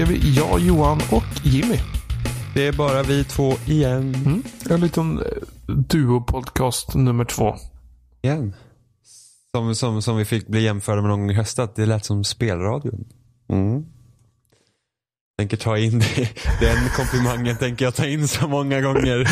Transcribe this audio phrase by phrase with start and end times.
[0.00, 1.78] är vi jag, Johan och Jimmy.
[2.54, 4.14] Det är bara vi två igen.
[4.14, 4.42] Mm.
[4.70, 5.24] En liten eh,
[5.66, 7.56] duo-podcast nummer två.
[8.22, 8.54] Igen.
[9.54, 11.70] Som, som, som vi fick bli jämförda med någon gång i höstas.
[11.74, 13.04] Det lät som spelradion.
[13.48, 13.84] Mm.
[15.38, 16.30] Tänker ta in det.
[16.60, 19.28] Den komplimangen tänker jag ta in så många gånger.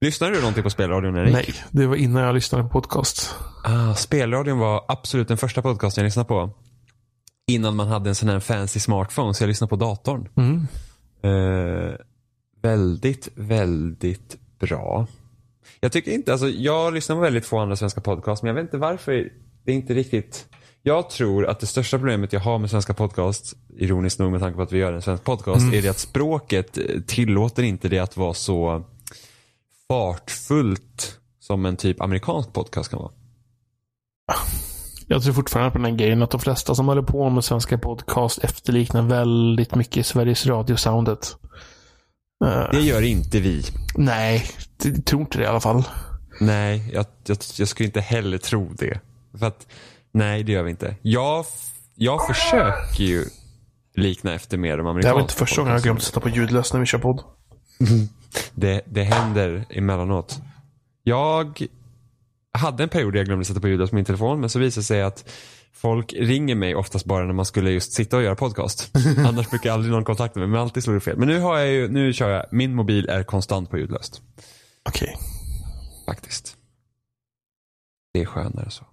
[0.00, 1.32] Lyssnade du någonting på spelradion Erik?
[1.32, 3.34] Nej, det var innan jag lyssnade på podcast.
[3.64, 6.50] Ah, spelradion var absolut den första podcasten jag lyssnade på.
[7.48, 10.28] Innan man hade en sån här fancy smartphone så jag lyssnade på datorn.
[10.36, 10.66] Mm.
[11.22, 11.94] Eh,
[12.62, 15.06] väldigt, väldigt bra.
[15.80, 18.62] Jag tycker inte, alltså jag lyssnar på väldigt få andra svenska podcasts men jag vet
[18.62, 19.12] inte varför
[19.64, 20.48] det är inte riktigt
[20.82, 24.56] jag tror att det största problemet jag har med svenska podcast, ironiskt nog med tanke
[24.56, 25.74] på att vi gör en svensk podcast, Mm.
[25.74, 28.84] är det att språket eh, tillåter inte det att vara så
[29.88, 33.12] fartfullt som en typ amerikansk podcast kan vara.
[35.08, 37.78] Jag tror fortfarande på den här grejen att de flesta som håller på med svenska
[37.78, 41.36] podcast efterliknar väldigt mycket Sveriges Radio-soundet.
[42.44, 43.64] Eh, Det gör inte vi.
[43.94, 44.46] nej,
[44.82, 45.82] jag tror inte det i alla fall.
[46.40, 49.00] Nej, jag, jag, jag skulle inte heller tro det.
[49.38, 49.66] För att,
[50.12, 50.96] nej det gör vi inte.
[51.02, 51.44] Jag,
[51.94, 53.24] jag försöker ju
[53.94, 56.28] likna efter mer de Det amerikanska här var inte första gången jag glömt sätta på
[56.28, 57.22] ljudlöst när vi kör podd.
[58.54, 60.38] Det, det händer emellanåt.
[61.02, 61.66] Jag
[62.58, 64.80] hade en period där jag glömde sätta på ljudet på min telefon men så visade
[64.80, 65.30] det sig att
[65.72, 68.90] folk ringer mig oftast bara när man skulle just sitta och göra podcast.
[69.26, 71.16] Annars brukar aldrig någon kontakta mig men alltid slår det fel.
[71.18, 74.22] Men nu har jag ju, nu kör jag, min mobil är konstant på ljudlöst.
[74.88, 75.16] Okej.
[76.06, 76.56] Faktiskt.
[78.14, 78.84] Det är skönare så.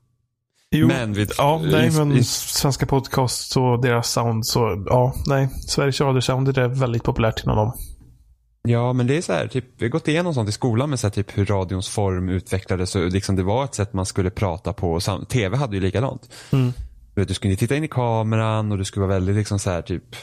[0.72, 5.50] Jo, Men vi- ja, nej, men vi- svenska podcasts och deras sound så, ja, nej.
[5.68, 7.74] Sveriges Radio-soundet är väldigt populärt inom dem.
[8.66, 11.00] Ja, men det är så här, typ, vi har gått igenom sånt i skolan med
[11.00, 14.30] så här, typ, hur radions form utvecklades och liksom, det var ett sätt man skulle
[14.30, 14.94] prata på.
[14.94, 16.30] Och sam- TV hade ju likadant.
[16.52, 16.74] Mm.
[17.14, 19.70] Du, vet, du skulle titta in i kameran och du skulle vara väldigt liksom så
[19.70, 20.16] här, typ,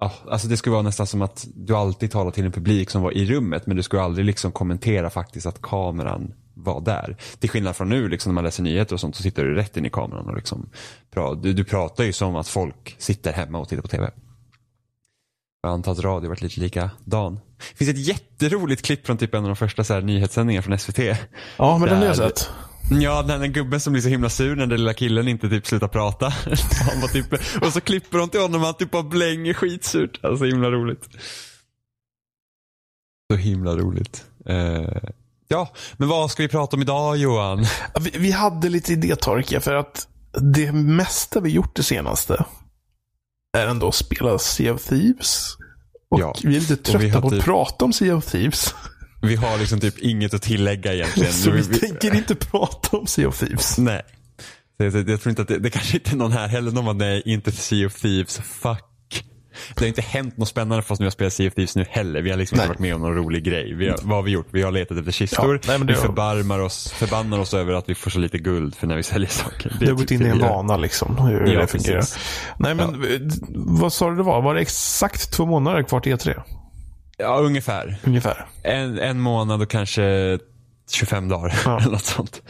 [0.00, 3.02] ja, alltså det skulle vara nästan som att du alltid talar till en publik som
[3.02, 7.16] var i rummet men du skulle aldrig liksom kommentera faktiskt att kameran var där.
[7.38, 9.76] Till skillnad från nu liksom, när man läser nyheter och sånt så sitter du rätt
[9.76, 10.70] in i kameran och liksom,
[11.42, 14.10] du, du pratar ju som att folk sitter hemma och tittar på TV.
[15.62, 17.38] Jag antar att radio varit lite likadan.
[17.58, 20.78] Det finns ett jätteroligt klipp från typ en av de första så här, nyhetssändningarna från
[20.78, 20.98] SVT.
[21.56, 22.50] Ja, men den har jag Där- sett.
[22.90, 25.66] Ja, den den gubben som blir så himla sur när den lilla killen inte typ
[25.66, 26.28] slutar prata.
[27.00, 30.24] Han typ, och så klipper de till honom och han typ bara blänger skitsurt.
[30.24, 31.08] Alltså himla roligt.
[33.32, 34.24] Så himla roligt.
[34.46, 35.02] Eh,
[35.48, 37.64] ja, men vad ska vi prata om idag Johan?
[38.00, 40.08] Vi, vi hade lite idétorka för att
[40.54, 42.44] det mesta vi gjort det senaste
[43.58, 45.56] är ändå att spela Sea of Thieves.
[46.16, 48.74] Och Ja, vi är lite trötta på att typ- prata om Sea of Thieves.
[49.22, 51.32] Vi har liksom typ inget att tillägga egentligen.
[51.32, 53.78] Så vi Vi- tänker inte prata om Sea of Thieves.
[53.78, 54.02] Nej.
[54.78, 56.72] Jag tror inte att det, det kanske inte är någon här heller.
[56.72, 58.38] Någon bara, nej, inte Sea of Thieves.
[58.38, 58.82] Fuck.
[59.74, 61.76] Det har inte hänt något spännande för oss när vi har spelat Sea of Thieves
[61.76, 62.22] nu heller.
[62.22, 63.74] Vi har liksom inte varit med om någon rolig grej.
[63.74, 64.46] Vi har, vad har vi gjort?
[64.50, 65.60] Vi har letat efter kistor.
[65.66, 68.86] Ja, nej, vi förbarmar oss, förbannar oss över att vi får så lite guld för
[68.86, 69.76] när vi säljer saker.
[69.80, 71.18] Det har gått in i en vana liksom.
[71.18, 71.96] Hur Ja, det fungerar.
[72.00, 72.18] precis.
[72.58, 73.20] Nej men, eh,
[73.54, 74.42] vad sa du det var?
[74.42, 76.42] Var det exakt två månader kvar till E3?
[77.18, 77.96] Ja, ungefär.
[78.04, 78.46] Ungefär.
[78.62, 80.38] En, en månad och kanske
[80.92, 81.54] 25 dagar.
[81.64, 81.78] Ja.
[81.80, 82.42] Eller något sånt.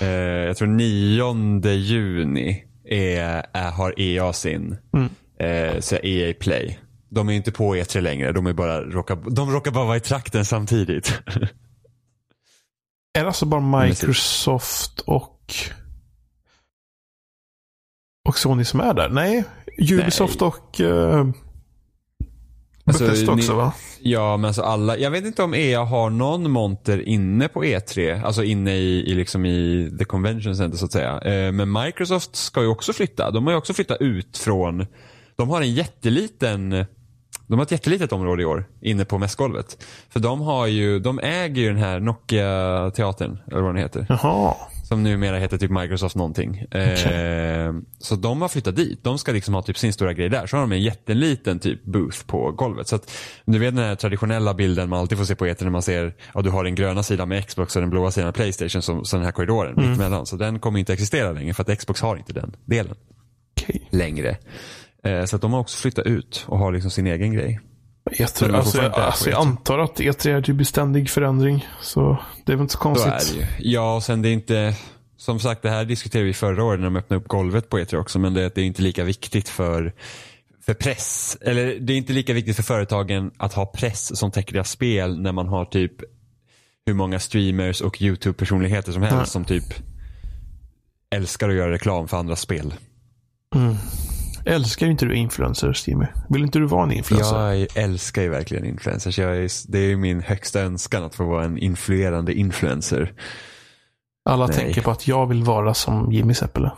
[0.00, 4.76] Eh, jag tror 9 juni är, är, har EA sin.
[4.94, 5.08] Mm.
[5.40, 6.78] Eh, så EA Play.
[7.08, 8.32] De är inte på E3 längre.
[8.32, 11.20] De, är bara, råkar, de råkar bara vara i trakten samtidigt.
[13.14, 15.54] Är det alltså bara Microsoft och
[18.28, 19.08] och Sony som är där?
[19.08, 19.44] Nej,
[19.92, 20.48] Ubisoft Nej.
[20.48, 21.30] och uh,
[22.84, 23.72] Alltså, Bethesda ni- också va?
[24.00, 24.98] ja, men alltså alla.
[24.98, 28.22] Jag vet inte om EA har någon monter inne på E3.
[28.24, 31.20] Alltså inne i, i, liksom i the convention center så att säga.
[31.20, 33.30] Eh, men Microsoft ska ju också flytta.
[33.30, 34.86] De har ju också flyttat ut från.
[35.40, 36.84] De har en jätteliten
[37.46, 39.84] de har ett jättelitet område i år inne på mässgolvet.
[40.10, 44.06] För de har ju, de äger ju den här Nokia-teatern, eller vad den heter.
[44.08, 44.54] Jaha.
[44.88, 46.56] Som numera heter typ Microsoft någonting.
[46.58, 49.04] Eh, så de har flyttat dit.
[49.04, 50.46] De ska liksom ha typ sin stora grej där.
[50.46, 52.88] Så har de en jätteliten typ booth på golvet.
[52.88, 53.10] Så att
[53.44, 56.14] du vet den här traditionella bilden man alltid får se på etern när man ser,
[56.34, 59.04] ja du har den gröna sidan med Xbox och den blåa sidan med Playstation som,
[59.04, 59.90] som den här korridoren Mm.
[59.90, 60.26] mittemellan.
[60.26, 62.94] Så den kommer inte existera längre för att Xbox har inte den delen
[63.60, 63.88] Okej.
[63.90, 64.36] längre.
[65.04, 67.60] Eh, så att de har också flyttat ut och har liksom sin egen grej.
[68.10, 71.10] E3, Men de får alltså, jag, alltså, jag antar att E3 är typ i ständig
[71.10, 71.66] förändring.
[71.80, 73.36] Så det är väl inte så Så konstigt.
[73.36, 73.70] ju.
[73.70, 74.74] Ja, och sen det är inte,
[75.16, 77.96] som sagt det här diskuterade vi förra året när de öppnade upp golvet på E3
[77.96, 79.92] också, men det, det är inte lika viktigt för
[80.62, 84.52] för press, eller det är inte lika viktigt för företagen att ha press som täcker
[84.52, 85.92] deras spel när man har typ
[86.86, 89.26] hur många streamers och YouTube-personligheter som helst Nej.
[89.26, 89.64] som typ
[91.10, 92.74] älskar att göra reklam för andra spel.
[93.54, 93.74] Mm.
[94.44, 96.06] Älskar inte du influencers, Jimmy?
[96.28, 97.52] Vill inte du vara en influencer?
[97.52, 99.18] Jag älskar ju verkligen influencers.
[99.18, 103.12] Jag är, det är ju min högsta önskan att få vara en influerande influencer.
[104.24, 104.56] Alla Nej.
[104.56, 106.72] tänker på att jag vill vara som Jimmy Seppele.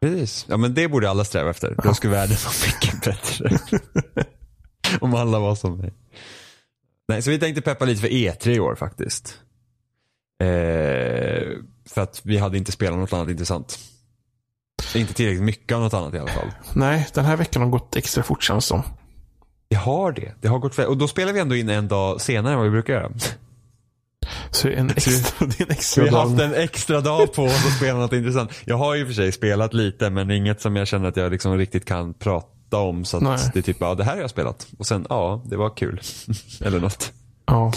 [0.00, 0.46] Precis.
[0.48, 1.74] Ja men det borde alla sträva efter.
[1.84, 3.58] Då skulle världen vara mycket bättre.
[5.00, 5.92] Om alla var som mig.
[7.08, 9.38] Nej, så vi tänkte peppa lite för E3 i år faktiskt.
[10.40, 11.48] Eh,
[11.88, 13.78] för att vi hade inte spelat något annat intressant.
[14.94, 16.50] Inte tillräckligt mycket av något annat i alla fall.
[16.74, 18.82] Nej, den här veckan har gått extra fort känns det som.
[19.68, 20.34] Det har det.
[20.40, 20.78] Det har gått.
[20.78, 23.10] Och då spelar vi ändå in en dag senare än vad vi brukar göra.
[24.50, 27.66] Så en extra, det är en extra vi har haft en extra dag på oss
[27.66, 28.50] att spela något intressant.
[28.64, 31.58] Jag har ju för sig spelat lite men inget som jag känner att jag liksom
[31.58, 33.04] riktigt kan prata om.
[33.04, 34.66] Så det är typ, ja det här har jag spelat.
[34.78, 36.00] Och sen, ja det var kul.
[36.64, 37.12] Eller något.
[37.46, 37.72] Ja.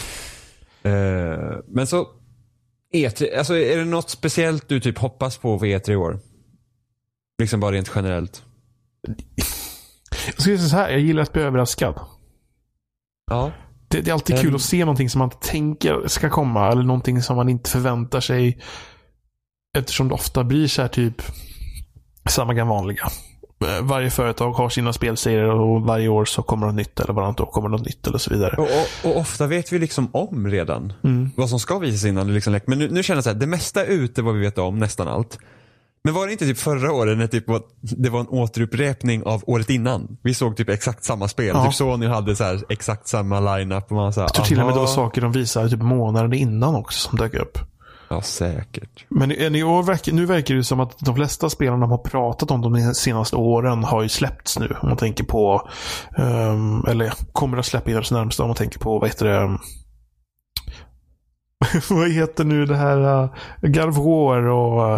[0.84, 2.08] Eh, men så,
[2.94, 6.20] E3, alltså är det något speciellt du typ hoppas på för E3 i år?
[7.42, 8.44] Liksom bara rent generellt.
[10.26, 12.00] Jag ska säga så här, jag gillar att bli överraskad.
[13.32, 13.52] Ja.
[13.88, 14.44] Det, det är alltid Mm.
[14.46, 16.72] kul att se någonting som man inte tänker ska komma.
[16.72, 18.62] Eller någonting som man inte förväntar sig.
[19.78, 21.22] Eftersom det ofta blir så här typ
[22.30, 23.08] samma gamla vanliga.
[23.66, 27.00] Eh, Varje företag har sina spelserier och varje år så kommer något nytt.
[27.00, 28.56] Eller varannat år kommer något nytt eller så vidare.
[28.58, 31.30] Och, och, och ofta vet vi liksom om redan Mm.
[31.38, 32.60] vad som ska visas innan det liksom.
[32.66, 34.80] Men nu, nu känner jag så här, det mesta är ute vad vi vet om,
[34.80, 35.38] nästan allt.
[36.04, 37.46] Men var det inte typ förra året när typ
[37.82, 40.18] det var en återupprepning av året innan?
[40.22, 41.52] Vi såg typ exakt samma spel.
[41.56, 41.66] Ja.
[41.66, 44.60] Typ Sony hade så här exakt samma lineup och man så här, Jag tror till
[44.60, 47.58] och med det var saker de visade typ månaden innan också som dök upp.
[48.12, 49.06] Ja, säkert.
[49.10, 52.62] Men i, år nu verkar det som att de flesta spelen de har pratat om
[52.62, 54.76] de senaste åren har ju släppts nu.
[54.82, 55.70] Om man tänker på,
[56.18, 59.58] ehm, eller kommer att släppa inom närmsta om man tänker på, vad heter det?
[61.90, 63.24] vad heter nu det här?
[63.64, 64.98] Uh, War och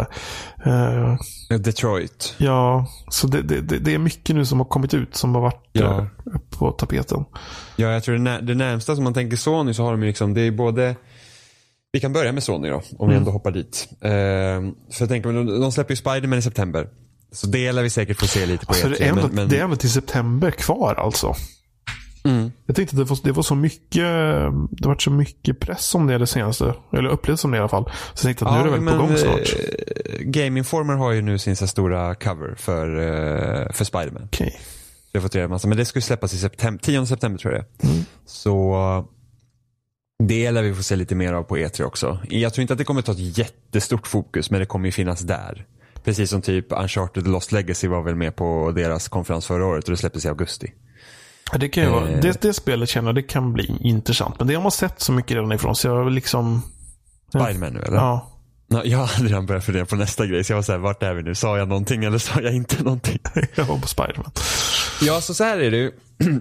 [0.66, 1.14] eh,
[1.60, 2.34] Detroit.
[2.38, 5.68] ja, så det, det, det är mycket nu som har kommit ut som har varit
[5.72, 5.98] Ja.
[5.98, 6.06] eh,
[6.58, 7.24] på tapeten.
[7.76, 10.06] Ja, jag tror det, när, det närmsta som man tänker Sony så har de ju
[10.08, 10.94] liksom, det är både
[11.92, 13.88] vi kan börja med Sony då, om vi ändå hoppar dit.
[14.00, 16.88] Ehm, för jag tänker, de, de släpper ju Spider-Man i september.
[17.32, 18.90] Så det lär vi säkert få se lite på Alltså, E3.
[18.98, 21.34] det, är ändå, men, men, det är ändå till september kvar alltså.
[22.24, 22.52] Mm.
[22.66, 24.04] Jag tänkte att det var, det var så mycket,
[24.70, 26.74] det var så mycket press om det det senaste.
[26.92, 27.84] Eller upplevs som det i alla fall.
[27.84, 29.40] Så jag tänkte att nu är det väl på gång snart.
[29.40, 34.22] eh, Game Informer har ju nu sin stora cover för, eh, för Spider-Man.
[34.24, 34.60] Okej.
[35.12, 37.54] Jag har fått reda massa, men det ska ju släppas i september, 10 september tror
[37.54, 37.86] jag det.
[37.88, 38.04] Mm.
[38.26, 38.76] Så
[40.22, 42.18] det lär vi få se lite mer av på E3 också.
[42.28, 45.20] Jag tror inte att det kommer ta ett jättestort fokus, men det kommer ju finnas
[45.20, 45.66] där.
[46.04, 49.90] Precis som typ Uncharted Lost Legacy var väl med på deras konferens förra året och
[49.90, 50.72] det släpptes i augusti.
[51.52, 52.20] Det, kan ju vara, Eh.
[52.20, 54.34] det, det spelet känner jag, det kan bli intressant.
[54.38, 56.62] Men det har man sett så mycket redan ifrån så jag liksom...
[57.28, 57.96] Spiderman nu eller?
[57.96, 58.30] Ja.
[58.68, 61.14] Ja, jag hade redan börjat fundera på nästa grej, så jag var såhär, vart är
[61.14, 61.34] vi nu?
[61.34, 63.18] Sa jag någonting eller sa jag inte någonting?
[63.54, 64.30] Jag var på Spiderman.
[65.02, 65.90] Ja, så, så här är det ju.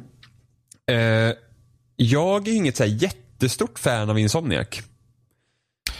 [0.91, 1.33] eh,
[1.95, 4.67] jag är inget så här jättestort fan av Insomniac.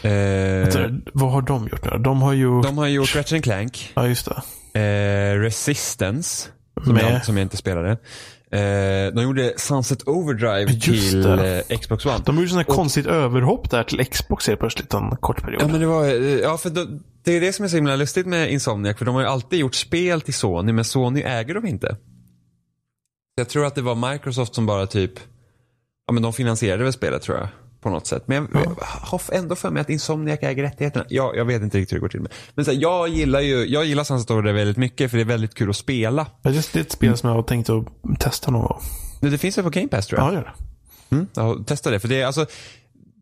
[0.02, 0.68] Eh,
[1.14, 1.98] Vad har de gjort nu?
[2.04, 2.62] De har ju...
[2.62, 4.28] de har gjort Ratchet Clank, Ja, just
[4.74, 4.80] det.
[4.80, 6.50] eh, Resistance,
[6.84, 7.98] som jag, som jag inte spelade.
[8.54, 11.64] Eh, de gjorde Sunset Overdrive Just till det.
[11.70, 12.20] eh, Xbox One.
[12.26, 15.62] De gjorde sådana här konstigt överhopp där till Xbox helt plötsligt en kort period.
[15.62, 16.86] Ja, men det var, eh, ja för då,
[17.24, 19.60] det är det som är så himla lustigt med Insomniac, för de har ju alltid
[19.60, 21.98] gjort spel till Sony, men Sony äger dem inte.
[23.36, 25.12] Jag tror att det var Microsoft som bara typ,
[26.08, 27.48] ja men de finansierade väl spelet tror jag.
[27.84, 28.24] På något sätt.
[28.26, 31.06] Men jag, jag har ändå för mig att Insomniac äger rättigheterna.
[31.10, 32.22] Ja, jag vet inte riktigt hur det går till.
[32.22, 35.24] Men, men så här, jag gillar ju, jag gillar Sunset Overdrive väldigt mycket för det
[35.24, 36.28] är väldigt kul att spela.
[36.42, 37.86] Ja, just det är ett spel som jag har tänkt att
[38.20, 38.82] testa någon gång.
[39.22, 40.30] Det, finns väl på Game Pass tror jag.
[40.30, 40.44] Ja, gör
[41.10, 41.16] det.
[41.16, 42.00] Mm, ja, testa det.
[42.00, 42.46] För det är alltså,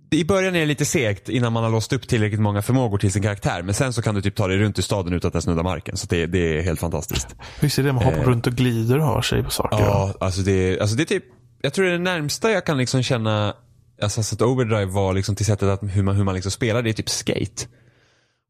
[0.09, 3.11] I början är det lite segt innan man har låst upp tillräckligt många förmågor till
[3.11, 3.61] sin karaktär.
[3.61, 5.97] Men sen så kan du typ ta dig runt i staden utan att snudda marken.
[5.97, 7.35] Så det, det är helt fantastiskt.
[7.59, 7.93] Visst är det?
[7.93, 9.79] Man hoppar runt och glider och har sig på saker.
[9.79, 11.23] Ja, alltså det, alltså det är typ,
[11.61, 13.55] jag tror det är det närmsta jag kan liksom känna
[14.01, 16.93] att Overdrive var liksom till sättet att hur man, hur man liksom spelar, det är
[16.93, 17.67] typ skate.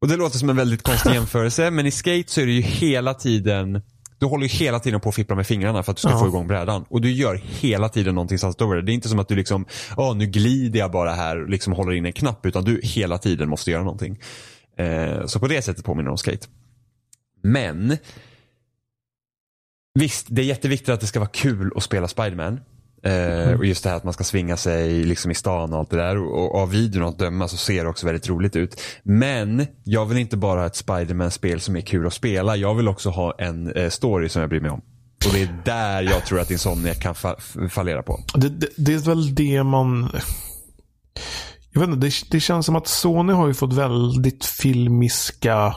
[0.00, 2.60] Och det låter som en väldigt konstig jämförelse, men i skate så är det ju
[2.60, 3.82] hela tiden
[4.18, 6.18] du håller ju hela tiden på att fippla med fingrarna för att du ska Ja.
[6.18, 6.84] få igång brädan.
[6.88, 8.38] Och du gör hela tiden någonting
[8.76, 8.82] det.
[8.82, 9.66] Det är inte som att du liksom,
[9.96, 12.46] ja nu glider jag bara här och liksom håller in en knapp.
[12.46, 14.18] Utan du hela tiden måste göra någonting.
[14.78, 16.46] Eh, så på det sättet påminner det om skate.
[17.42, 17.96] Men
[19.94, 22.60] Visst, det är jätteviktigt att det ska vara kul att spela Spiderman.
[23.02, 25.90] Eh, och just det här att man ska svinga sig liksom i stan och allt
[25.90, 26.16] det där.
[26.16, 28.80] Och, och av videon att döma så ser det också väldigt roligt ut.
[29.02, 32.56] Men jag vill inte bara ha ett Spiderman-spel som är kul att spela.
[32.56, 34.82] Jag vill också ha en eh, story som jag bryr mig om.
[35.26, 37.36] Och det är där jag tror att Insomnia kan fa
[37.70, 38.20] fallera på.
[38.34, 40.08] Det, det, det är väl det man...
[41.70, 45.76] Jag vet inte, det, det känns som att Sony har ju fått väldigt filmiska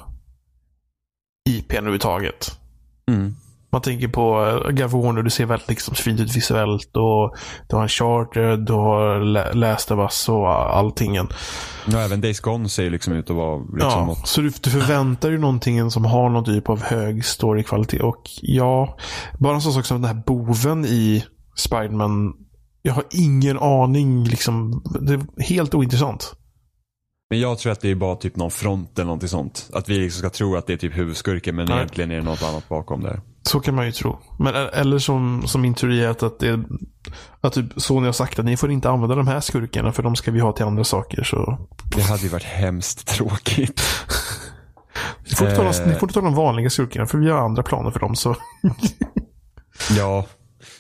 [1.50, 2.60] IPn överhuvudtaget.
[3.08, 3.36] Mm.
[3.75, 6.98] Man tänker på Gavon och det ser väldigt liksom, fint ut visuellt.
[6.98, 7.36] Och
[7.70, 11.15] du har en charter, du har lä- Last of Us och allting.
[11.15, 11.25] Ja,
[12.00, 14.27] även Days Gone ser liksom ut att vara liksom Ja, något.
[14.27, 18.01] så du, du förväntar dig någonting som har någon typ av hög storykvalitet.
[18.01, 18.98] Och ja,
[19.39, 22.34] bara en sån sak som den här boven i Spiderman.
[22.82, 24.24] Jag har ingen aning.
[24.24, 26.34] Liksom, det är helt ointressant.
[27.29, 29.70] Men jag tror att det är bara typ någon front eller någonting sånt.
[29.74, 31.77] Att vi liksom ska tro att det är typ huvudskurken men Nej.
[31.77, 33.22] egentligen är det något annat bakom där.
[33.47, 34.19] Så kan man ju tro.
[34.39, 36.59] Men, eller som, som min teori är att, att, det,
[37.41, 40.15] att typ Sony har sagt att ni får inte använda de här skurkarna för de
[40.15, 41.23] ska vi ha till andra saker.
[41.23, 43.81] Så Det hade ju varit hemskt tråkigt.
[45.29, 45.87] ni får, inte ta de, Eh.
[45.87, 48.15] ni får inte ta de vanliga skurkarna för vi har andra planer för dem.
[48.15, 48.35] Så.
[49.97, 50.25] Ja.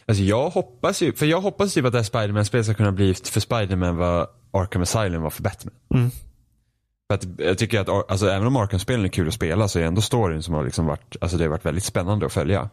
[0.07, 3.13] Alltså jag hoppas ju, för jag hoppas typ att det här Spiderman-spelet ska kunna bli
[3.13, 5.73] för Spiderman vad Arkham Asylum var för Batman.
[5.93, 6.11] Mm.
[7.09, 9.83] För att jag tycker att, alltså även om Arkham-spelen är kul att spela så är
[9.83, 12.69] ändå storyn som har liksom varit, alltså det har varit väldigt spännande att följa.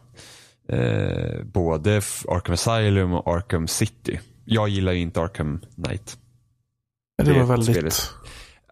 [0.69, 1.95] Eh, både
[2.27, 4.19] Arkham Asylum och Arkham City.
[4.45, 6.17] Jag gillar ju inte Arkham Knight.
[7.17, 7.75] Det, Det var väldigt...
[7.75, 8.09] spelet.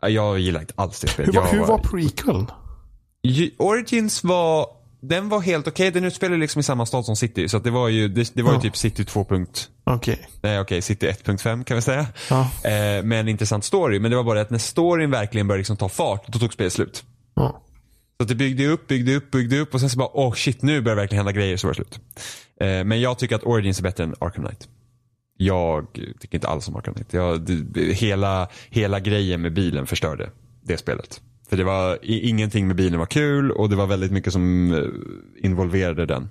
[0.02, 1.36] Ja, Jag gillar inte alls det Hur, spelet.
[1.36, 2.48] var, hur var prequeln?
[3.24, 4.68] Ju- Origins var,
[5.02, 5.92] den var helt okej.
[5.92, 7.50] Den utspelar liksom i samma stad som City.
[7.50, 8.62] Så det var ju, det, det var ju Ja.
[8.62, 9.26] typ City 2.
[9.84, 10.28] Okej.
[10.42, 12.08] Nej okej, City 1.5 kan vi säga.
[12.30, 12.42] Ja.
[12.64, 14.00] Eh, med en intressant story.
[14.00, 16.54] Men det var bara det att när storyn verkligen började liksom ta fart, då tog
[16.54, 17.04] spelet slut.
[17.36, 17.62] Ja.
[18.22, 20.62] Så det byggde upp, byggde upp, byggde upp och sen så bara, åh oh, shit
[20.62, 22.00] nu börjar det verkligen hända grejer så var det slut.
[22.62, 24.68] Eh, men jag tycker att Origins är bättre än Arkham Knight.
[25.38, 25.88] Jag
[26.20, 27.14] tycker inte alls om Arkham Knight.
[27.14, 30.30] Jag, det, hela, hela grejen med bilen förstörde
[30.64, 31.22] det spelet.
[31.52, 35.46] För det var, ingenting med bilen var kul och det var väldigt mycket som eh,
[35.46, 36.30] involverade den.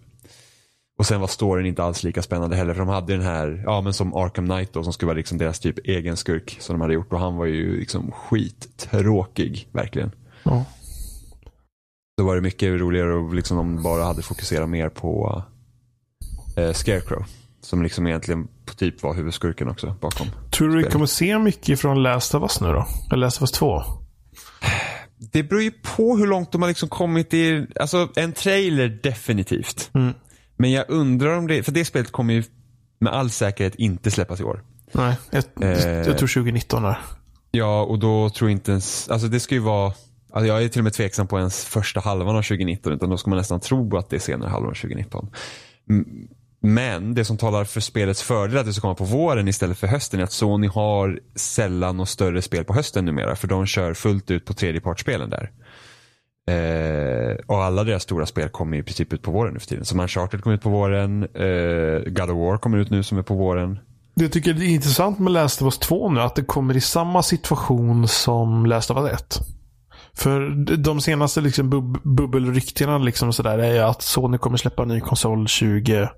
[0.99, 3.81] Och sen var storyn inte alls lika spännande heller för de hade den här, ja
[3.81, 6.81] men som Arkham Knight då som skulle vara liksom deras typ egen skurk som de
[6.81, 10.11] hade gjort och han var ju liksom skittråkig verkligen.
[10.43, 10.65] Ja.
[12.17, 15.43] Då var det mycket roligare och liksom de bara hade fokuserat mer på
[16.57, 17.25] eh, Scarecrow.
[17.61, 20.27] Som liksom egentligen typ var huvudskurken också bakom.
[20.51, 22.87] Tror du vi kommer se mycket från Last of Us nu då?
[23.13, 24.00] Eller Last of Us 2?
[25.33, 29.91] Det beror ju på hur långt de har liksom kommit i, alltså en trailer definitivt.
[29.95, 30.13] Mm.
[30.57, 32.45] Men jag undrar om det, för det spelet kommer ju
[32.99, 34.63] med all säkerhet inte släppas i år.
[34.93, 35.89] Nej, jag, Eh.
[35.89, 36.99] jag tror 2019 är.
[37.51, 39.93] Ja, och då tror jag inte ens, alltså det ska ju vara,
[40.33, 43.17] alltså jag är till och med tveksam på ens första halvan av 2019, utan då
[43.17, 45.31] ska man nästan tro att det är senare halvan av 2019.
[46.63, 49.87] Men det som talar för spelets fördel att det ska komma på våren istället för
[49.87, 53.95] hösten är att Sony har sällan något större spel på hösten numera, för de kör
[53.95, 55.51] fullt ut på tredjepartsspelen där.
[56.51, 59.85] Eh, och alla deras stora spel kommer i princip ut på våren nu för tiden.
[59.85, 63.23] Som Uncharted kommer ut på våren, eh, God of War kommer ut nu som är
[63.23, 63.79] på våren.
[64.15, 66.77] Det jag tycker det är intressant med Last of Us 2 nu, att det kommer
[66.77, 69.39] i samma situation som Last of Us 1.
[70.15, 74.89] För de senaste liksom bub bubbelryktena liksom sådär är ju att Sony kommer släppa en
[74.89, 76.09] ny konsol 20,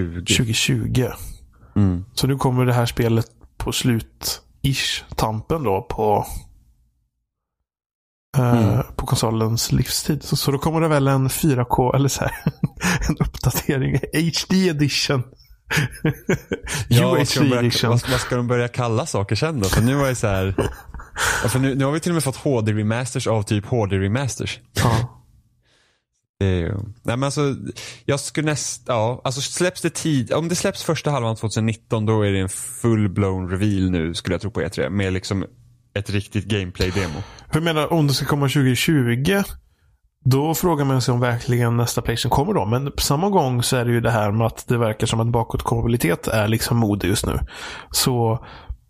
[0.00, 0.20] 20.
[0.36, 1.08] 2020.
[1.76, 2.04] Mm.
[2.14, 6.26] Så nu kommer det här spelet på slut-ish, tampen då på
[8.36, 8.82] eh, Mm.
[8.96, 10.22] på konsolens livstid.
[10.22, 12.32] Så, så då kommer det väl en 4K, eller så här,
[13.08, 13.92] en uppdatering.
[14.12, 15.22] HD edition.
[16.88, 19.68] Ja, vad ska, börja, vad, vad ska de börja kalla saker sen då?
[19.68, 20.54] För nu var det så här,
[21.48, 24.58] för nu, nu har vi till och med fått HD-remasters av typ HD-remasters.
[24.72, 25.20] Ja.
[26.40, 27.54] Ju- Nej men alltså,
[28.04, 32.22] jag skulle näst, ja, alltså släpps det tid, om det släpps första halvan 2019 då
[32.22, 34.88] är det en full-blown reveal nu skulle jag tro på E3.
[34.90, 35.44] Med liksom
[35.94, 37.22] ett riktigt gameplay-demo.
[37.50, 39.42] Hur menar om det ska komma 2020?
[40.24, 42.64] Då frågar man sig om verkligen nästa Playstation kommer då.
[42.64, 45.20] Men på samma gång så är det ju det här med att det verkar som
[45.20, 47.38] att bakåtkompatibilitet är liksom mode just nu.
[47.90, 48.44] Så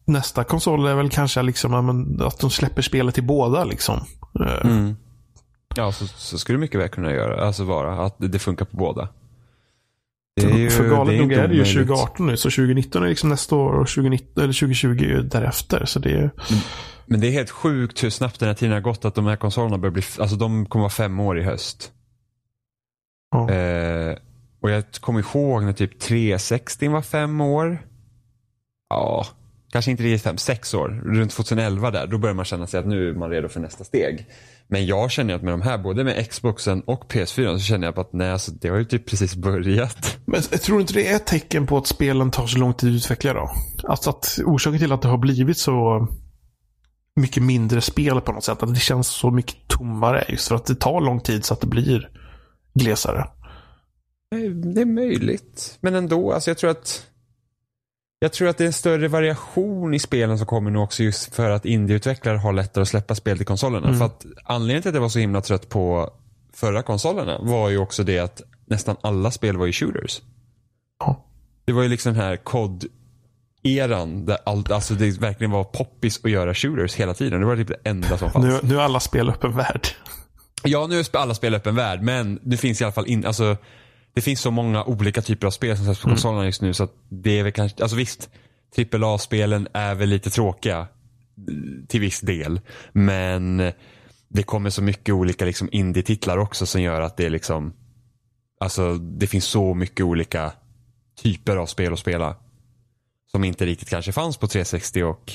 [0.06, 1.74] nästa konsol är väl kanske liksom
[2.20, 4.00] att de släpper spelet till båda liksom.
[4.40, 4.96] Eh, Mm.
[5.76, 8.76] Ja, så, så skulle det mycket väl kunna göra, alltså vara, att det funkar på
[8.76, 9.08] båda.
[10.36, 11.88] Det är ju- för galet nog är det ju omöjligt.
[11.88, 12.36] 2018 nu.
[12.36, 15.84] Så 2019 är liksom nästa år och 2019, eller 2020 är ju därefter.
[15.84, 16.30] Så det är
[17.06, 19.36] Men det är helt sjukt hur snabbt den här tiden har gått att de här
[19.36, 21.92] konsolerna börjar bli, alltså de kommer vara fem år i höst.
[23.30, 23.50] ja.
[23.50, 24.16] Eh,
[24.60, 27.86] och jag kommer ihåg när typ 360 var fem år.
[28.88, 29.26] Ja,
[29.74, 31.02] kanske inte riktigt fem, sex år.
[31.04, 33.84] Runt 2011 där, då börjar man känna sig att nu är man redo för nästa
[33.84, 34.26] steg.
[34.68, 37.98] Men jag känner att med de här, både med Xboxen och PS4, så känner jag
[37.98, 40.18] att nej, alltså, det har ju typ precis börjat.
[40.24, 42.90] Men jag tror inte det är ett tecken på att spelen tar så lång tid
[42.90, 43.50] att utveckla då?
[43.84, 46.08] Alltså att orsaken till att det har blivit så
[47.16, 50.66] mycket mindre spel på något sätt, att det känns så mycket tommare just för att
[50.66, 52.08] det tar lång tid så att det blir
[52.74, 53.26] glesare.
[54.74, 55.78] Det är möjligt.
[55.80, 57.06] Men ändå, alltså jag tror att
[58.24, 61.34] jag tror att det är en större variation i spelen som kommer nu också just
[61.34, 63.86] för att indieutvecklare har lättare att släppa spel till konsolerna.
[63.86, 63.98] Mm.
[63.98, 66.10] För att anledningen till att jag var så himla trött på
[66.52, 70.22] förra konsolerna var ju också det att nästan alla spel var ju shooters.
[71.00, 71.24] Ja.
[71.64, 76.30] Det var ju liksom den här COD-eran där allt, alltså det verkligen var poppis att
[76.30, 77.40] göra shooters hela tiden.
[77.40, 78.44] Det var typ det enda som fanns.
[78.44, 79.86] Nu, nu är alla spel öppen värld.
[80.62, 83.56] Ja, nu är alla spel öppen värld, men det finns i alla fall in, alltså,
[84.14, 86.84] det finns så många olika typer av spel som släpps på konsolerna just nu så
[86.84, 88.30] att det är väl kanske, alltså visst,
[88.92, 90.86] AAA-spelen är väl lite tråkiga eh,
[91.88, 92.60] till viss del,
[92.92, 93.72] men
[94.28, 97.74] det kommer så mycket olika liksom indie-titlar också som gör att det är liksom,
[98.60, 100.52] alltså det finns så mycket olika
[101.22, 102.36] typer av spel att spela
[103.30, 105.32] som inte riktigt kanske fanns på 360 och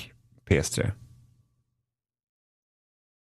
[0.49, 0.91] PS3.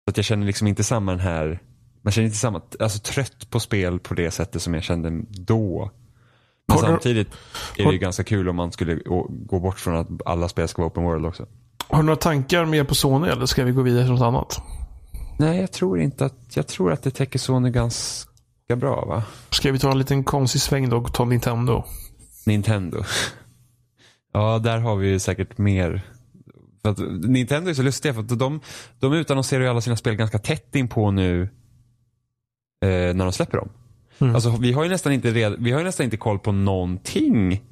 [0.05, 1.63] Så att jag känner liksom inte samma den här
[2.07, 5.91] man känner inte samma, alltså trött på spel på det sättet som jag kände då.
[6.69, 7.29] Men Har du- samtidigt
[7.79, 8.95] är det ju ganska kul om man skulle
[9.29, 11.47] gå bort från att alla spel ska vara open world också.
[11.89, 14.61] Har du några tankar mer på Sony eller ska vi gå vidare till något annat?
[15.39, 19.23] Nej, jag tror inte att, jag tror att det täcker Sony ganska bra va?
[19.51, 21.85] Ska vi ta en liten konstig sväng då och ta Nintendo?
[22.47, 23.03] Nintendo.
[24.33, 26.03] Ja, där har vi ju säkert mer.
[26.83, 26.99] För att
[27.29, 28.61] Nintendo är så lustiga för att de,
[29.01, 31.49] de utannonserar ju alla sina spel ganska tätt in på nu
[32.85, 33.69] eh, när de släpper dem.
[34.19, 34.35] Mm.
[34.35, 37.63] Alltså, vi, har ju nästan inte red, vi har nästan inte koll på någonting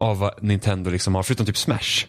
[0.00, 2.06] av vad Nintendo liksom har, förutom typ Smash.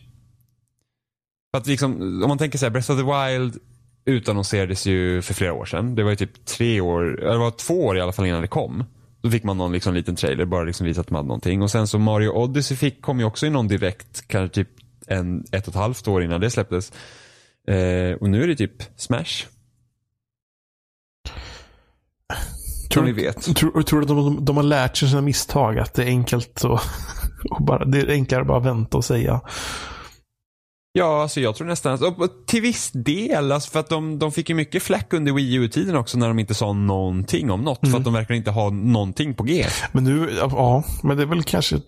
[1.52, 3.58] För att liksom, om man tänker så här, Breath of the Wild
[4.06, 5.96] utannonserades ju för flera år sedan.
[5.96, 8.48] Det var ju typ tre år, eller var två år i alla fall innan det
[8.48, 8.84] kom.
[9.22, 11.62] Då fick man någon liksom liten trailer, bara liksom visa att de hade någonting.
[11.62, 14.70] Och sen så Mario Odyssey fick, kom ju också i någon direkt, kanske typ
[15.08, 16.92] en, ett och ett halvt år innan det släpptes.
[17.68, 19.46] Eh, och nu är det typ Smash.
[22.90, 23.56] Tror ni vet.
[23.56, 25.80] Tror, tror du att de, de har lärt sig sina misstag?
[25.80, 26.80] Att det är enkelt och,
[27.50, 29.42] och bara, det är enklare att bara vänta och säga.
[30.98, 34.50] Ja, alltså jag tror nästan att, till viss del, alltså för att de, de fick
[34.50, 37.90] ju mycket flack under Wii U-tiden också när de inte sa någonting om något.
[37.90, 39.66] För att de verkar inte ha någonting på G.
[39.92, 41.80] Men nu, ja, men det är väl kanske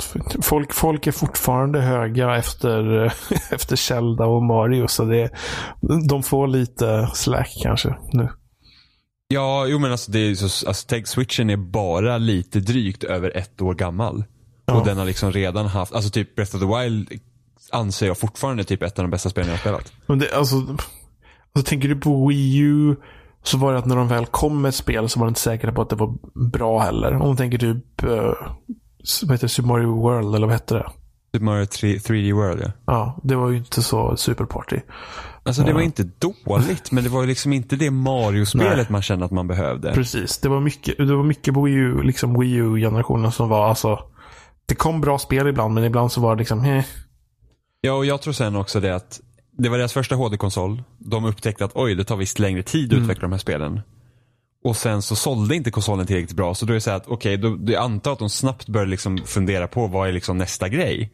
[0.41, 3.05] folk, folk är fortfarande höga efter,
[3.51, 4.87] efter Zelda och Mario.
[4.87, 5.29] Så det,
[6.09, 8.29] de får lite slack kanske nu.
[9.27, 13.37] Ja, jo men alltså, det är så, alltså tänk, switchen är bara lite drygt över
[13.37, 14.23] ett år gammal.
[14.65, 14.79] Ja.
[14.79, 17.21] Och den har liksom redan haft, alltså typ Breath of the Wild
[17.71, 19.93] anser jag fortfarande typ ett av de bästa spelen jag har spelat.
[20.05, 22.95] Men det, alltså, alltså, tänker du på Wii U
[23.43, 25.39] så var det att när de väl kom med ett spel så var de inte
[25.39, 26.15] säkra på att det var
[26.49, 27.13] bra heller.
[27.13, 28.33] Om man tänker typ, uh,
[29.23, 30.89] vad heter det, Super Mario World eller vad hette det?
[31.37, 32.71] Super Mario 3, 3D World ja.
[32.85, 34.79] Ja, det var ju inte så superparty.
[35.43, 39.25] Alltså det var inte dåligt, men det var ju liksom inte det Mario-spelet man kände
[39.25, 39.93] att man behövde.
[39.93, 43.69] Precis, det var mycket, det var mycket på Wii U, liksom Wii U-generationen som var
[43.69, 43.99] alltså
[44.65, 46.85] det kom bra spel ibland, men ibland så var det liksom, eh.
[47.81, 49.19] Ja, och jag tror sen också det att
[49.57, 50.83] det var deras första HD-konsol.
[50.97, 53.81] De upptäckte att oj, det tar visst längre tid att utveckla de här spelen.
[54.67, 56.55] Och sen så sålde inte konsolen tillräckligt bra.
[56.55, 58.67] Så då är det så här att okej, då, då jag antar att de snabbt
[58.67, 61.11] började liksom fundera på vad är liksom nästa grej.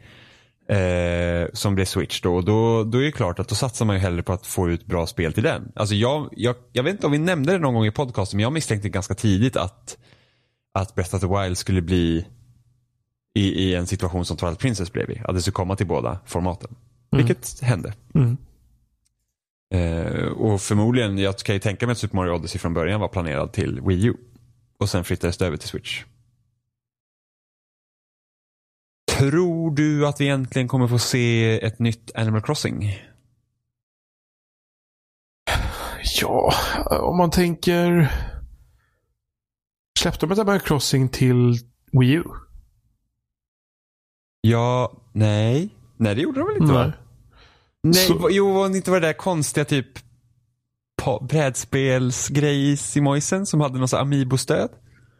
[0.69, 2.35] Eh, som blev Switch då.
[2.35, 4.69] Och då, då är det klart att då satsar man ju hellre på att få
[4.69, 5.71] ut bra spel till den.
[5.75, 8.43] Alltså jag, jag, jag vet inte om vi nämnde det någon gång i podcasten, men
[8.43, 9.97] jag misstänkte ganska tidigt att,
[10.73, 12.25] att Breath of the Wild skulle bli
[13.35, 15.21] i, i en situation som Twilight Princess blev i.
[15.25, 16.75] Att det skulle komma till båda formaten.
[17.11, 17.93] Vilket hände.
[18.15, 18.37] Mm.
[19.73, 23.07] Eh, och förmodligen, jag kan ju tänka mig att Super Mario Odyssey från början var
[23.07, 24.13] planerad till Wii U.
[24.77, 26.03] Och sen flyttades det över till Switch.
[29.11, 32.99] Tror du att vi egentligen kommer få se ett nytt Animal Crossing?
[36.21, 36.53] Ja,
[37.01, 38.11] om man tänker...
[39.99, 41.57] Släppte de ett Animal Crossing till
[41.91, 42.23] Wii U?
[44.41, 45.69] Ja, nej.
[45.97, 46.73] Nej, det gjorde de väl inte?
[46.73, 46.93] va?
[47.83, 49.87] Nej, Så- jo, var inte var det där konstiga typ
[51.21, 53.01] brädspelsgrejs i
[53.45, 54.69] som hade någon sån Amiibo-stöd?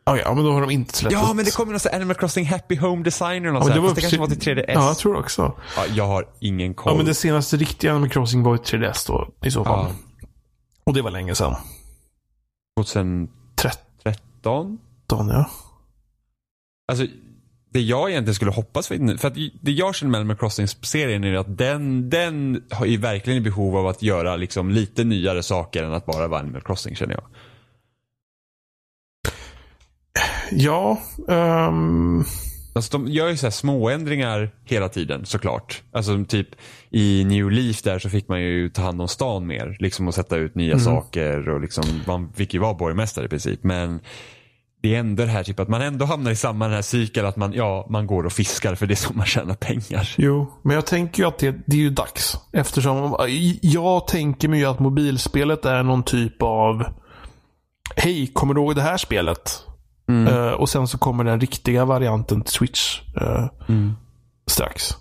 [0.04, 1.92] Ah, ja, men då har de inte släppt Ja, ett- men det kommer någon sån
[1.96, 4.66] Animal Crossing Happy Home Designer och något Ja, det, Fast det kanske var till 3DS.
[4.74, 5.60] Ja, jag tror också.
[5.76, 6.94] Ja, jag har ingen koll.
[6.94, 9.86] Ja, men det senaste riktiga Animal Crossing var ju 3DS då, i så fall.
[10.22, 10.28] Ja.
[10.84, 11.56] Och det var länge sedan.
[12.78, 13.80] 2013?
[14.04, 15.50] 13, ja.
[16.88, 17.06] Alltså,
[17.74, 21.34] det jag egentligen skulle hoppas för, för att det jag känner med Animal Crossing-serien är
[21.34, 25.84] att den, den har ju verkligen i behov av att göra liksom lite nyare saker
[25.84, 27.24] än att bara vara Animal Crossing känner jag.
[30.52, 32.24] Ja, ehm,
[32.76, 35.84] Alltså de gör ju så här småändringar hela tiden såklart.
[35.92, 36.48] Alltså typ
[36.90, 39.78] i New Leaf där så fick man ju ta hand om stan mer.
[39.80, 43.64] Liksom och sätta ut nya saker och liksom man fick ju vara borgmästare i princip.
[43.64, 44.00] Men
[44.84, 47.28] det är ändå det här typ att man ändå hamnar i samma den här cykeln
[47.28, 50.10] att man, ja, man går och fiskar för det är så man tjänar pengar.
[50.18, 50.54] jo.
[50.64, 52.38] Men jag tänker ju att det, det är ju dags.
[52.54, 53.16] Eftersom
[53.62, 56.84] jag tänker mig ju att mobilspelet är någon typ av
[57.96, 59.64] Hej, kommer du ihåg det här spelet?
[60.10, 60.34] Mm.
[60.34, 63.94] Eh, och sen så kommer den riktiga varianten till Switch eh, Mm.
[64.48, 64.92] strax.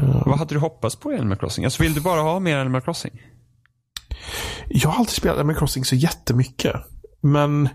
[0.00, 1.64] Eh, Vad hade du hoppats på i Animal Crossing?
[1.64, 3.22] Alltså vill du bara ha mer Animal Crossing?
[4.68, 6.74] Jag har alltid spelat Animal Crossing så jättemycket.
[7.20, 7.68] Men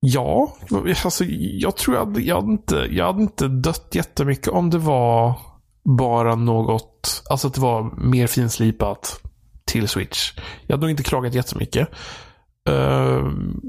[0.00, 0.56] ja,
[1.04, 4.78] alltså, jag tror jag hade, jag, hade inte, jag hade inte dött jättemycket om det
[4.78, 5.38] var
[5.84, 9.20] bara något, alltså att det var mer finslipat
[9.64, 10.32] till Switch.
[10.66, 11.88] Jag hade nog inte klagat jättemycket.
[12.68, 13.60] Ehm,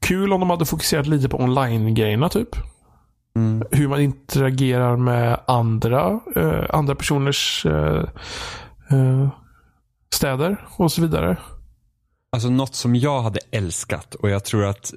[0.00, 2.48] kul om de hade fokuserat lite på online-grejerna typ.
[3.36, 3.62] Mm.
[3.70, 8.04] Hur man interagerar med andra, eh, andra personers eh,
[8.90, 9.28] eh,
[10.14, 11.36] städer och så vidare.
[12.32, 14.94] Alltså något som jag hade älskat och jag tror att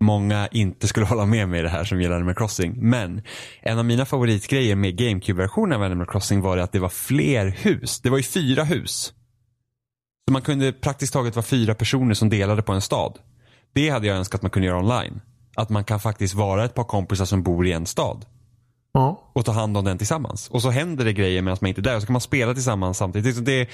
[0.00, 2.74] många inte skulle hålla med mig i det här som gäller Animal Crossing.
[2.76, 3.22] Men
[3.62, 8.00] en av mina favoritgrejer med GameCube-versionen av Animal Crossing var att det var fler hus.
[8.00, 9.12] Det var ju fyra hus.
[10.28, 13.18] Så man kunde praktiskt taget vara fyra personer som delade på en stad.
[13.72, 15.20] Det hade jag önskat man kunde göra online.
[15.56, 18.26] Att man kan faktiskt vara ett par kompisar som bor i en stad.
[18.92, 19.30] Ja.
[19.32, 20.48] och ta hand om den tillsammans.
[20.48, 22.54] Och så händer det grejer medan man inte är där och så kan man spela
[22.54, 23.44] tillsammans samtidigt.
[23.44, 23.68] Det,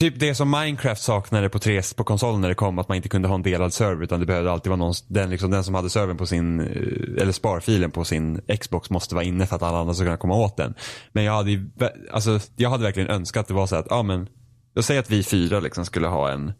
[0.00, 3.08] typ det som Minecraft saknade på, 3, på konsolen när det kom, att man inte
[3.08, 5.74] kunde ha en delad server utan det behövde alltid vara någon, den, liksom, den som
[5.74, 9.62] hade servern på sin, eh, eller sparfilen på sin Xbox måste vara inne för att
[9.62, 10.74] alla andra ska kunna komma åt den.
[11.12, 11.66] Men jag hade,
[12.12, 14.28] alltså, jag hade verkligen önskat att det var så att, ja men,
[14.74, 16.52] jag säger att vi fyra liksom skulle ha en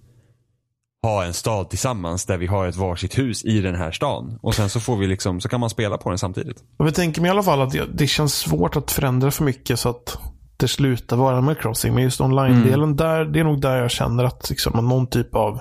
[1.03, 4.39] ha en stad tillsammans där vi har ett varsitt hus i den här stan.
[4.43, 6.65] Och sen så får vi liksom, så kan man spela på den samtidigt.
[6.79, 9.81] Jag tänker mig i alla fall att det, det känns svårt att förändra för mycket
[9.81, 10.19] så att
[10.61, 11.95] det slutar vara Animal Crossing.
[11.95, 15.61] Men just online-delen, där, det är nog där jag känner att liksom, någon typ av,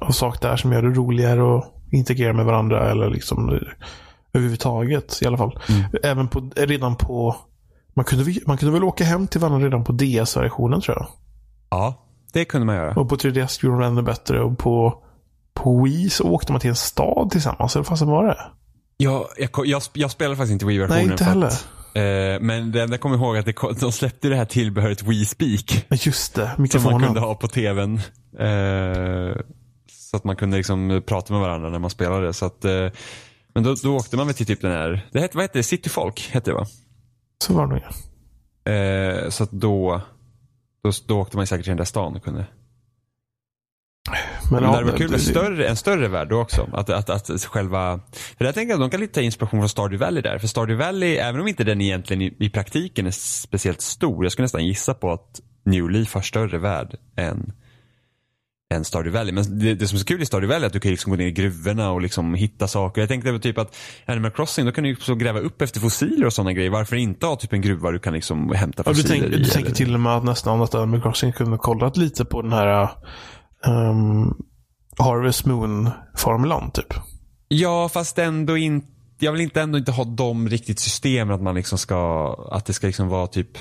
[0.00, 2.90] av sak där som gör det roligare att integrera med varandra.
[2.90, 3.60] Eller liksom
[4.32, 5.58] överhuvudtaget i alla fall.
[6.02, 7.36] Även på, redan på
[7.94, 11.06] man kunde, man kunde väl åka hem till varandra redan på DS-versionen tror jag.
[11.70, 12.94] Ja, det kunde man göra.
[12.94, 14.42] Och på 3DS gjorde de det ännu bättre.
[14.42, 15.02] Och på,
[15.54, 17.76] på Wii så åkte man till en stad tillsammans.
[17.76, 18.38] Eller vad fasen var det?
[18.96, 21.02] Ja, jag, jag, jag spelade faktiskt inte Wii-versionen.
[21.02, 21.46] Nej, inte heller.
[21.46, 25.02] Att, eh, men det enda jag kommer ihåg att det, de släppte det här tillbehöret
[25.02, 25.86] Wii Speak.
[25.88, 27.00] Ja, Just det, Som man mikrofonen.
[27.00, 27.94] kunde ha på tvn.
[28.38, 29.36] Eh,
[29.90, 32.32] så att man kunde liksom prata med varandra när man spelade.
[32.32, 32.88] Så att, eh,
[33.54, 35.62] men då, då åkte man väl till typ den här, det hette, vad hette det?
[35.62, 36.66] Cityfolk hette det va?
[37.44, 37.80] Så var det nog.
[38.64, 38.72] ja.
[38.72, 40.00] Eh, så att då,
[40.84, 42.46] då, då åkte man säkert till den där stan och kunde.
[44.50, 46.68] Men ja, det hade varit kul med större, en större värld då också.
[46.72, 48.00] Att, att, att själva,
[48.38, 50.38] för jag tänker att de kan lite ta inspiration från Stardew Valley där.
[50.38, 54.24] För Stardew Valley, även om inte den egentligen i, i praktiken är speciellt stor.
[54.24, 57.52] Jag skulle nästan gissa på att New Leaf har större värld än,
[58.74, 59.32] än Stardew Valley.
[59.32, 61.10] Men det, det som är så kul i Stardew Valley är att du kan liksom
[61.10, 63.00] gå ner i gruvorna och liksom hitta saker.
[63.02, 66.32] Jag tänkte typ att Animal Crossing, då kan du så gräva upp efter fossiler och
[66.32, 66.70] sådana grejer.
[66.70, 69.38] Varför inte ha typ en gruva du kan liksom hämta Ja, du, fossiler tänk, i?
[69.38, 72.52] du tänker till och med att nästan att Animal Crossing kunde kollat lite på den
[72.52, 72.88] här
[73.66, 74.34] um,
[74.98, 76.94] Harvest Moon-formulan typ.
[77.48, 78.88] Ja, fast ändå inte.
[79.18, 82.72] Jag vill inte ändå inte ha de riktigt systemen att man liksom ska, att det
[82.72, 83.58] ska liksom vara typ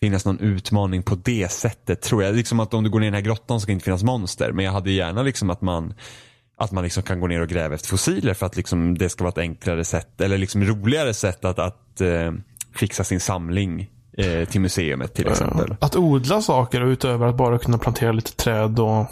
[0.00, 2.34] finnas någon utmaning på det sättet tror jag.
[2.34, 4.02] Liksom att om du går ner i den här grottan så ska det inte finnas
[4.02, 4.52] monster.
[4.52, 5.94] Men jag hade gärna liksom att man
[6.56, 9.24] att man liksom kan gå ner och gräva efter fossiler för att liksom det ska
[9.24, 12.32] vara ett enklare sätt eller liksom roligare sätt att, att eh,
[12.74, 15.70] fixa sin samling eh, till museumet till exempel.
[15.70, 19.06] Uh, att odla saker utöver att bara kunna plantera lite träd och,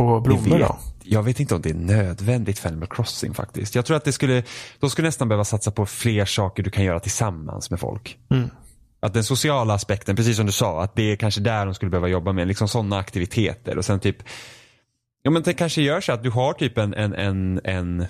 [0.00, 0.58] och blommor.
[0.58, 0.78] vet, Då.
[1.02, 3.74] jag vet inte om det är nödvändigt för Animal Crossing faktiskt.
[3.74, 4.42] Jag tror att det skulle,
[4.80, 8.18] de skulle nästan behöva satsa på fler saker du kan göra tillsammans med folk.
[8.30, 8.50] Mm.
[9.00, 11.90] Att den sociala aspekten, precis som du sa, att det är kanske där de skulle
[11.90, 12.48] behöva jobba med.
[12.48, 14.16] Liksom sådana aktiviteter och sen typ,
[15.22, 18.06] ja men det kanske gör så att du har typ en, en, en, en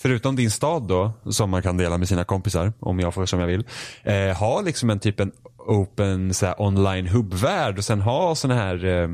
[0.00, 3.40] Förutom din stad då, som man kan dela med sina kompisar, om jag får som
[3.40, 3.64] jag vill.
[4.02, 8.54] Eh, ha liksom en typ en open så här, online hubbvärld och sen ha såna
[8.54, 9.08] här eh,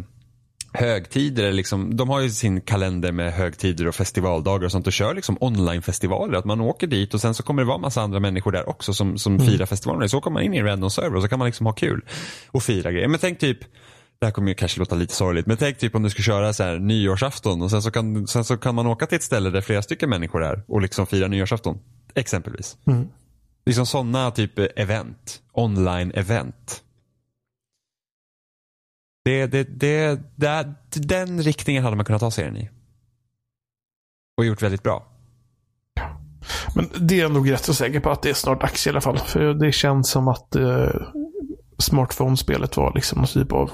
[0.73, 1.53] högtider.
[1.53, 5.37] Liksom, de har ju sin kalender med högtider och festivaldagar och sånt och kör liksom
[5.41, 6.39] onlinefestivaler.
[6.39, 8.95] Att man åker dit och sen så kommer det vara massa andra människor där också
[8.95, 10.09] som, som firar festivalen.
[10.09, 12.05] Så kommer man in i en random server och så kan man liksom ha kul
[12.51, 13.09] och fira grejer.
[13.09, 13.59] Men tänk typ
[14.25, 16.53] det här kommer ju kanske låta lite sorgligt, men tänk typ om du ska köra
[16.53, 19.51] så här nyårsafton och sen så, kan, sen så kan man åka till ett ställe
[19.51, 21.79] där flera stycken människor är och liksom fira nyårsafton.
[22.15, 22.77] Exempelvis.
[22.87, 23.09] Mm.
[23.67, 25.43] Liksom sådana typ event.
[25.53, 26.81] Online-event.
[29.25, 32.71] Det, det, det, det, den riktningen hade man kunnat ta serien i.
[34.37, 35.07] Och gjort väldigt bra.
[36.75, 38.91] Men det är jag nog rätt så säker på att det är snart dags i
[38.91, 39.19] alla fall.
[39.19, 40.89] För det känns som att uh,
[41.79, 43.71] smartphone-spelet var liksom någon typ av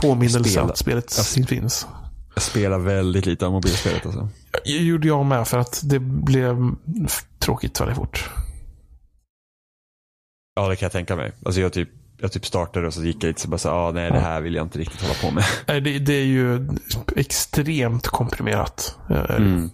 [0.00, 0.66] påminnelse Spela.
[0.66, 1.86] att spelet Alltså- finns.
[2.34, 4.28] Jag spelar väldigt lite av mobilspelet alltså.
[4.64, 6.56] Det gjorde jag med för att det blev
[7.38, 8.30] tråkigt väldigt fort.
[10.54, 11.32] Ja, det kan jag tänka mig.
[11.44, 11.88] Alltså jag typ
[12.22, 14.40] jag typ startade och så gick jag lite så bara så ah, nej det här
[14.40, 15.44] vill jag inte riktigt hålla på med.
[15.68, 16.68] Nej, det, det är ju
[17.16, 18.98] extremt komprimerat.
[19.28, 19.70] Mm.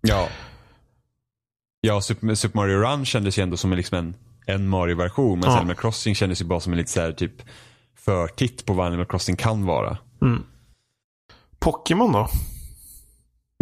[0.00, 0.28] Ja.
[1.80, 4.14] Ja, Super, Super Mario Run kändes ju ändå som en, liksom en,
[4.46, 5.40] en Mario-version.
[5.40, 5.56] Men Ja.
[5.58, 7.32] Animal Crossing kändes ju bara som en lite så här, typ
[8.08, 9.98] förtitt på vad Animal Crossing kan vara.
[10.22, 10.42] Mm.
[11.58, 12.28] Pokémon då?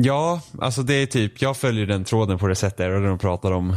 [0.03, 3.53] Ja, alltså det är typ, jag följer den tråden på Reset Era där de pratar
[3.53, 3.77] om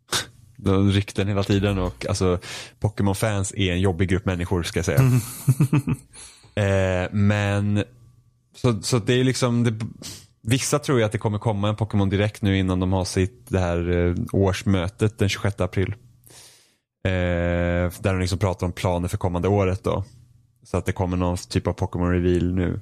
[0.56, 2.38] de rykten hela tiden och alltså
[2.80, 5.00] Pokémon-fans är en jobbig grupp människor ska jag säga.
[7.04, 7.84] eh, men
[8.56, 9.86] så, så det är liksom, det,
[10.42, 13.46] vissa tror ju att det kommer komma en Pokémon direkt nu innan de har sitt
[13.48, 15.94] det här eh, årsmötet den 26 april.
[17.04, 20.04] Eh, där de liksom pratar om planer för kommande året då.
[20.62, 22.80] Så att det kommer någon typ av Pokémon reveal nu.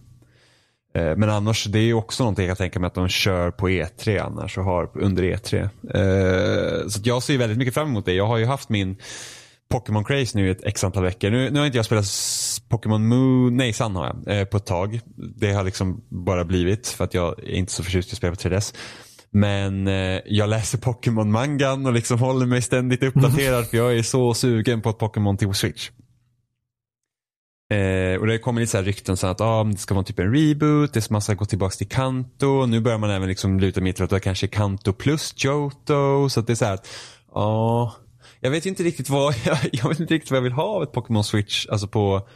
[0.94, 3.50] Eh, Men annars, det är ju också någonting jag kan tänka mig att de kör
[3.50, 5.62] på E3 annars och har under E3.
[5.62, 8.12] Eh, Så att jag ser väldigt mycket fram emot det.
[8.12, 8.96] Jag har ju haft min
[9.70, 11.30] Pokémon Craze nu i ett x antal veckor.
[11.30, 12.06] Nu, nu har inte jag spelat
[12.68, 15.00] Pokémon Moon, nej Sun har jag, eh, på ett tag.
[15.37, 18.35] Det har liksom bara blivit för att jag är inte så förtjust i att spela
[18.35, 18.74] på 3DS.
[19.33, 24.35] Men eh, jag läser Pokémon-mangan och liksom håller mig ständigt uppdaterad för jag är så
[24.35, 25.90] sugen på ett Pokémon till Switch.
[27.73, 30.18] Eh, och det kommer lite så här rykten så att ah, det ska vara typ
[30.18, 32.66] en reboot, det man ska gå tillbaka till Kanto.
[32.66, 36.29] Nu börjar man även liksom luta mer till att det kanske är Kanto plus Johto.
[36.29, 36.88] Så att det är så här att,
[37.35, 37.95] ja,
[38.40, 40.83] jag vet inte riktigt vad jag, jag vet inte riktigt vad jag vill ha av
[40.83, 41.66] ett Pokémon Switch.
[41.66, 42.29] Alltså på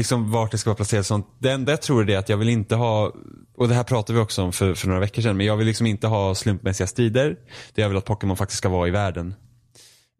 [0.00, 1.06] liksom vart det ska vara placerat.
[1.06, 1.26] Sånt.
[1.38, 3.12] Det enda jag tror är det att jag vill inte ha,
[3.56, 5.66] och det här pratade vi också om för, för några veckor sedan, men jag vill
[5.66, 7.36] liksom inte ha slumpmässiga strider.
[7.74, 9.34] Det jag vill att Pokémon faktiskt ska vara i världen.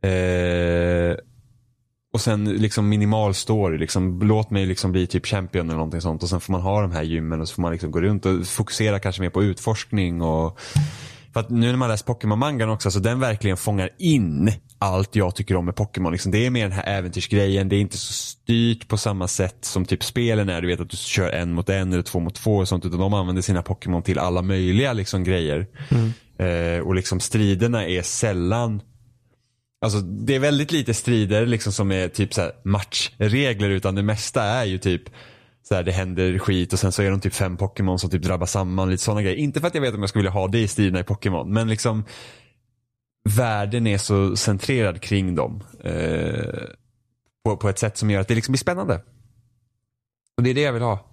[0.02, 1.16] Eh,
[2.12, 3.78] och sen liksom minimal story.
[3.78, 6.22] Liksom, låt mig liksom bli typ champion eller någonting sånt.
[6.22, 8.26] Och sen får man ha de här gymmen och så får man liksom gå runt
[8.26, 10.22] och fokusera kanske mer på utforskning.
[10.22, 10.58] Och,
[11.32, 15.36] för att nu när man läser Pokémon-mangan också, så den verkligen fångar in allt jag
[15.36, 16.12] tycker om med Pokémon.
[16.12, 17.68] Liksom, det är mer den här äventyrsgrejen.
[17.68, 20.60] Det är inte så styrt på samma sätt som typ spelen är.
[20.60, 22.84] Du vet att du kör en mot en eller två mot två och sånt.
[22.84, 25.66] Utan de använder sina Pokémon till alla möjliga liksom, grejer.
[26.38, 28.82] Eh, och liksom striderna är sällan
[29.84, 34.02] Alltså det är väldigt lite strider liksom som är typ så här matchregler utan det
[34.02, 35.02] mesta är ju typ
[35.62, 38.22] så här, det händer skit och sen så är de typ fem Pokémon som typ
[38.22, 38.90] drabbar samman.
[38.90, 39.36] Lite sådana grejer.
[39.36, 41.52] Inte för att jag vet om jag skulle vilja ha det i striderna i Pokémon
[41.52, 42.04] men liksom
[43.24, 45.64] världen är så centrerad kring dem.
[45.84, 46.64] Eh,
[47.44, 49.02] på, på ett sätt som gör att det liksom blir spännande.
[50.36, 51.09] Och det är det jag vill ha.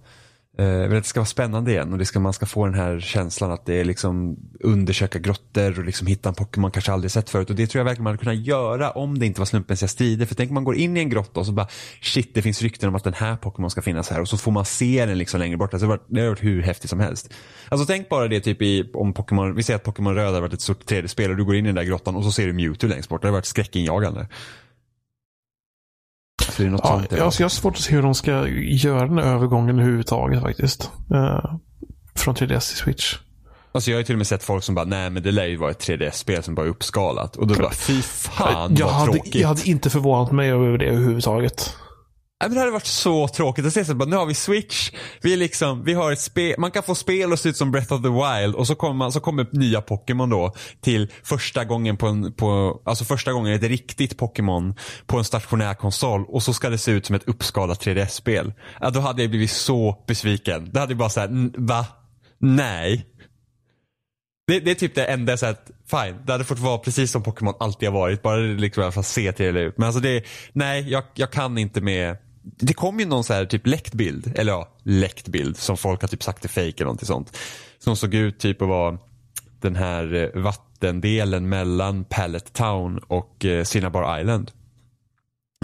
[0.59, 2.65] Eh, jag vill att det ska vara spännande igen och det ska, man ska få
[2.65, 6.91] den här känslan att det är liksom undersöka grottor och liksom hitta en Pokémon kanske
[6.91, 7.49] aldrig sett förut.
[7.49, 10.25] Och det tror jag verkligen man hade kunnat göra om det inte var slumpmässiga strider.
[10.25, 11.67] För tänk om man går in i en grotta och så bara
[12.01, 14.51] shit det finns rykten om att den här Pokémon ska finnas här och så får
[14.51, 15.73] man se den liksom längre bort.
[15.73, 17.33] Alltså, det hade varit- det har varit hur häftigt som helst.
[17.69, 20.53] Alltså tänk bara det typ i, om Pokémon, vi säger att Pokémon Röd har varit
[20.53, 22.53] ett stort 3D-spel och du går in i den där grottan och så ser du
[22.53, 23.21] Mewtwo längst bort.
[23.21, 24.27] Det har varit skräckinjagande.
[26.49, 27.07] Så det är något Ja, sånt.
[27.11, 30.91] jag, alltså, jag har svårt att se hur de ska göra den övergången överhuvudtaget faktiskt.
[31.13, 31.53] Eh,
[32.15, 33.15] från 3DS till Switch.
[33.71, 35.57] Alltså jag har till och med sett folk som bara, nej men det lär ju
[35.57, 37.35] vara ett 3DS-spel som bara är uppskalat.
[37.35, 39.35] Och då bara, fy fan jag, vad hade, tråkigt.
[39.35, 41.75] jag hade inte förvånat mig över det överhuvudtaget.
[42.39, 44.91] Nej, men det hade varit så tråkigt att se så bara, nu har vi Switch,
[45.21, 47.93] vi liksom, vi har ett spel, man kan få spel och se ut som Breath
[47.93, 51.97] of the Wild och så kommer, man, så kommer nya Pokémon då till första gången
[51.97, 56.53] på en, på, alltså första gången ett riktigt Pokémon på en stationär konsol och så
[56.53, 58.53] ska det se ut som ett uppskalat 3DS-spel.
[58.79, 60.69] Ja, då hade jag blivit så besviken.
[60.73, 61.85] Det hade jag bara såhär, va?
[62.39, 63.05] Nej.
[64.47, 67.23] Det, det är typ det enda så att fine, det hade fått vara precis som
[67.23, 68.21] Pokémon alltid har varit.
[68.21, 69.77] Bara det liksom i alla fall se till ut.
[69.77, 70.23] Men alltså det,
[70.53, 72.17] nej jag, jag kan inte med
[72.55, 76.01] det kom ju någon så här typ läckt bild, eller ja, läckt bild som folk
[76.01, 77.37] har typ sagt är fake eller någonting sånt.
[77.79, 78.97] Som såg ut typ att vara
[79.61, 84.51] den här eh, vattendelen mellan Pallet Town och eh, Cinnabar Island.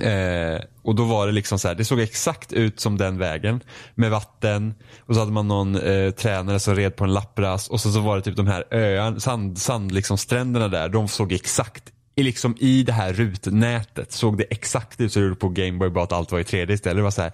[0.01, 3.63] Eh, och då var det liksom så här, det såg exakt ut som den vägen
[3.95, 7.81] med vatten och så hade man någon eh, tränare som red på en lappras och
[7.81, 11.33] så, så var det typ de här öarna, sand, sand liksom stränderna där, de såg
[11.33, 15.49] exakt i, liksom, i det här rutnätet såg det exakt ut som det gjorde på
[15.49, 16.97] Gameboy bara att allt var i 3D istället.
[16.97, 17.31] Det var så här,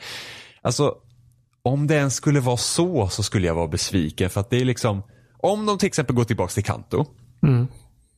[0.62, 0.96] alltså
[1.64, 4.66] om det ens skulle vara så så skulle jag vara besviken för att det är
[4.66, 5.04] liksom
[5.38, 7.06] om de till exempel går tillbaka till Kanto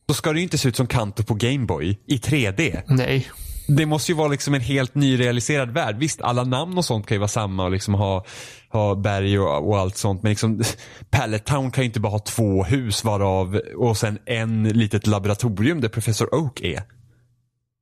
[0.06, 2.82] då ska det ju inte se ut som Kanto på Gameboy i 3D.
[2.86, 3.26] Nej.
[3.76, 5.96] Det måste ju vara liksom en helt nyrealiserad värld.
[5.98, 8.24] Visst, alla namn och sånt kan ju vara samma och liksom ha,
[8.68, 10.22] ha berg och, och allt sånt.
[10.22, 10.62] Men liksom,
[11.10, 15.80] Pallet Town kan ju inte bara ha två hus varav och sen en litet laboratorium
[15.80, 16.82] där Professor Oak är.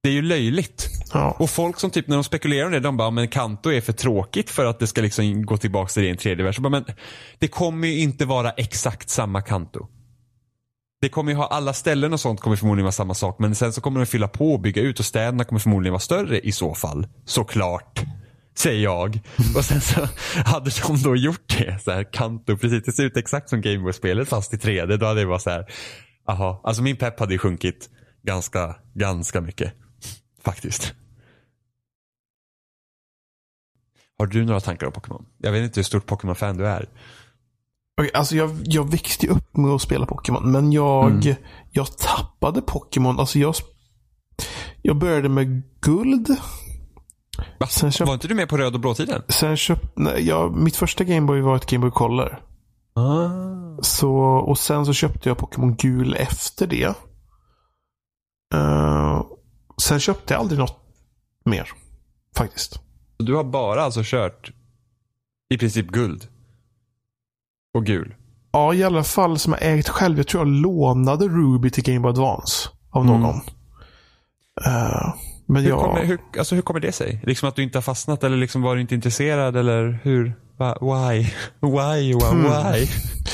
[0.02, 0.88] Det är ju löjligt.
[1.12, 1.36] Ja.
[1.38, 3.92] Och folk som typ när de spekulerar om det, de bara, men Kanto är för
[3.92, 6.58] tråkigt för att det ska liksom gå tillbaka till det i en tredje vers.
[6.58, 6.84] Bara, Men
[7.38, 9.88] det kommer ju inte vara exakt samma Kanto.
[11.00, 13.38] Det kommer ju ha alla ställen och sånt kommer förmodligen vara samma sak.
[13.38, 16.00] Men sen så kommer de fylla på och bygga ut och städerna kommer förmodligen vara
[16.00, 17.06] större i så fall.
[17.24, 18.00] Såklart.
[18.54, 19.20] Säger jag.
[19.56, 20.08] Och sen så
[20.44, 21.78] hade de då gjort det.
[21.82, 22.84] Så här, Kanto, precis.
[22.84, 24.96] Det ser ut exakt som Gameboy-spelet fast i 3D.
[24.96, 25.66] Då hade det varit så här.
[26.28, 26.60] Aha.
[26.64, 27.90] Alltså min pepp hade ju sjunkit
[28.22, 29.72] ganska, ganska mycket.
[30.44, 30.94] Faktiskt.
[34.18, 35.26] Har du några tankar om Pokémon?
[35.38, 36.88] Jag vet inte hur stort Pokémon-fan du är.
[38.00, 41.34] Okej, alltså jag, jag växte upp med att spela Pokémon, men jag, Mm.
[41.70, 43.20] jag tappade Pokémon.
[43.20, 43.54] Alltså jag,
[44.82, 46.28] jag började med guld.
[47.60, 47.66] Va?
[47.66, 49.22] Sen köpt- Var inte du med på röd och blå-tiden?
[49.28, 52.42] Sen köpte, nej, jag, mitt första Gameboy var ett Gameboy Color.
[52.94, 53.82] Ah.
[53.82, 56.94] Så, och sen så köpte jag Pokémon gul efter det.
[58.54, 59.22] Eh,
[59.82, 60.78] sen köpte jag aldrig något
[61.44, 61.68] mer.
[62.36, 62.80] Faktiskt.
[63.18, 64.52] Du har bara alltså kört
[65.54, 66.28] i princip guld?
[67.74, 68.14] Och gul?
[68.52, 70.16] Ja, i alla fall som jag ägt själv.
[70.16, 72.68] Jag tror jag lånade Ruby till Game Boy Advance.
[72.90, 73.20] Av Mm.
[73.20, 73.36] någon.
[74.66, 75.14] Eh,
[75.46, 75.80] men Hur, jag...
[75.80, 77.20] kommer, hur, alltså hur kommer det sig?
[77.26, 80.24] Liksom att du inte har fastnat eller liksom var du inte intresserad eller hur?
[80.80, 81.20] Why?
[81.60, 82.12] Why?
[82.14, 82.42] Hmm.
[82.42, 82.86] Why?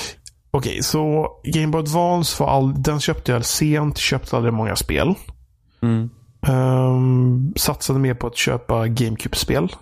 [0.51, 2.83] Okej, så Game Boy Advance var all...
[2.83, 3.99] Den köpte jag sent.
[3.99, 5.15] Köpte aldrig många spel.
[5.83, 6.11] Mm.
[6.49, 9.73] Um, satsade mer på att köpa GameCube-spel.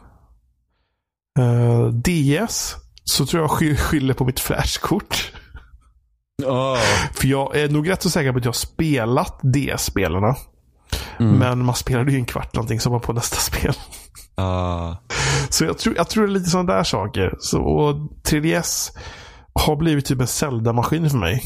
[1.38, 2.76] Eh, DS.
[3.04, 5.32] Så tror jag sky- skyller på mitt flashkort.
[6.44, 6.78] Oh.
[7.14, 10.36] För jag är nog rätt så säker på att jag har spelat DS-spelarna.
[11.20, 11.38] Mm.
[11.38, 13.74] Men man spelade ju en kvart någonting som var på nästa spel.
[14.34, 14.96] Ah.
[15.48, 17.34] Så jag tror, jag tror det är lite sådana där saker.
[17.40, 17.94] Så, och
[18.28, 18.90] 3DS
[19.52, 21.42] har blivit typ en Zelda-maskin för mig.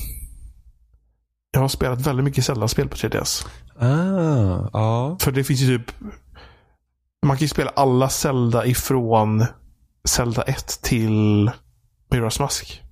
[1.53, 3.47] Jag har spelat väldigt mycket Zelda-spel på 3DS.
[3.81, 4.69] Ah.
[4.73, 5.17] Ja.
[5.21, 5.91] För det finns ju typ...
[7.27, 9.47] Man kan ju spela alla Zelda ifrån
[10.05, 11.51] Zelda 1 till
[12.11, 12.83] Majora's Mask.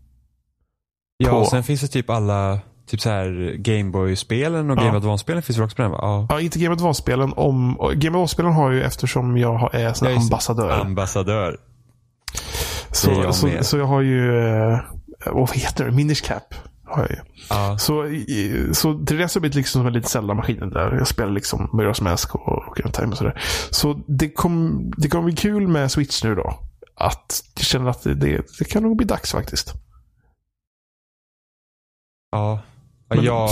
[1.17, 4.83] Ja, På- och sen finns det typ alla typ så här Gameboy-spelen och Ja.
[4.85, 5.93] Game Advance-spelen finns väl också på den?
[5.93, 6.27] Ja.
[6.31, 7.33] Ja, inte Game Advance-spelen.
[7.37, 10.35] Om, Game Advance-spelen har ju eftersom jag är sån Ja, här just det.
[10.35, 10.81] ambassadör.
[10.81, 11.57] Ambassadör.
[12.93, 14.39] så, det jag så, så jag har ju...
[14.47, 14.79] eh,
[15.33, 15.91] Vad heter det?
[15.91, 16.55] Minish Cap.
[16.89, 17.17] Har jag ju.
[17.51, 17.79] Ja.
[17.79, 17.93] Så,
[18.75, 20.95] så 3DS har blivit liksom som en liten Zelda-maskin där.
[20.99, 23.41] Jag spelar liksom Majora's Mask och Ocarina of Time och sådär.
[23.71, 26.55] Så det, kom, det kommer bli kul med Switch nu då.
[26.99, 29.73] Att jag känner att det, det, kan nog bli dags faktiskt.
[32.31, 32.61] Ja.
[33.09, 33.51] Men- Jag,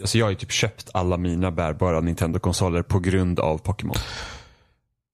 [0.00, 3.96] alltså jag har ju typ köpt alla mina bärbara Nintendo-konsoler på grund av Pokémon.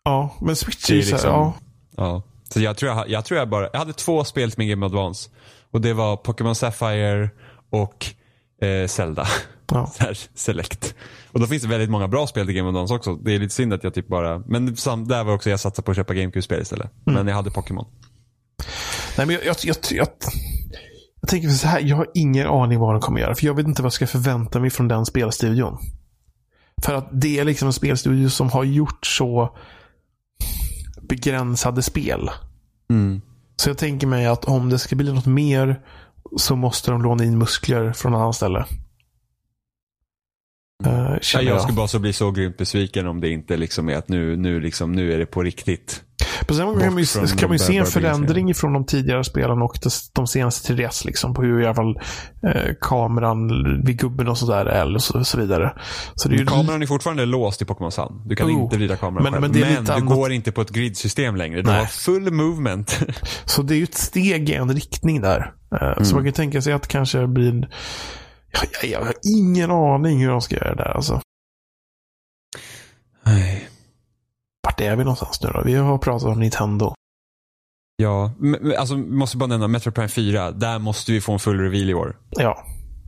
[0.04, 1.54] Ja, men Switch är ju liksom- ja.
[1.96, 2.22] Ja.
[2.48, 4.86] Så jag tror jag, jag tror jag bara, jag hade två spel till min Game
[4.86, 5.30] Advance.
[5.70, 7.30] Och det var Pokémon Sapphire
[7.70, 8.06] och
[8.62, 9.26] eh, Zelda.
[9.72, 9.86] ja.
[9.94, 10.94] Så här, select.
[11.32, 13.14] Och då finns det väldigt många bra spel till Game Advance också.
[13.14, 15.84] Det är lite synd att jag typ bara, men sam, där var också jag satsade
[15.86, 16.90] på att köpa GameCube-spel istället.
[17.06, 17.14] Mm.
[17.14, 17.86] Men jag hade Pokémon.
[19.18, 20.08] Nej, men jag, jag, jag, jag,
[21.20, 21.80] jag tänker så här.
[21.80, 23.34] Jag har ingen aning vad de kommer göra.
[23.34, 25.78] För jag vet inte vad jag ska förvänta mig från den spelstudion.
[26.82, 29.56] För att det är liksom en spelstudio som har gjort så
[31.02, 32.30] begränsade spel.
[32.90, 33.20] Mm.
[33.56, 35.80] Så jag tänker mig att om det ska bli något mer
[36.36, 38.64] så måste de låna in muskler från annat ställe.
[40.86, 41.60] Uh, jag jag.
[41.60, 44.60] skulle bara så bli så grymt besviken om det inte liksom är att nu, nu,
[44.60, 46.02] liksom, nu är det på riktigt.
[46.46, 49.62] På samma gång kan man ju, kan man se en förändring från de tidigare spelen
[49.62, 49.90] och de,
[50.26, 51.06] senaste 3DS.
[51.06, 51.96] Liksom, på hur i fall
[52.54, 53.48] eh, kameran
[53.84, 55.72] vid gubben och sådär är och så, så vidare.
[56.14, 58.22] Så det är ju Kameran är fortfarande låst i Pokémon Sun.
[58.26, 58.52] Du kan Oh.
[58.62, 59.42] inte vrida kameran Men- själv.
[59.42, 61.62] men men du annat- går inte på ett gridsystem längre.
[61.62, 61.78] Du Nej.
[61.78, 62.98] har full movement.
[63.44, 65.52] Så det är ju ett steg i en riktning där.
[65.80, 67.48] Eh, Så man kan tänka sig att det kanske blir...
[67.48, 67.66] en-
[68.52, 70.96] Jag, jag, har ingen aning hur de ska göra det där.
[70.96, 71.20] Alltså.
[73.22, 73.68] Nej.
[74.62, 75.62] Vart är vi någonstans nu då?
[75.64, 76.94] Vi har pratat om Nintendo.
[77.96, 78.32] Ja,
[78.78, 80.50] alltså måste bara nämna Metro Prime 4.
[80.50, 82.16] Där måste vi få en full reveal i år.
[82.30, 82.64] Ja.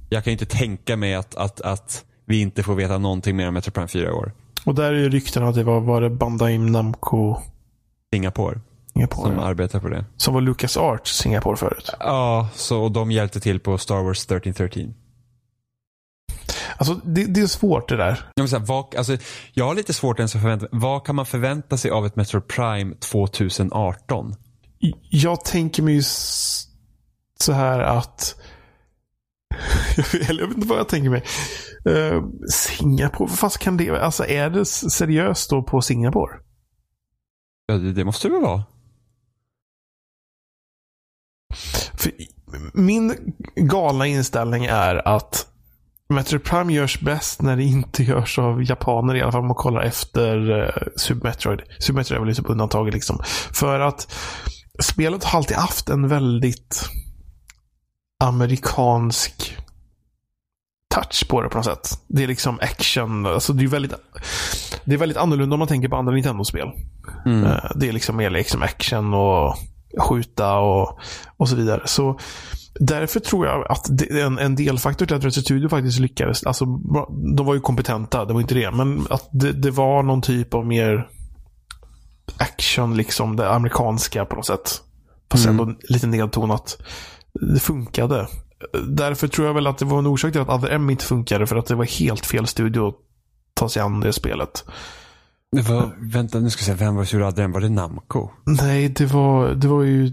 [0.08, 3.54] Jag kan inte tänka mig att, att, att vi inte får veta någonting mer om
[3.54, 4.32] Metro Prime 4 i år.
[4.64, 7.36] Och där är ju ryktena att det var, var det Bandai Namco
[8.14, 8.60] Singapore
[8.92, 9.28] Singapore.
[9.28, 9.44] som ja.
[9.44, 10.04] arbetar på det.
[10.16, 11.90] Som var Lucas Arts Singapore förut.
[12.00, 14.94] Ja, så, och de hjälpte till på Star Wars 1313.
[16.76, 18.30] Alltså det, det är svårt det där.
[18.34, 19.16] Jag, säga, vad, alltså,
[19.52, 22.40] jag har lite svårt ens att förvänta Vad kan man förvänta sig av ett Metro
[22.40, 24.34] Prime 2018?
[25.10, 26.02] Jag tänker mig
[27.40, 28.40] så här att...
[30.12, 31.24] Jag vet inte vad jag tänker mig.
[31.88, 36.32] Uh, Singapore, fast kan det Alltså är det seriöst då på Singapore?
[37.66, 38.64] Ja, det, det måste det väl vara?
[41.98, 42.12] För
[42.74, 45.53] min galna inställning är att
[46.08, 49.56] Metro Prime görs bäst när det inte görs av japaner i alla fall om man
[49.56, 51.62] kollar efter uh, Super Metroid.
[51.78, 53.20] Super Metroid är väl liksom undantaget liksom.
[53.52, 54.14] För att
[54.82, 56.88] spelet har alltid haft en väldigt
[58.24, 59.56] amerikansk
[60.94, 62.00] touch på det på något sätt.
[62.08, 63.26] Det är liksom action.
[63.26, 63.94] Alltså det, är väldigt,
[64.84, 66.68] det är väldigt annorlunda om man tänker på andra Nintendo-spel.
[67.26, 67.44] Mm.
[67.44, 69.56] Eh, Det är liksom mer liksom action och
[70.00, 70.98] skjuta och,
[71.36, 71.82] och så vidare.
[71.84, 72.18] Så
[72.80, 76.46] Därför tror jag att det en, en delfaktor till att Retro Studio faktiskt lyckades.
[76.46, 76.64] Alltså,
[77.36, 78.70] de var ju kompetenta, det var inte det.
[78.70, 81.08] Men att det, det var någon typ av mer
[82.36, 84.80] action, liksom det amerikanska på något sätt.
[85.30, 85.60] Fast Mm.
[85.60, 86.82] ändå lite nedtonat.
[87.54, 88.28] Det funkade.
[88.88, 91.46] Därför tror jag väl att det var en orsak till att Other M inte funkade.
[91.46, 92.94] För att det var helt fel studio att
[93.54, 94.64] ta sig an det spelet.
[95.52, 97.52] Det var, vänta, nu ska jag säga, vem var sur hade den?
[97.52, 98.28] Var det Namco?
[98.44, 100.12] Nej, det var, det var ju...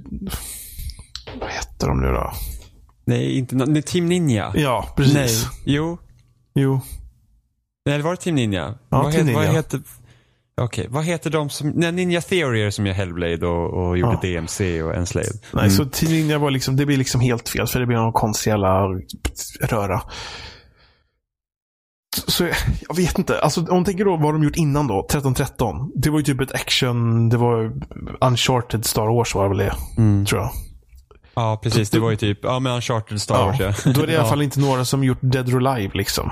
[1.39, 2.33] Vad heter de nu då?
[3.05, 4.51] Nej, inte nej, Team Ninja.
[4.55, 5.13] Ja, precis.
[5.13, 5.29] Nej,
[5.75, 5.97] jo.
[6.55, 6.79] Jo.
[7.85, 8.75] Nej, det var det Team Ninja.
[8.89, 9.59] Ja, vad, Team heter, vad Ninja.
[9.59, 9.81] heter...
[10.61, 11.69] Okej, vad heter de som...
[11.69, 14.39] Nej, Ninja Theory som gör Hellblade och, och gjorde Ja.
[14.41, 15.39] DMC och Enslaved.
[15.53, 17.67] Nej, så Team Ninja var liksom, det blir liksom helt fel.
[17.67, 18.87] För det blir någon konstig jävla
[19.61, 20.01] röra.
[22.27, 22.55] Så jag,
[22.87, 23.41] jag vet inte.
[23.41, 25.91] Alltså, om man tänker då vad de gjort innan då, 1313.
[25.95, 27.73] Det var ju typ ett action, det var
[28.21, 30.25] Uncharted Star Wars var det väl det, Mm.
[30.25, 30.51] tror jag.
[31.41, 31.89] Ja, precis.
[31.89, 33.73] Det var ju typ, ja men Uncharted Star Wars ja.
[33.91, 34.29] Då är det i alla Ja.
[34.29, 36.31] fall inte några som gjort Dead or Alive liksom.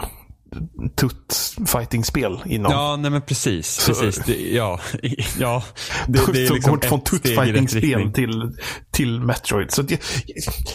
[0.95, 2.71] Tutt fighting-spel innan.
[2.71, 3.67] Ja, nej men precis.
[3.67, 4.25] Så- precis.
[4.25, 4.79] Det, ja,
[5.39, 5.63] ja.
[6.07, 8.51] Det, det är som liksom från tutt-fighting-spel till,
[8.91, 9.71] till Metroid.
[9.71, 9.91] Så att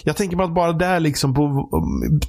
[0.04, 1.68] jag, tänker mig att bara där liksom på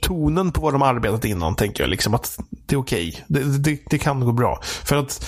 [0.02, 2.38] tonen på vad de arbetat innan tänker jag liksom att
[2.68, 3.24] det är okej.
[3.28, 4.60] Det, det, det kan gå bra.
[4.84, 5.26] För att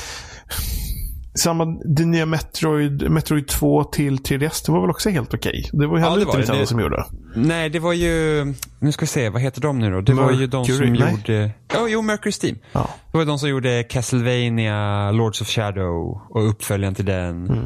[1.38, 5.70] samma, det nya Metroid, Metroid 2 till 3DS, det var väl också helt okej.
[5.74, 6.38] Det var ju Ja, heller det inte.
[6.38, 7.06] Nintendo som gjorde.
[7.36, 8.46] Nej, det var ju,
[8.80, 10.02] nu ska vi se, vad heter de nu då?
[10.02, 11.12] Det var ju de som Mercury, nej.
[11.12, 12.58] gjorde, ja, jo, Mercury Steam.
[12.72, 12.90] Ja.
[13.12, 17.48] Det var de som gjorde Castlevania, Lords of Shadow och uppföljaren till den.
[17.48, 17.64] Mm.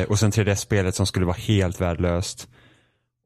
[0.00, 2.48] Eh, och sen 3DS-spelet som skulle vara helt värdelöst.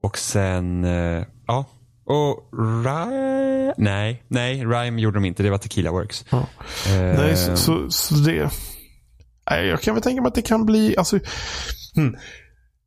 [0.03, 1.65] Och sen, eh, ja.
[2.07, 2.51] Och
[2.85, 5.43] Rime, nej, nej, Rime gjorde de inte.
[5.43, 6.25] Det var Tequila Works.
[6.31, 6.39] Ja.
[6.89, 8.51] Eh, Nej, så, så, så det...
[9.47, 10.97] Jag kan väl tänka mig att det kan bli...
[10.97, 11.19] Alltså,
[11.97, 12.17] hmm.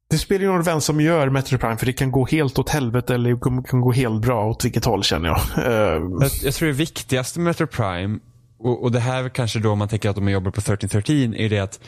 [0.10, 2.70] Det spelar ju roll vem som gör Metro Prime, för det kan gå helt åt
[2.70, 3.40] helvete eller det
[3.70, 5.40] kan- gå helt bra åt vilket håll känner jag.
[5.66, 8.20] Eh, Jag, jag tror det viktigaste med Metro Prime,
[8.60, 11.50] och, och det här kanske då om man tänker att de jobbar på 1313, är
[11.50, 11.80] det att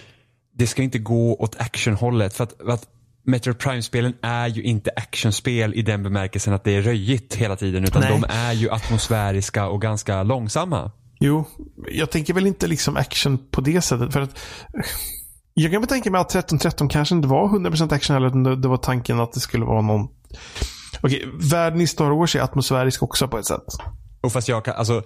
[0.56, 2.34] det ska inte gå åt actionhållet.
[2.34, 2.86] För att, för att
[3.26, 7.84] Metro Prime-spelen är ju inte actionspel i den bemärkelsen att det är röjigt hela tiden.
[7.84, 8.12] Utan Nej.
[8.12, 10.92] de är ju atmosfäriska och ganska långsamma.
[11.20, 11.46] Jo,
[11.92, 14.14] jag tänker väl inte liksom action på det sättet.
[14.14, 14.40] För att
[15.54, 18.68] Jag kan väl tänka mig att 1313 kanske inte var 100% action heller, utan det,
[18.68, 20.08] var tanken att det skulle vara någon...
[21.02, 23.66] Okej, världen i Star Wars är atmosfärisk också på ett sätt.
[24.22, 25.04] Och fast jag kan, alltså.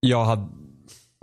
[0.00, 0.48] Jag hade,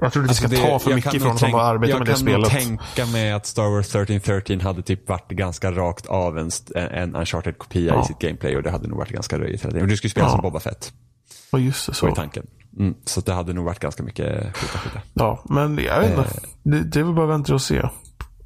[0.02, 1.56] Jag tror inte vi ska Alltså det- ta för mycket kan från nog som tänk-
[1.60, 2.18] arbetar med det Jag
[2.50, 2.78] kan spelet.
[2.90, 7.94] tänka mig att Star Wars 1313 hade typ varit ganska rakt av en, en Uncharted-kopia
[7.94, 8.04] Ja.
[8.04, 9.66] i sitt gameplay och det hade nog varit ganska röjigt.
[9.66, 10.32] Och du skulle spela Ja.
[10.32, 10.94] som Boba Fett,
[11.52, 11.94] Ja, just det.
[11.94, 12.16] så Så.
[12.16, 12.48] tanken.
[12.78, 15.02] Mm, så det hade nog varit ganska mycket skjuta skjuta.
[15.14, 16.40] Ja, men jag vet inte.
[16.64, 17.76] Det, det är väl bara vänta och se.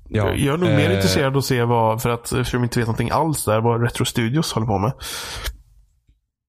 [0.09, 2.79] Ja, jag är nog mer eh, intresserad att se vad, för att eftersom jag inte
[2.79, 4.93] vet någonting alls där, vad Retro Studios håller på med.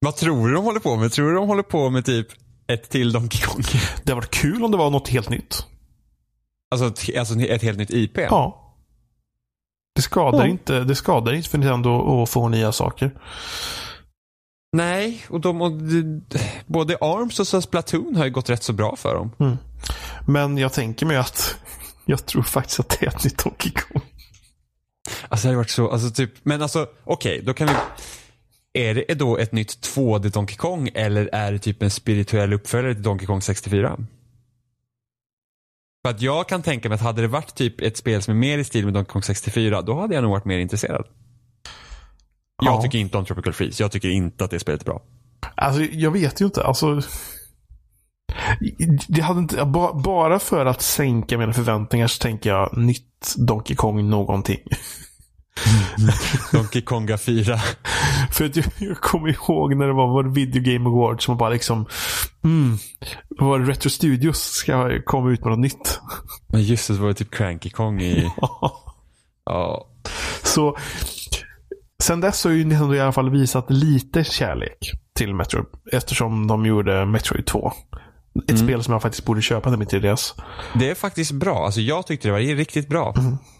[0.00, 1.12] Vad tror du de håller på med?
[1.12, 2.26] Tror du de håller på med typ
[2.66, 3.62] ett till Donkey Kong?
[4.04, 5.66] Det hade varit kul om det var något helt nytt.
[6.70, 8.18] Alltså, ett- alltså ett helt nytt IP?
[8.18, 8.60] Ja.
[9.94, 10.46] Det skadar, Ja.
[10.46, 13.10] inte, det skadar inte för Nintendo att få nya saker.
[14.74, 16.22] Nej, och de, och de,
[16.66, 19.30] både ARMS och så Splatoon har ju gått rätt så bra för dem.
[20.26, 21.56] Men jag tänker mig att
[22.04, 24.02] jag tror faktiskt att det är ett nytt Donkey Kong.
[25.28, 27.74] Alltså det hade varit så, alltså typ, men alltså okej, då kan vi
[28.82, 32.94] Är det då ett nytt 2D Donkey Kong eller är det typ en spirituell uppföljare
[32.94, 33.98] till Donkey Kong 64?
[36.04, 38.38] För att jag kan tänka mig att hade det varit typ ett spel som är
[38.38, 41.06] mer i stil med Donkey Kong 64, då hade jag nog varit mer intresserad.
[42.62, 42.82] Jag Ja.
[42.82, 45.02] tycker inte om Tropical Freeze, jag tycker inte att det spelet är bra.
[45.54, 46.64] Alltså, jag vet ju inte.
[46.64, 47.00] Alltså,
[49.08, 53.76] det hade inte, ba- bara för att sänka mina förväntningar så tänker jag nytt Donkey
[53.76, 54.58] Kong någonting.
[56.52, 57.58] Donkey Konga 4.
[58.32, 61.50] För att jag, jag kommer ihåg när det var, det Video Game Awards som bara
[61.50, 61.86] liksom
[62.44, 62.78] mm,
[63.28, 66.00] var Retro Studios ska komma ut med något nytt.
[66.48, 68.30] Men just det, var det typ Cranky Kong i...
[69.46, 69.88] Ja.
[70.42, 70.76] Så
[72.02, 75.66] sen dess har ju Nintendo i alla fall visat lite kärlek till Metroid.
[75.92, 77.72] Eftersom de gjorde Metroid 2.
[78.48, 80.40] Ett spel som jag faktiskt borde köpa till min 3DS.
[80.74, 83.14] Det är faktiskt bra, alltså jag tyckte det var riktigt bra.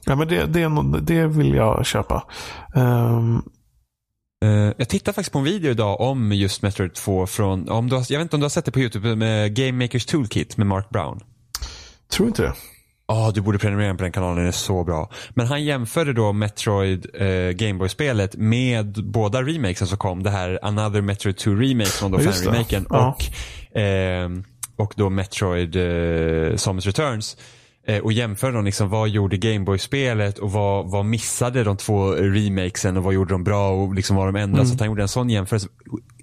[0.05, 2.25] Ja, men det, det, är det vill jag köpa.
[4.45, 7.97] Eh, jag tittade faktiskt på en video idag om just Metroid 2 från, om du
[7.97, 10.57] har, jag vet inte om du har sett det på YouTube, med Game Makers Toolkit
[10.57, 11.21] med Mark Brown.
[12.11, 12.53] tror inte det.
[13.07, 15.11] Ja, du borde prenumerera på den kanalen, den är så bra.
[15.31, 20.23] Men han jämförde då Metroid eh, Gameboy-spelet med båda remakesen som kom.
[20.23, 22.25] Det här Another Metroid 2 Remake från då det.
[22.25, 23.17] fan-remaken Ja.
[23.17, 24.31] och, eh,
[24.77, 27.37] och då Metroid eh, Samus Returns.
[27.87, 32.97] Eh, och jämförde de liksom vad gjorde Gameboy-spelet och vad, vad missade de två remakesen
[32.97, 34.61] och vad gjorde de bra och liksom vad de ändrade.
[34.61, 34.67] Mm.
[34.67, 35.69] Så att han gjorde en sån jämförelse.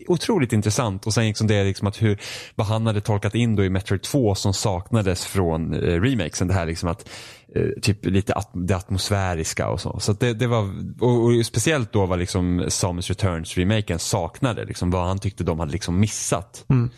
[0.08, 2.22] Otroligt intressant och sen liksom det liksom att hur,
[2.56, 6.48] vad han hade tolkat in då i Metroid 2 som saknades från eh, remakesen.
[6.48, 7.10] Det här liksom att
[7.56, 10.00] eh, typ lite at det atmosfäriska och så.
[10.00, 14.66] Så det, det var, och, och speciellt då vad liksom Samus Returns remaken saknade.
[14.66, 16.66] Liksom vad han tyckte de hade liksom missat.
[16.70, 16.90] Mm.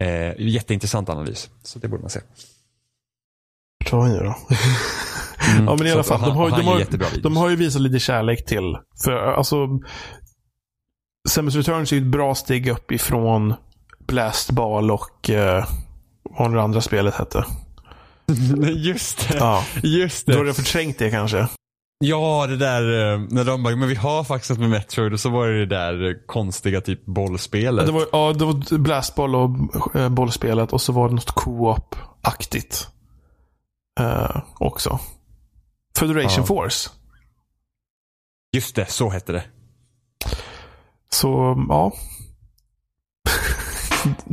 [0.00, 1.50] Eh, jätteintressant analys.
[1.62, 2.20] Så det borde man se.
[3.90, 4.36] Han gör då?
[5.66, 7.22] Ja men i alla fall, han- de har, de, har, jättebra videos.
[7.22, 8.76] de har ju visat lite kärlek till.
[9.04, 9.68] För alltså,
[11.28, 13.54] Samus Returns är ju ett bra steg upp ifrån
[14.06, 15.64] Blastball och eh,
[16.22, 17.44] vad det andra spelet hette.
[18.72, 19.36] Just det.
[19.36, 19.64] Ja.
[19.82, 20.48] Just Då har det.
[20.48, 21.48] jag förträngt det kanske.
[22.04, 22.82] Ja, det där
[23.34, 25.76] när de bara, men vi har faktiskt något med Metroid och så var det det
[25.76, 27.86] där eh, konstiga typ bollspelet.
[27.86, 32.88] Det var, ja, det var Blastball och eh, bollspelet och så var det något co-op-aktigt.
[34.00, 34.98] Eh, också.
[35.98, 36.46] Federation Ja.
[36.46, 36.90] Force.
[38.56, 39.44] Just det, så hette det.
[41.12, 41.92] Så, ja.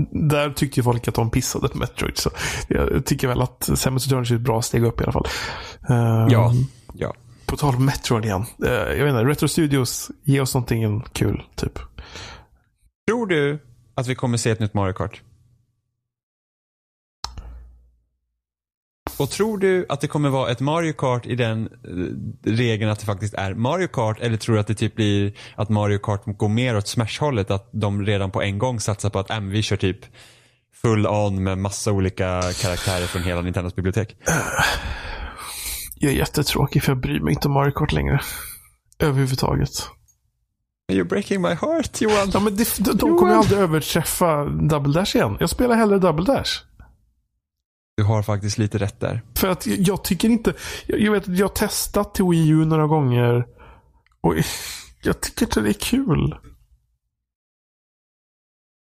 [0.29, 2.17] Där tyckte ju folk att de pissade på Metroid.
[2.17, 2.29] Så
[2.67, 5.27] jag tycker väl att Samus Returns är ett bra steg upp i alla fall.
[5.89, 6.51] Eh, Ja.
[6.93, 7.13] Ja.
[7.45, 8.45] På tal om Metroid igen.
[8.65, 11.79] Eh, jag vet inte, Retro Studios, ge oss någonting kul, typ.
[13.07, 13.59] Tror du
[13.95, 15.21] att vi kommer se ett nytt Mario Kart?
[19.19, 22.99] Och tror du att det kommer vara ett Mario Kart i den eh, regeln att
[22.99, 26.21] det faktiskt är Mario Kart eller tror du att det typ blir att Mario Kart
[26.25, 27.51] går mer åt Smash-hållet?
[27.51, 29.97] Att de redan på en gång satsar på att äh, vi kör typ
[30.81, 34.15] full on med massa olika karaktärer från hela Nintendos bibliotek?
[36.01, 38.19] Jag är jättetråkig för jag bryr mig inte om Mario Kart längre.
[38.99, 39.89] Överhuvudtaget.
[40.91, 42.31] You're breaking my heart Johan.
[42.33, 45.37] Ja, men det, de, de kommer aldrig överträffa Double Dash igen.
[45.39, 46.63] Jag spelar hellre Double Dash.
[47.99, 49.21] Du har faktiskt lite rätt där.
[49.35, 50.53] För att jag, tycker inte...
[50.87, 53.45] Jag, vet att jag har testat till Wii U några gånger.
[54.21, 54.35] Och
[55.03, 56.35] jag tycker inte det är kul.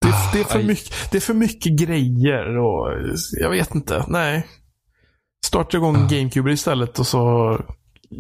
[0.01, 0.65] Det, är- det, är för aj.
[0.67, 2.93] mycket, det är för mycket grejer och
[3.41, 4.05] jag vet inte.
[4.09, 4.47] Nej.
[5.47, 6.09] Starta igång Ah.
[6.11, 7.59] GameCube istället och så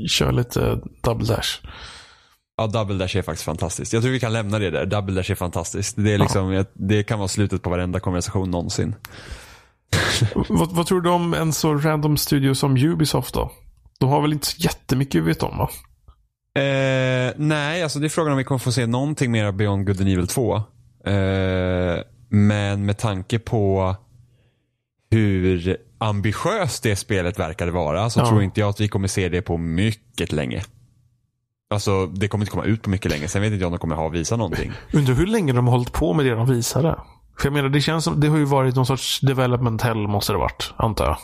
[0.09, 1.49] kör lite Double Dash.
[2.57, 3.93] Ja, Double Dash är faktiskt fantastiskt.
[3.93, 4.87] Jag tror vi kan lämna det där.
[4.87, 5.97] Double Dash är fantastiskt.
[5.97, 8.95] Det, är liksom, det kan vara slutet på varenda konversation någonsin.
[10.49, 13.53] vad, vad tror du om en så random studio som Ubisoft då?
[14.01, 15.70] De har väl inte så jättemycket vi vet om va?
[16.62, 19.87] Eh, nej, alltså det är frågan om vi kommer få se någonting mer av Beyond
[19.87, 20.57] Good and Evil 2.
[20.57, 20.62] Eh,
[22.28, 23.95] men med tanke på
[25.11, 28.28] hur ambitiöst det spelet verkade vara så Ja.
[28.28, 30.62] tror inte jag att vi kommer se det på mycket länge.
[31.70, 33.28] Alltså det kommer inte komma ut på mycket länge.
[33.28, 34.72] Sen vet inte jag om de kommer ha visa någonting.
[34.93, 36.97] Undrar hur länge de har hållit på med det de visade.
[37.39, 40.32] För jag menar, det känns som, det har ju varit någon sorts development hell måste
[40.32, 41.16] det varit, antar jag.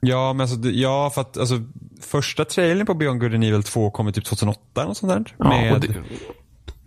[0.00, 1.60] Ja, men alltså, det- ja, för att alltså,
[2.02, 5.34] första trailern på Beyond Good and Evil 2 kom typ 2008 eller något sånt där.
[5.38, 5.98] Ja, med, och och det, det,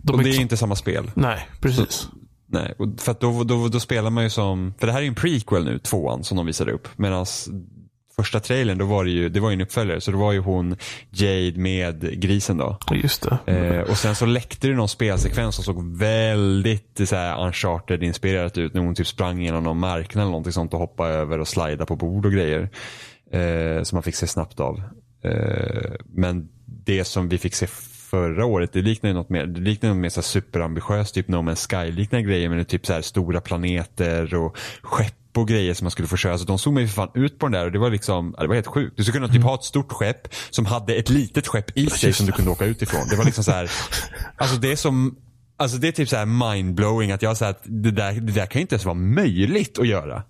[0.02, 1.10] de är inte samma spel.
[1.14, 2.08] Nej, precis.
[2.50, 5.08] Nej, och för då, då, då spelar man ju som, för det här är ju
[5.08, 6.88] en prequel nu, tvåan som de visade upp.
[6.96, 7.26] Medan
[8.18, 10.00] första trailern, då var det ju, det var ju en uppföljare.
[10.00, 10.76] Så det var ju hon
[11.10, 12.78] Jade med grisen då.
[12.94, 13.52] Just det.
[13.52, 18.74] Eh, och sen så läckte det någon spelsekvens som såg väldigt så här, uncharted-inspirerat ut.
[18.74, 21.86] När hon typ sprang genom någon marknad eller någonting sånt och hoppade över och slida
[21.86, 22.70] på bord och grejer.
[23.32, 24.82] Eh, som man fick se snabbt av.
[25.24, 27.66] Eh, men det som vi fick se
[28.10, 31.36] förra året, det liknar ju något mer, det liknar något mer så superambitiöst, typ No
[31.36, 32.48] Man's Sky-liknande grejer.
[32.48, 36.08] Men det är typ så här stora planeter och skepp och grejer som man skulle
[36.08, 36.38] få köra.
[36.38, 38.46] Så de zoomade ju för fan ut på den där och det var liksom, det
[38.46, 38.96] var helt sjukt.
[38.96, 42.12] Du skulle kunna typ ha ett stort skepp som hade ett litet skepp i sig
[42.12, 43.06] som du kunde åka ut ifrån.
[43.10, 43.70] Det var liksom så här,
[44.36, 45.16] alltså det är som,
[45.56, 48.46] alltså det är typ så här mindblowing att jag säger att det där, det där
[48.46, 50.22] kan ju inte ens vara möjligt att göra.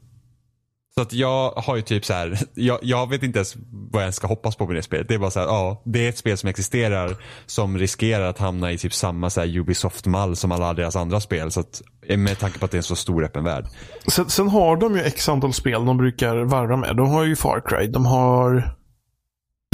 [0.99, 4.15] Så att jag har ju typ så här, jag, jag vet inte ens vad jag
[4.15, 5.09] ska hoppas på med det spelet.
[5.09, 8.39] Det är bara så här, ja, det är ett spel som existerar som riskerar att
[8.39, 11.51] hamna i typ samma så Ubisoft-mall som alla deras andra spel.
[11.51, 11.83] Så att,
[12.17, 13.67] med tanke på att det är en så stor öppen värld.
[14.07, 16.97] Sen, sen har de ju x antal spel de brukar varva med.
[16.97, 18.77] De har ju Far Cry, de har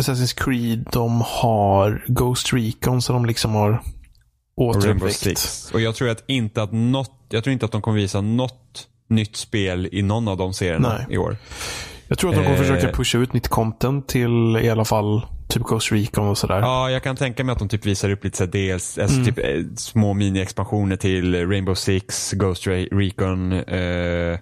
[0.00, 3.82] Assassin's Creed, de har Ghost Recon som de liksom har
[4.56, 5.16] Och återuppväckt.
[5.16, 5.70] Six.
[5.74, 8.88] Och jag tror att inte att något, jag tror inte att de kommer visa något
[9.14, 11.06] nytt spel i någon av de serierna Nej.
[11.10, 11.36] i år.
[12.08, 12.62] Jag tror att de kommer Eh.
[12.62, 16.60] försöka pusha ut nytt content till i alla fall typ Ghost Recon och sådär.
[16.60, 19.26] Ja, jag kan tänka mig att de typ visar upp lite så dels, alltså Mm.
[19.34, 24.38] typ eh, små mini-expansioner till Rainbow Six, Ghost Re- Recon, eh,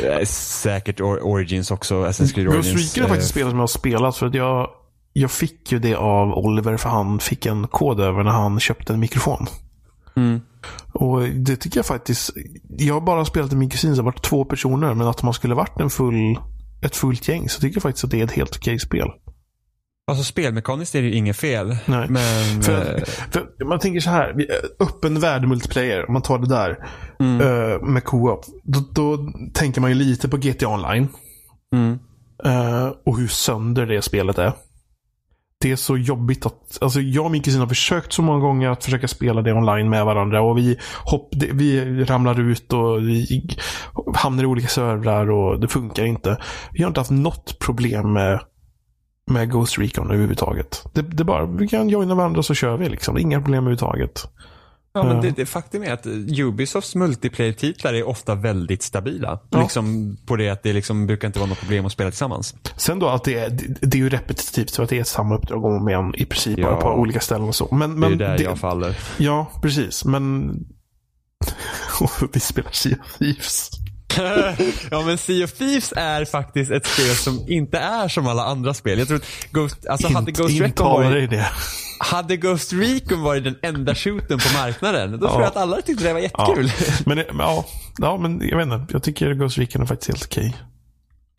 [0.00, 2.94] Eh, Säkert Or- Origins också, Assassin's Creed Ghost Origins.
[2.96, 4.70] Recon är faktiskt eh, spelet som jag har spelat för att jag,
[5.12, 8.92] jag fick ju det av Oliver för han fick en kod över när han köpte
[8.92, 9.46] en mikrofon.
[10.16, 10.40] Mm.
[10.92, 12.30] Och det tycker jag faktiskt.
[12.68, 15.54] Jag har bara spelat med min kusin som varit två personer men att man skulle
[15.54, 16.38] varit en full,
[16.82, 19.08] ett fullt gäng så tycker jag faktiskt att det är ett helt okej spel.
[20.10, 21.76] Alltså spelmekaniskt är det ju inget fel.
[21.86, 22.06] Nej.
[22.08, 22.62] Men...
[22.62, 24.46] För, eh, för man tänker så här,
[24.80, 26.88] öppen värld multiplayer, om man tar det där
[27.20, 28.44] mm, eh, med co-op.
[28.62, 31.08] Då, då tänker man ju lite på GTA Online.
[31.74, 31.98] mm.
[32.44, 34.52] eh, och hur sönder det spelet är.
[35.58, 38.68] Det är så jobbigt att, alltså jag och min kusin har försökt så många gånger
[38.70, 43.48] att försöka spela det online med varandra och vi, hopp, vi ramlar ut och vi
[44.14, 46.38] hamnar i olika servrar och det funkar inte.
[46.72, 48.40] Vi har inte haft något problem med,
[49.30, 50.84] med Ghost Recon överhuvudtaget.
[50.94, 53.18] Det, det är bara, vi kan joina varandra så kör vi liksom.
[53.18, 54.28] Inga problem överhuvudtaget.
[54.96, 56.06] Ja, men det, det faktum är att
[56.40, 59.38] Ubisofts multiplayer-titlar är ofta väldigt stabila.
[59.50, 59.60] Ja.
[59.62, 62.54] Liksom på det att det liksom brukar inte vara något problem att spela tillsammans.
[62.76, 65.36] Sen då att det är, det, det är ju repetitivt så att det är samma
[65.36, 66.70] uppdrag om och om igen i princip Ja.
[66.70, 67.74] bara på olika ställen och så.
[67.74, 68.98] Men, Det är men där det, jag faller.
[69.18, 70.04] Ja, precis.
[70.04, 70.54] Men
[72.32, 73.70] vi spelar Sea of Thieves.
[74.90, 78.74] ja men Sea of Thieves är faktiskt ett spel som inte är som alla andra
[78.74, 78.98] spel.
[78.98, 81.46] Jag tror att Ghost, alltså hade Ghost Recon varit, det.
[82.00, 86.04] hade Ghost Recon varit den enda shooten på marknaden, då tror jag att alla tyckte
[86.04, 86.24] det var Ja.
[86.24, 86.70] jättekul.
[87.06, 87.66] Men, det- ja,
[87.98, 88.92] ja, men jag vet inte.
[88.92, 90.56] Jag tycker Ghost Recon är faktiskt helt okej.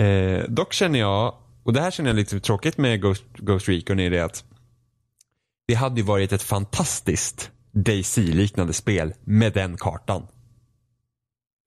[0.08, 1.34] Eh, dock känner jag,
[1.66, 4.44] och det här känner jag lite tråkigt med Ghost, Ghost Recon, är det att
[5.68, 10.28] det hade ju varit ett fantastiskt DayZ-liknande spel med den kartan.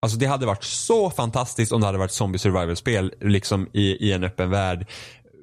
[0.03, 4.13] Alltså det hade varit så fantastiskt om det hade varit zombie survival-spel liksom i, i
[4.13, 4.87] en öppen värld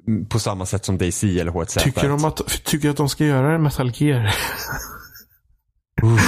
[0.08, 1.78] mm, på samma sätt som DayZ eller H1Z1.
[1.82, 4.22] Tycker de att, tycker att de ska göra det Metal Gear?
[6.00, 6.18] de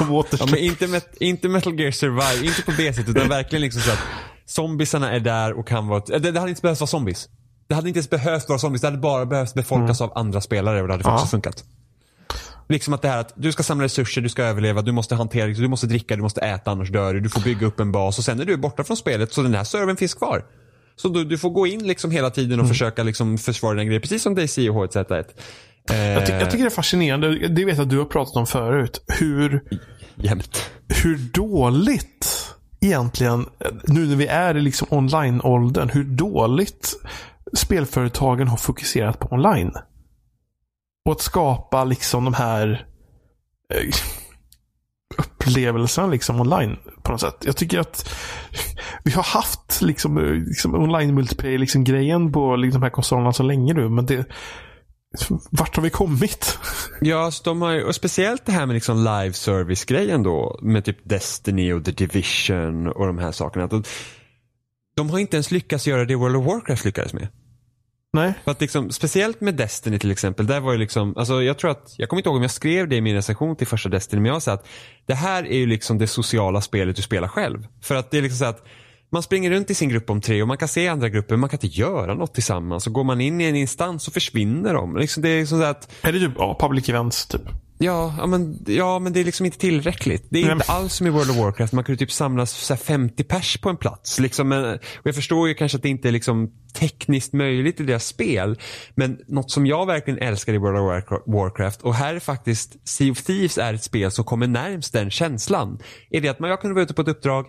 [0.00, 0.46] Ja, återstår.
[0.46, 3.90] men inte, met, inte Metal Gear Survive, inte på det sättet utan verkligen liksom så
[3.92, 3.98] att
[4.46, 7.28] zombiesarna är där och kan vara, det, det hade inte behövt vara zombies.
[7.68, 10.82] Det hade inte ens behövt vara zombies, det hade bara behövt befolkas av andra spelare
[10.82, 11.14] och det hade Ja.
[11.14, 11.64] också funkat.
[12.68, 15.46] Liksom att det här att du ska samla resurser, du ska överleva, du måste hantera,
[15.46, 17.20] du måste dricka, du måste äta annars dör du.
[17.20, 19.54] Du får bygga upp en bas och sen är du borta från spelet så den
[19.54, 20.44] här servern finns kvar.
[20.96, 24.02] Så du, du får gå in liksom hela tiden och försöka liksom försvara den grejen,
[24.02, 25.24] precis som DayZ och H1Z1.
[25.90, 27.48] Eh, Jag, ty- jag tycker det är fascinerande.
[27.48, 29.04] Det vet jag att du har pratat om förut.
[29.20, 29.62] Hur,
[30.16, 30.70] jämt.
[31.02, 33.46] hur dåligt egentligen,
[33.84, 36.94] nu när vi är i liksom online-åldern, hur dåligt
[37.56, 39.72] spelföretagen har fokuserat på online.
[41.06, 42.86] Och att skapa liksom de här
[43.74, 43.94] eh,
[45.18, 47.36] upplevelserna liksom online på något sätt.
[47.44, 48.14] Jag tycker att
[49.04, 53.32] vi har haft liksom, eh, liksom online multiplayer liksom grejen på liksom, de här konsolerna
[53.32, 54.24] så länge nu, men det
[55.50, 56.58] vart har vi kommit?
[57.00, 60.84] Ja, så de har ju, och speciellt det här med liksom live service-grejen då med
[60.84, 63.66] typ Destiny och The Division och de här sakerna.
[63.66, 63.84] De,
[64.96, 67.28] de har inte ens lyckats göra det World of Warcraft lyckades med.
[68.16, 68.34] Nej.
[68.44, 71.70] För att liksom, speciellt med Destiny till exempel, där var ju liksom, alltså jag tror
[71.70, 74.22] att, jag kommer inte ihåg om jag skrev det i min recension till första Destiny,
[74.22, 74.66] men jag sa att
[75.06, 77.66] det här är ju liksom det sociala spelet du spelar själv.
[77.82, 78.66] För att det är liksom så att
[79.12, 81.48] man springer runt i sin grupp om tre och man kan se andra grupper, man
[81.48, 82.86] kan inte göra något tillsammans.
[82.86, 84.96] Och går man in i en instans så försvinner de.
[84.96, 87.42] Liksom det är liksom så att Är det typ ja, public events typ?
[87.78, 90.26] Ja, men, ja, men det är liksom inte tillräckligt.
[90.30, 91.72] Det är Nej, inte men- alls som i World of Warcraft.
[91.72, 94.20] Man kunde typ samlas så här 50 pers på en plats.
[94.20, 97.84] Liksom, men, och jag förstår ju kanske att det inte är liksom tekniskt möjligt i
[97.84, 98.58] deras spel.
[98.94, 102.88] Men något som jag verkligen älskar i World of Warcra- Warcraft och här är faktiskt
[102.88, 105.78] Sea of Thieves är ett spel som kommer närmst den känslan.
[106.10, 107.46] Är det att man, jag kunde vara ute på ett uppdrag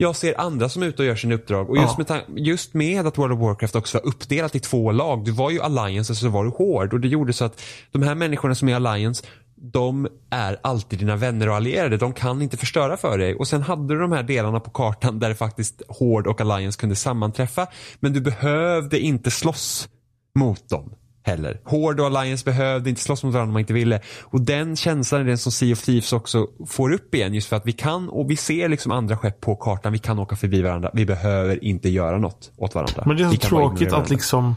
[0.00, 2.04] jag ser andra som är ute och gör sina uppdrag och just, Ja.
[2.28, 5.24] med, just med att World of Warcraft också var uppdelat i två lag.
[5.24, 7.62] Du var ju Alliance och så var du Horde och det gjorde så att
[7.92, 9.24] de här människorna som är Alliance
[9.60, 11.96] de är alltid dina vänner och allierade.
[11.96, 13.34] De kan inte förstöra för dig.
[13.34, 16.96] Och sen hade du de här delarna på kartan där faktiskt Horde och Alliance kunde
[16.96, 17.66] sammanträffa.
[18.00, 19.88] Men du behövde inte slåss
[20.34, 21.60] mot dem heller.
[21.64, 24.00] Horde och Alliance behövde inte slåss mot varandra om man inte ville.
[24.24, 27.56] Och den känslan är den som Sea of Thieves också får upp igen just för
[27.56, 29.92] att vi kan och vi ser liksom andra skepp på kartan.
[29.92, 30.90] Vi kan åka förbi varandra.
[30.94, 33.02] Vi behöver inte göra något åt varandra.
[33.06, 34.54] Men det är så tråkigt att liksom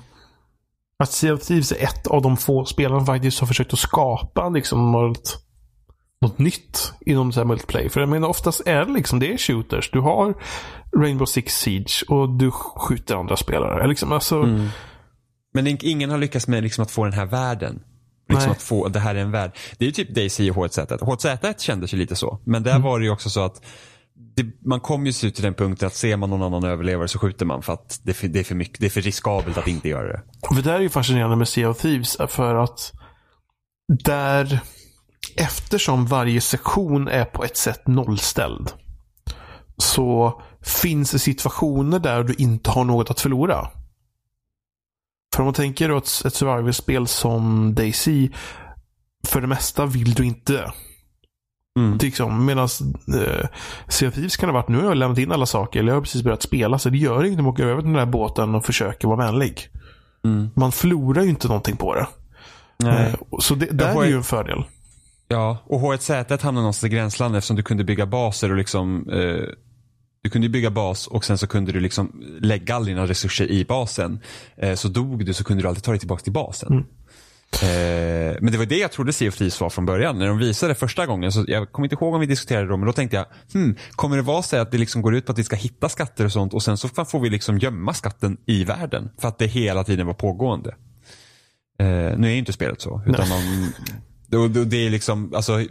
[1.01, 4.49] att Sea of Thieves är ett av de få som faktiskt har försökt att skapa
[4.49, 5.37] liksom något,
[6.21, 7.89] något nytt inom så här multiplayer.
[7.89, 9.91] För jag menar oftast är det liksom, det är shooters.
[9.91, 10.33] Du har
[10.97, 13.87] Rainbow Six Siege och du skjuter andra spelare.
[13.87, 14.67] Liksom, alltså, Mm.
[15.53, 17.83] Men ingen har lyckats med liksom att få den här världen.
[18.29, 18.51] Liksom Nej.
[18.51, 19.51] att få, det här är en värld.
[19.77, 20.99] Det är ju typ DayZ och H1Z1.
[20.99, 22.39] H1Z1 kändes ju lite så.
[22.45, 23.61] Men där var det ju också så att
[24.35, 27.19] det, man kom ju ut till den punkten att ser man någon annan överlevare så
[27.19, 29.57] skjuter man för att det är för, det är för, mycket, det är för riskabelt
[29.57, 30.21] att inte göra det.
[30.55, 32.91] Det där är ju fascinerande med Sea of Thieves för att
[34.03, 34.59] där
[35.35, 38.71] eftersom varje sektion är på ett sätt nollställd
[39.77, 43.69] så finns det situationer där du inte har något att förlora.
[45.35, 48.07] För om man tänker då ett, ett survival-spel som DayZ
[49.27, 50.71] för det mesta vill du inte.
[51.79, 51.97] Mm.
[51.97, 52.67] Liksom, Medan
[53.15, 53.47] eh,
[53.87, 56.23] Sea kan ha varit, nu har jag lämnat in alla saker, eller jag har precis
[56.23, 58.65] börjat spela, så det gör inget om jag åker över till den där båten och
[58.65, 59.69] försöker vara vänlig.
[60.25, 60.49] Mm.
[60.55, 62.07] Man förlorar ju inte någonting på det.
[62.77, 63.07] Nej.
[63.07, 64.63] Eh, så det, där är ju en fördel.
[65.27, 69.47] Ja, och H1Z hamnade någonstans i gränslandet eftersom du kunde bygga baser och liksom eh,
[70.23, 73.65] du kunde bygga bas och sen så kunde du liksom lägga all dina resurser i
[73.65, 74.19] basen.
[74.57, 76.71] Eh, så dog du så kunde du alltid ta dig tillbaka till basen.
[76.71, 76.85] Mm.
[77.61, 80.19] Eh, men det var det jag trodde Thieves var från början.
[80.19, 82.69] När de visade det första gången, så jag kommer inte ihåg om vi diskuterade det
[82.69, 85.25] då, men då tänkte jag, hmm, kommer det vara så att det liksom går ut
[85.25, 87.93] på att vi ska hitta skatter och sånt och sen så får vi liksom gömma
[87.93, 90.75] skatten i världen för att det hela tiden var pågående.
[91.79, 93.73] Eh, nu är ju inte spelet så, utan man,
[94.27, 95.65] det, det, det är liksom, alltså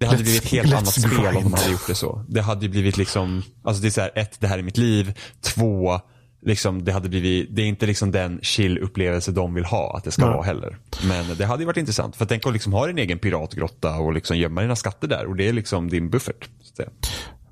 [0.00, 2.24] det hade Let's- blivit ett helt annat spel om de hade gjort det så.
[2.28, 4.76] Det hade ju blivit liksom, alltså det är så här, ett, det här är mitt
[4.76, 5.18] liv.
[5.40, 6.00] Två,
[6.44, 10.04] liksom det hade blivit, det är inte liksom den chill upplevelse de vill ha att
[10.04, 10.34] det ska Nej.
[10.34, 10.78] vara heller.
[11.08, 12.16] Men det hade ju varit intressant.
[12.16, 15.36] För tänk att liksom ha din egen piratgrotta och liksom gömma dina skatter där och
[15.36, 16.48] det är liksom din buffert.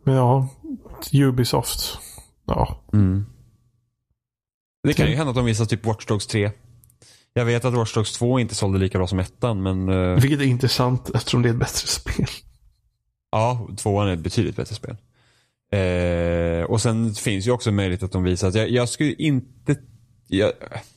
[0.05, 0.49] Men ja,
[1.13, 1.99] Ubisoft.
[2.47, 2.83] Ja,
[4.83, 6.51] Det kan ju hända att de visar typ Watch Dogs 3.
[7.35, 10.41] Jag vet att Watch Dogs 2 inte sålde lika bra som ettan men eh, vilket
[10.41, 12.27] är intressant eftersom det är ett bättre spel.
[13.31, 14.97] Ja, tvåan är ett betydligt bättre spel.
[15.73, 19.77] Eh, och sen finns ju också möjlighet att de visar att jag, jag skulle inte
[20.29, 20.53] jag,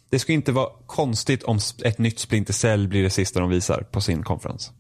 [0.10, 3.82] det skulle inte vara konstigt om ett nytt Splinter Cell blir det sista de visar
[3.82, 4.72] på sin konferens.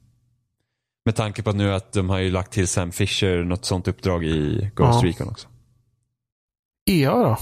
[1.05, 3.87] Med tanke på att nu att de har ju lagt till Sam Fisher något sånt
[3.87, 5.09] uppdrag i Ghost Ja.
[5.09, 5.47] Recon också.
[6.89, 7.37] EA då?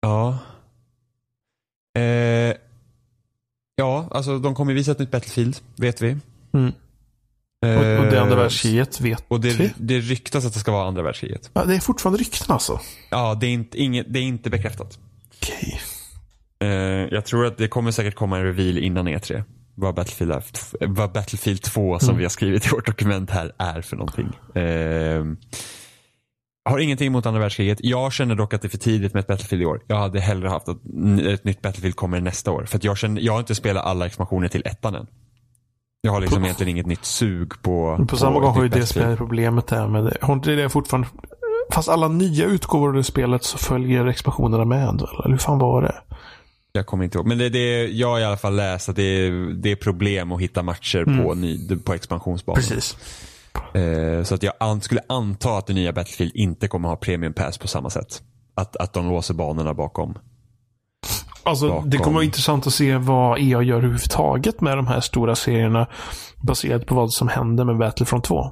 [0.00, 0.38] Ja.
[1.98, 2.56] Eh,
[3.76, 6.16] ja, alltså de kommer visa ett nytt Battlefield, vet vi.
[6.52, 6.72] Mm.
[7.62, 10.88] Och, och det andra Eh, världskriget vet Och det, det ryktas att det ska vara
[10.88, 11.50] andra världskriget.
[11.52, 12.80] Ja, det är fortfarande rykten alltså.
[13.10, 14.98] Ja, det är inte, inget, det är inte bekräftat.
[15.42, 15.80] Okej.
[16.60, 16.68] Eh,
[17.14, 19.42] jag tror att det kommer säkert komma en reveal innan E3.
[19.74, 20.42] Vad Battlefield, är,
[20.86, 22.18] vad Battlefield 2 som Mm.
[22.18, 24.26] vi har skrivit i vårt dokument här är för någonting.
[24.54, 25.24] Eh,
[26.70, 27.78] har ingenting emot andra världskriget.
[27.82, 29.82] Jag känner dock att det är för tidigt med ett Battlefield i år.
[29.86, 30.76] Jag hade hellre haft att
[31.32, 32.64] ett nytt Battlefield kommer nästa år.
[32.64, 35.06] För jag, känner, jag har inte spelat alla expansioner till ettan än.
[36.00, 38.68] Jag har liksom På- egentligen inget nytt sug på Men på samma gång har ju
[38.68, 40.16] det spelet problemet där med det.
[40.20, 41.08] Har inte det fortfarande...
[41.72, 45.82] Fast alla nya utgåvor av det spelet så följer expansionerna med eller hur fan var
[45.82, 45.94] det?
[46.72, 47.26] Jag kommer inte ihåg.
[47.26, 50.32] Men det, det, jag har i alla fall läst att det är, det är problem
[50.32, 52.62] att hitta matcher på, ny, på expansionsbanan.
[52.62, 52.68] Mm.
[52.68, 52.96] Precis.
[53.74, 57.32] Eh, så att jag an, skulle anta att det nya Battlefield inte kommer ha premium
[57.32, 58.22] pass på samma sätt.
[58.54, 60.18] Att, att de låser banorna bakom.
[61.48, 61.90] Alltså, Bakom.
[61.90, 65.86] det kommer vara intressant att se vad EA gör överhuvudtaget med de här stora serierna
[66.42, 68.50] baserat på vad som händer med Battlefront 2.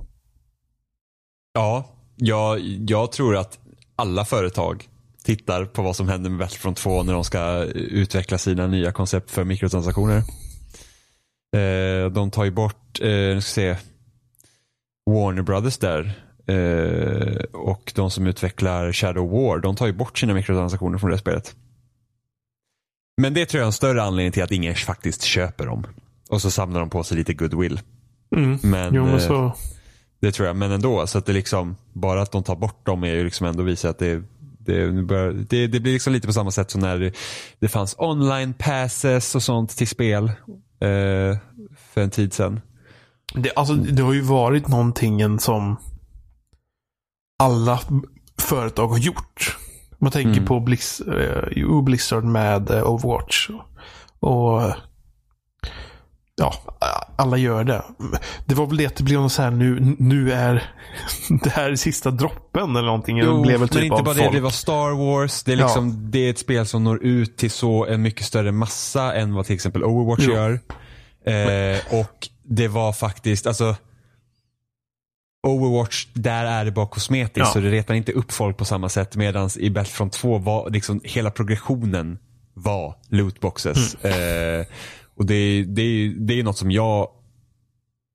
[1.55, 1.85] Ja,
[2.17, 3.59] jag, jag tror att
[3.97, 4.89] alla företag
[5.25, 9.31] tittar på vad som händer med Battlefront 2 när de ska utveckla sina nya koncept
[9.31, 10.23] för mikrotransaktioner.
[11.57, 13.77] Eh, de tar ju bort, eh, nu ska se,
[15.11, 16.13] Warner Brothers där.
[16.47, 21.19] Eh, och de som utvecklar Shadow War, de tar ju bort sina mikrotransaktioner från det
[21.19, 21.55] spelet.
[23.17, 25.87] Men det tror jag är en större anledning till att ingen faktiskt köper dem.
[26.29, 27.81] Och så samlar de på sig lite goodwill.
[28.37, 28.59] Mm.
[28.63, 29.53] Men, Jo, men eh, så...
[30.21, 31.07] det tror jag, men ändå.
[31.07, 33.91] Så att det liksom, bara att de tar bort dem är ju liksom ändå visar
[33.91, 34.23] att det,
[34.59, 35.03] det,
[35.33, 37.13] det, det blir liksom lite på samma sätt som när det,
[37.59, 40.25] det fanns online passes och sånt till spel
[40.81, 41.39] eh,
[41.93, 42.61] för en tid sedan.
[43.35, 45.77] Det, alltså, det har ju varit någonting som
[47.39, 47.81] alla
[48.39, 49.57] företag har gjort.
[49.99, 50.45] Man tänker Mm.
[50.45, 53.49] på Blizz, eh, jo, Blizzard med eh, Overwatch.
[54.21, 54.75] Och eh,
[56.37, 56.53] ja,
[57.17, 57.83] alla gör det.
[58.47, 60.71] Det var väl det att det blev något så här nu, nu är
[61.43, 63.19] det här är sista droppen eller någonting.
[63.19, 64.33] det blev väl typ men inte bara folk.
[64.33, 65.43] det, det var Star Wars.
[65.45, 65.65] Det är, Ja.
[65.65, 69.35] liksom, det är ett spel som når ut till så en mycket större massa än
[69.35, 70.33] vad till exempel Overwatch Jo.
[70.35, 70.61] gör.
[71.27, 73.77] Eh, och det var faktiskt, alltså
[75.47, 77.47] Overwatch, där är det bara kosmetiskt Ja.
[77.47, 79.17] så det retar inte upp folk på samma sätt.
[79.17, 82.19] Medan i Battlefront 2 var liksom hela progressionen
[82.55, 83.97] var lootboxes.
[84.03, 84.61] Mm.
[84.61, 84.67] Eh,
[85.17, 87.09] och det, det, det är något som jag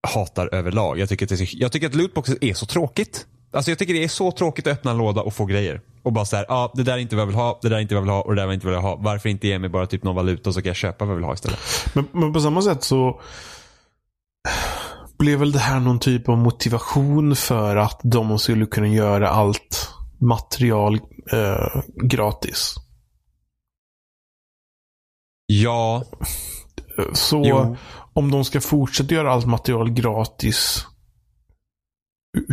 [0.08, 1.00] hatar överlag.
[1.00, 3.26] Jag tycker, att det, jag tycker att lootboxes är så tråkigt.
[3.54, 5.82] Alltså jag tycker det är så tråkigt att öppna en låda och få grejer.
[6.04, 7.78] Och bara såhär, ja ah, det där är inte vad jag vill ha, det där
[7.78, 8.96] är inte vad jag vill ha och det där är inte vad jag vill ha.
[8.96, 11.26] Varför inte ge mig bara typ någon valuta så kan jag köpa vad jag vill
[11.26, 11.60] ha istället.
[11.94, 13.22] Men, men på samma sätt så
[15.22, 19.90] blev väl det här någon typ av motivation för att de skulle kunna göra allt
[20.20, 21.00] material
[21.32, 22.76] eh, gratis.
[25.46, 26.04] Ja,
[27.14, 27.78] Så jo.
[28.14, 30.86] om de ska fortsätta göra allt material gratis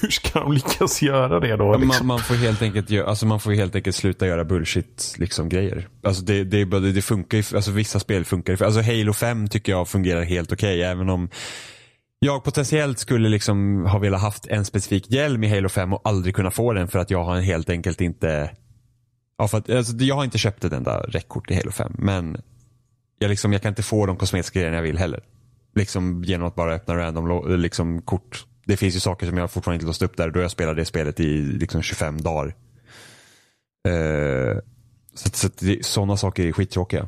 [0.00, 1.72] hur, ska de lyckas göra det då?
[1.72, 1.88] Liksom?
[1.88, 5.88] Man, man, får helt enkelt, alltså man får helt enkelt sluta göra bullshit liksom, grejer.
[6.02, 8.64] Alltså det, det, det funkar ju, alltså vissa spel funkar ju.
[8.64, 10.82] Alltså Halo 5 tycker jag fungerar helt okej.
[10.82, 11.28] även om
[12.24, 16.34] jag potentiellt skulle liksom ha velat haft en specifik hjälm i Halo 5 och aldrig
[16.34, 18.50] kunna få den för att jag har helt enkelt inte
[19.38, 22.36] Ja, för att, alltså, jag har inte köpt ett enda räckkort i Halo 5 men
[23.18, 25.22] jag, liksom, jag kan inte få de kosmetiska grejerna jag vill heller.
[25.74, 28.46] Liksom genom att bara öppna random liksom, kort.
[28.66, 30.84] Det finns ju saker som jag fortfarande inte låst upp där då jag spelade det
[30.84, 32.54] spelet i liksom 25 dagar.
[33.88, 34.58] Uh,
[35.14, 35.48] så så
[35.80, 37.06] sådana saker är skittråkiga.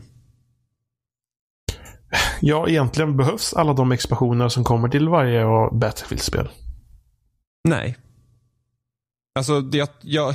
[2.41, 6.49] Ja, egentligen behövs alla de expansioner som kommer till varje Battlefield-spel.
[7.69, 7.97] Nej.
[9.39, 10.35] Alltså, jag, jag,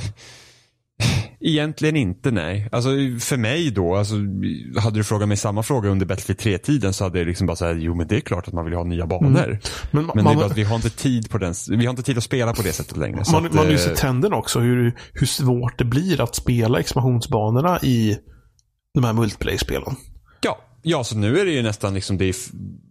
[1.40, 2.68] egentligen inte nej.
[2.72, 2.88] Alltså
[3.20, 4.14] för mig då, alltså,
[4.80, 7.74] hade du frågat mig samma fråga under Battlefield 3-tiden så hade jag liksom bara såhär,
[7.74, 9.44] jo men det är klart att man vill ha nya banor.
[9.44, 9.58] Mm.
[9.90, 12.24] Men, Men man, bara vi har inte tid på den, vi har inte tid att
[12.24, 13.24] spela på det sättet längre.
[13.24, 16.20] Så man, att, man har ju eh, sett trenden också hur, hur svårt det blir
[16.20, 18.18] att spela expansionsbanorna i
[18.94, 19.96] de här multiplayer-spelen.
[20.40, 22.34] ja, ja, så nu är det ju nästan liksom, det är,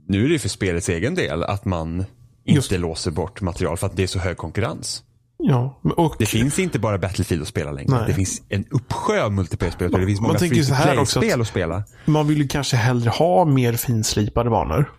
[0.07, 1.99] nu är det för spelets egen del att man
[2.45, 5.03] inte Just- låser bort material för att det är så hög konkurrens.
[5.43, 7.91] Ja, och Det finns inte bara Battlefield att spela längre.
[7.91, 8.03] Nej.
[8.07, 10.99] Det finns en uppsjö av multiplayer-spel det finns Man många tänker free så to här
[10.99, 11.83] också att- spela.
[12.05, 14.91] man vill ju kanske hellre ha mer finslipade banor.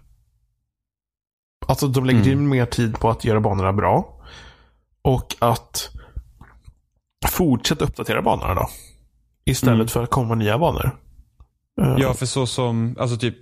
[1.66, 2.32] Alltså de lägger Mm.
[2.32, 4.20] in mer tid på att göra banorna bra.
[5.02, 5.90] Och att
[7.28, 8.68] fortsätta uppdatera banorna då.
[9.44, 9.88] Istället Mm.
[9.88, 10.98] för att komma nya banor.
[11.76, 13.36] Ja, för så som, alltså typ,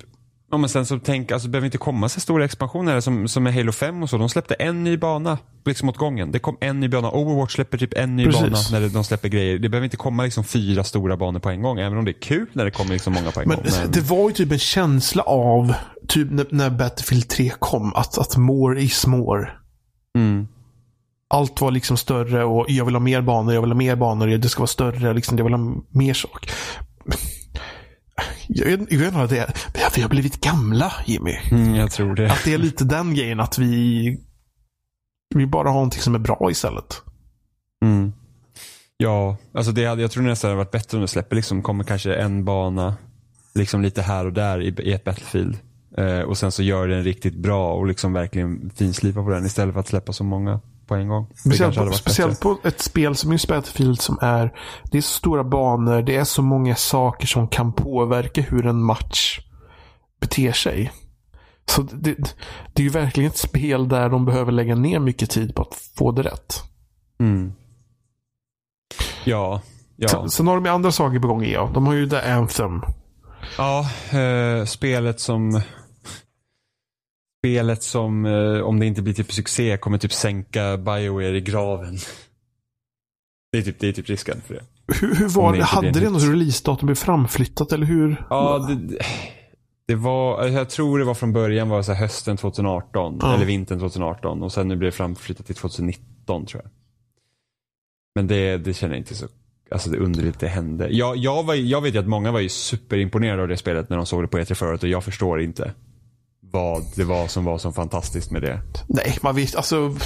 [0.50, 3.54] ja men sen så tänk, alltså behöver inte komma så stora expansioner som, som med
[3.54, 4.18] Halo 5 och så.
[4.18, 6.32] De släppte en ny bana liksom åt gången.
[6.32, 7.10] Det kom en ny bana.
[7.10, 8.40] Overwatch släpper typ en ny Precis.
[8.40, 9.58] bana när de släpper grejer.
[9.58, 11.78] Det behöver inte komma liksom fyra stora banor på en gång.
[11.78, 13.66] Även om det är kul när det kommer liksom många på en Men gång.
[13.82, 15.74] Men, det var ju typ en känsla av,
[16.08, 19.48] typ när, när Battlefield 3 kom, att, att more is more.
[20.16, 20.48] mm,
[21.34, 24.26] Allt var liksom större och jag vill ha mer banor, jag vill ha mer banor,
[24.26, 26.50] det ska vara större, liksom, jag vill ha mer sak.
[28.48, 29.54] Jag jag vet inte vad det är.
[29.74, 31.36] Vi har, vi har blivit gamla, Jimmy.
[31.50, 32.32] mm, jag tror det.
[32.32, 34.18] Att det är lite den grejen att vi
[35.34, 37.02] vi bara har någonting som är bra istället.
[37.84, 38.12] Mm.
[38.96, 41.62] Ja, alltså det hade, jag tror nästan det hade varit bättre om det släpper liksom,
[41.62, 42.96] kommer kanske en bana
[43.54, 45.58] liksom lite här och där i, i ett Battlefield.
[45.96, 49.72] Eh, och sen så gör den riktigt bra och liksom verkligen finslipar på den istället
[49.72, 50.60] för att släppa så många
[50.90, 51.26] på en gång.
[51.34, 54.52] Speciellt, på, speciellt på ett spel som just Battlefield som är
[54.90, 58.82] Det är så stora banor, det är så många saker som kan påverka hur en
[58.82, 59.40] match
[60.20, 60.92] beter sig.
[61.66, 62.14] Så det,
[62.72, 65.74] det är ju verkligen ett spel där de behöver lägga ner mycket tid på att
[65.98, 66.62] få det rätt.
[67.20, 67.52] Mm.
[69.24, 69.60] Ja,
[69.96, 70.08] ja.
[70.08, 71.70] Sen, sen har de ju andra saker på gång i ja.
[71.74, 72.82] De har ju The Anthem.
[73.58, 73.86] Ja,
[74.18, 75.62] eh, spelet som
[77.40, 81.96] Spelet som, eh, om det inte blir typ succé, kommer typ sänka Bioware i graven.
[83.52, 84.62] Det är typ, det är typ risken för det.
[85.00, 85.64] Hur, hur var det det?
[85.64, 88.24] Hade det något releasedatum framflyttat eller hur?
[88.30, 88.98] Ja, det,
[89.88, 93.34] det var, jag tror det var från början var så hösten 2018, Ja.
[93.34, 96.70] eller vintern 2018 och sen nu blev det framflyttat till 2019 tror jag.
[98.14, 99.26] Men det, det känner jag inte så,
[99.70, 100.88] alltså det är underligt det hände.
[100.88, 103.96] Jag, jag, var, jag vet ju att många var ju superimponerade av det spelet när
[103.96, 105.72] de såg det på E3 förut och jag förstår inte
[106.50, 108.60] vad det var som var så fantastiskt med det.
[108.88, 109.96] Nej, man visste alltså.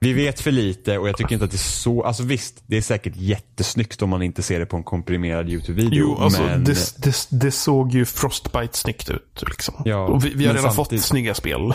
[0.00, 2.76] Vi vet för lite och jag tycker inte att det är så, alltså visst, det
[2.76, 5.90] är säkert jättesnyggt om man inte ser det på en komprimerad YouTube-video.
[5.92, 6.64] Jo, alltså men...
[6.64, 9.42] det, det, det såg ju Frostbite snyggt ut.
[9.48, 9.74] Liksom.
[9.84, 11.72] Ja, och vi, vi har redan samtidigt- fått snygga spel.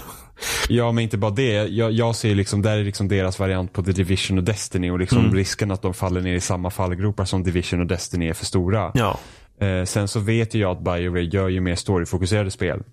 [0.69, 1.51] Ja, men inte bara det.
[1.53, 4.99] Jag, jag ser liksom, där är liksom deras variant på The Division och Destiny och
[4.99, 5.35] liksom Mm.
[5.35, 8.91] risken att de faller ner i samma fallgropar som Division och Destiny är för stora.
[8.93, 9.19] Ja.
[9.65, 12.83] Eh, sen så vet ju jag att BioWare gör ju mer storyfokuserade spel.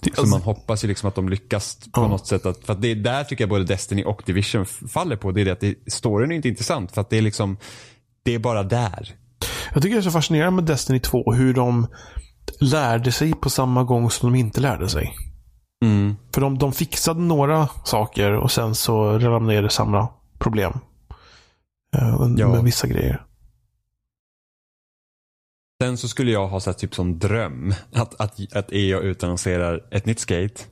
[0.00, 2.08] Det, Så man hoppas ju liksom att de lyckas på Alltså- Ja.
[2.08, 2.46] något sätt.
[2.46, 5.32] Att, för att det är där tycker jag både Destiny och Division faller på.
[5.32, 6.92] Det är det att det, storyn är inte intressant.
[6.92, 7.56] För att det är liksom,
[8.24, 9.14] det är bara där.
[9.74, 11.86] Jag tycker det är så fascinerande med Destiny 2 hur de
[12.60, 15.14] lärde sig på samma gång som de inte lärde sig.
[15.84, 16.16] Mm.
[16.34, 20.08] För de, de fixade några saker och sen så ramlade de ner samma
[20.38, 20.72] problem.
[21.96, 22.60] Eh, med Ja.
[22.60, 23.22] vissa grejer.
[25.82, 30.06] Sen så skulle jag ha här, typ som dröm att, att, att EA utannonserar ett
[30.06, 30.62] nytt skate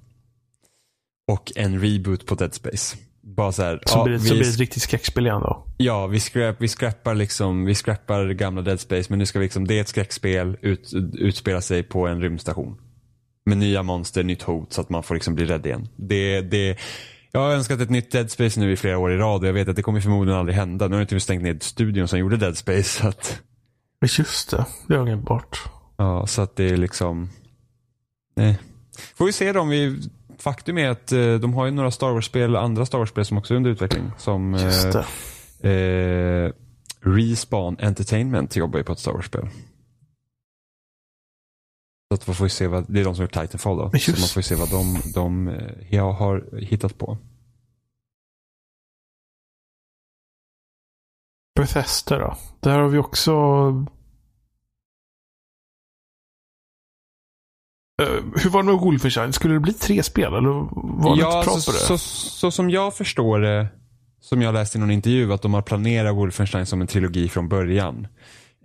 [1.33, 2.97] och en reboot på Dead Space.
[3.23, 5.41] Bara så här, Så, ja, blir, det, vi, så blir det ett riktigt skräckspel igen
[5.41, 5.67] då.
[5.77, 9.45] ja, vi, scrap, vi scrappar liksom, vi scrappar gamla Dead Space men nu ska vi
[9.45, 12.81] liksom, det är ett skräckspel, ut, utspela sig på en rymdstation.
[13.45, 15.89] Med nya monster, nytt hot så att man får liksom bli rädd igen.
[15.97, 16.79] Det, det,
[17.33, 19.53] jag har önskat ett nytt Dead Space nu i flera år i rad och jag
[19.53, 20.89] vet att det kommer förmodligen aldrig hända.
[20.89, 23.01] Nu har de typ stängt ner studion som gjorde Dead Space.
[23.01, 23.43] Så att,
[24.01, 25.65] Just det, det har jag glömt bort.
[25.97, 27.31] Ja, så att det är liksom...
[28.35, 28.59] Nej.
[29.15, 30.01] Får vi se då om vi
[30.39, 33.55] faktum är att eh, de har ju några Star Wars-spel, andra Star Wars-spel som också
[33.55, 34.11] är under utveckling.
[34.19, 35.05] Som Just eh,
[35.61, 35.71] det.
[35.71, 36.53] eh,
[37.01, 39.49] Respawn Entertainment jobbar ju på ett Star Wars-spel.
[42.11, 43.89] Så att man får se vad, det är de som har gjort Titanfall då.
[43.93, 47.19] Men Så just- man får ju se vad de, de eh, ja, har hittat på.
[51.57, 52.37] Bethesda då.
[52.61, 53.33] Där har vi också...
[58.03, 58.09] Eh,
[58.43, 59.33] hur var det med Wolfenstein?
[59.33, 60.51] Skulle det bli tre spel eller
[61.03, 63.67] var det ja, inte prat så, så, så som jag förstår det,
[64.21, 67.49] som jag läste i någon intervju, att de har planerat Wolfenstein som en trilogi från
[67.49, 68.07] början.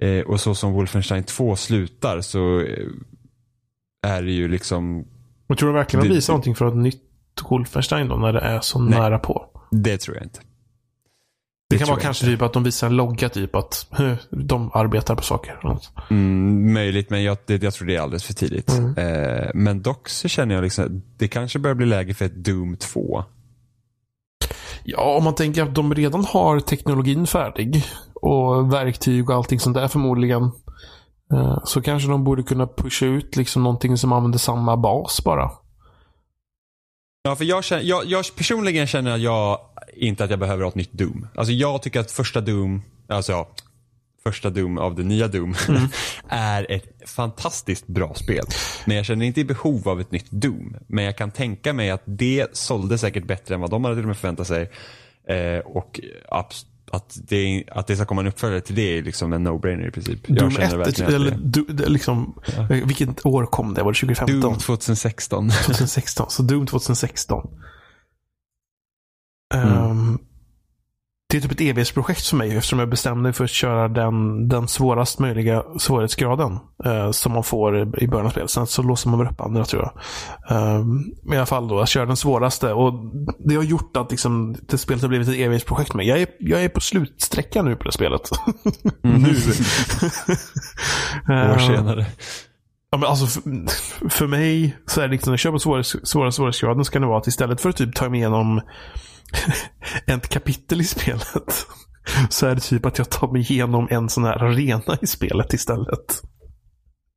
[0.02, 2.88] Eh, och så som Wolfenstein 2 slutar så eh,
[4.08, 5.08] är det ju liksom,
[5.48, 7.02] Men tror du verkligen de det- visar någonting för ett nytt
[7.50, 9.00] Wolfenstein då när det är så Nej.
[9.00, 9.48] nära på?
[9.72, 10.39] det tror jag inte.
[11.72, 12.36] Det, kan vara kanske inte.
[12.36, 13.86] typ att de visar en logga typ att
[14.30, 15.80] de arbetar på saker.
[16.09, 18.69] Mm, möjligt, men jag, det, jag tror det är alldeles för tidigt.
[18.78, 18.97] Mm.
[18.97, 22.78] Eh, men dock så känner jag liksom, det kanske börjar bli läge för ett Doom
[22.78, 23.24] 2.
[24.84, 29.76] Ja, om man tänker att de redan har teknologin färdig och verktyg och allting sånt
[29.78, 30.43] där förmodligen.
[31.34, 35.51] eh, Så kanske de borde kunna pusha ut liksom någonting som använder samma bas bara.
[37.24, 39.59] Ja, för jag, känner, jag, jag personligen känner att jag
[39.93, 41.28] inte att jag behöver ha ett nytt Doom.
[41.36, 43.49] Alltså jag tycker att första Doom, alltså ja,
[44.24, 45.55] första Doom av det nya Doom
[46.30, 48.45] är ett fantastiskt bra spel.
[48.86, 50.78] Men jag känner inte i behov av ett nytt Doom.
[50.88, 54.03] Men jag kan tänka mig att det sålde säkert bättre än vad de hade till
[54.03, 54.72] och med förväntat sig.
[55.28, 55.99] Eh, och
[56.92, 59.92] att det, att det ska komma en uppföljare till det är liksom en no-brainer i
[59.92, 60.20] princip.
[60.28, 63.84] Jag känner 1, verkligen att eller du, liksom, eh, vilket år kom det?
[63.84, 64.40] Var det 2015?
[64.40, 65.50] Doom 2016.
[65.50, 66.30] 2016.
[66.30, 67.48] Så Doom 2016.
[69.54, 69.68] Mm.
[69.68, 70.20] Ehm,
[71.32, 74.48] det är typ ett evighetsprojekt för mig eftersom jag bestämde mig för att köra den,
[74.48, 78.50] den svårast möjliga svårighetsgraden eh, som man får i början av spelet.
[78.50, 79.94] Sen så låser man väl upp andra tror jag.
[81.24, 82.94] Men i alla fall då, jag kör den svåraste och
[83.40, 86.08] det har gjort att liksom, det spelet har blivit ett evighetsprojekt för mig.
[86.08, 88.30] Jag är, jag är på slutsträckan nu på det spelet.
[89.02, 89.36] nu.
[91.30, 92.06] År Ehm, senare.
[92.92, 95.84] Ja, men alltså, för, för mig så är det liksom, när jag kör på svåra,
[95.84, 98.62] svåra svårighetsgraden ska det vara att istället för att typ ta mig igenom
[100.08, 101.66] ett kapitel i spelet
[102.30, 105.54] så är det typ att jag tar mig igenom en sån här arena i spelet
[105.54, 106.22] istället.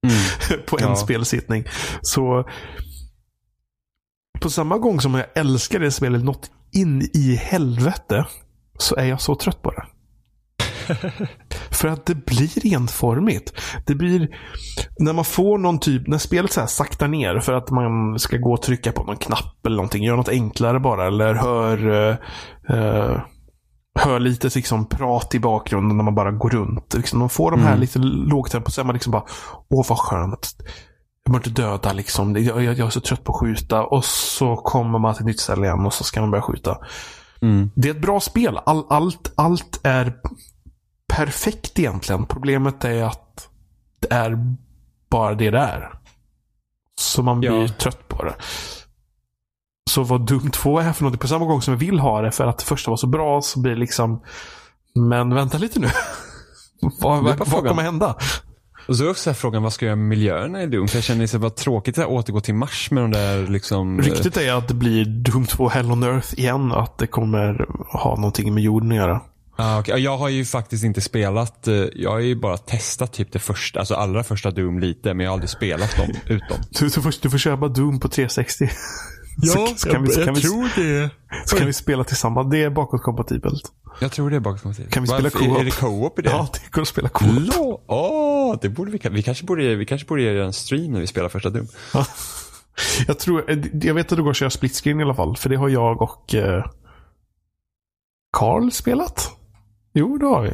[0.66, 0.96] på en Ja.
[0.96, 1.64] spelsittning.
[2.02, 2.48] Så
[4.40, 8.26] på samma gång som jag älskar det spelet något in i helvete
[8.78, 9.86] så är jag så trött på det.
[11.70, 13.52] För att det blir enformigt.
[13.86, 14.28] Det blir,
[14.98, 18.36] när man får någon typ, när spelet så här saktar ner för att man ska
[18.36, 20.04] gå och trycka på någon knapp eller någonting.
[20.04, 21.88] Gör något enklare bara eller hör,
[22.70, 23.20] eh,
[24.00, 26.94] hör lite liksom prat i bakgrunden när man bara går runt.
[26.94, 27.80] Liksom, man får de här Mm.
[27.80, 29.24] lite lågtempo så är man liksom bara,
[29.70, 30.54] åh vad skönt.
[31.24, 32.36] Jag behöver inte döda liksom.
[32.36, 33.84] Jag, jag, jag är så trött på att skjuta.
[33.84, 36.78] Och så kommer man till ett nytt ställe igen och så ska man börja skjuta.
[37.42, 37.70] Mm.
[37.76, 38.58] Det är ett bra spel.
[38.66, 40.14] All, allt, allt är
[41.12, 42.26] perfekt egentligen.
[42.26, 43.48] Problemet är att
[44.00, 44.38] det är
[45.10, 45.98] bara det det är.
[47.00, 47.68] Så man blir Ja.
[47.68, 48.34] trött på det.
[49.90, 52.30] Så vad Doom 2 är för något, på samma gång som jag vill ha det
[52.30, 54.22] för att det första var så bra så blir det liksom
[54.94, 55.88] Men vänta lite nu.
[57.00, 58.16] vad, vad, vad kommer hända?
[58.88, 60.88] Och så är också frågan, vad ska jag göra med miljöerna i Doom?
[60.88, 64.00] För jag känner det var tråkigt att återgå till Mars med de där liksom...
[64.00, 67.66] Ryktet är att det blir Doom 2 Hell on Earth igen att det kommer
[68.02, 69.20] ha någonting med jorden att göra.
[69.56, 69.82] Ah.
[69.86, 73.38] Ja, Jag har ju faktiskt inte spelat, eh, jag har ju bara testat typ det
[73.38, 76.58] första, alltså allra första Doom lite, men jag har aldrig spelat dem ut dem.
[76.70, 78.68] Du, du, får, du får köpa Doom på 360.
[79.42, 80.40] så, så kan vi, så kan vi,
[80.76, 81.10] det.
[81.46, 82.50] så kan vi spela tillsammans.
[82.50, 83.72] Det är bakåtkompatibelt.
[84.00, 84.94] Jag tror det är bakåtkompatibelt.
[84.94, 85.60] Kan vi spela co-op?
[85.60, 86.30] Är det co-op i det?
[86.30, 87.84] Ja, det går att spela co-op.
[87.86, 91.06] Åh, det borde vi, vi kanske borde, vi kanske borde göra en stream när vi
[91.06, 91.66] spelar första Doom.
[91.94, 92.06] Ja.
[93.06, 93.44] Jag tror,
[93.82, 95.36] jag vet att det går att köra split screen i alla fall.
[95.36, 96.64] För det har jag och eh,
[98.32, 99.33] Carl spelat.
[99.94, 100.52] Jo, det har vi.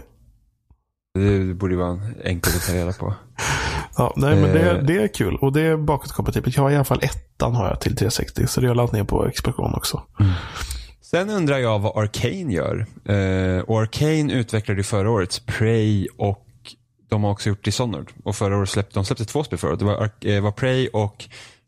[1.49, 3.15] Det borde ju vara enkelt att ta reda på.
[3.97, 4.83] Ja, nej, men det, Eh.
[4.85, 5.37] det är kul.
[5.37, 6.57] Och det är bakåtkompatibelt.
[6.57, 8.47] Jag har i alla fall ettan har jag till 360.
[8.47, 10.03] Så det har jag laddat ner på One också.
[11.01, 12.87] Sen undrar jag vad Arcane gör.
[13.05, 16.47] Eh, och Arcane utvecklade ju förra året Prey och
[17.09, 18.07] de har också gjort Dishonored.
[18.25, 19.79] Och förra året släppte de släppte två spel förra året.
[19.79, 21.25] Det var, Ar- eh, var Prey och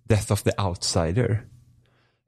[0.08, 1.42] Death of the Outsider.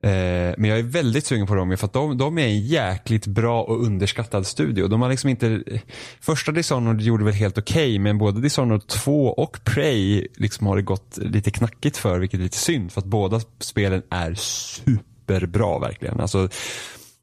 [0.05, 3.27] Eh, men jag är väldigt sugen på dem för att de, de är en jäkligt
[3.27, 4.89] bra och underskattad studio.
[4.89, 5.63] De har liksom inte,
[6.21, 10.83] första Dishonored gjorde väl helt okej men både Dishonored 2 och Prey liksom har det
[10.83, 16.21] gått lite knackigt för vilket är lite synd för att båda spelen är superbra verkligen.
[16.21, 16.49] Alltså,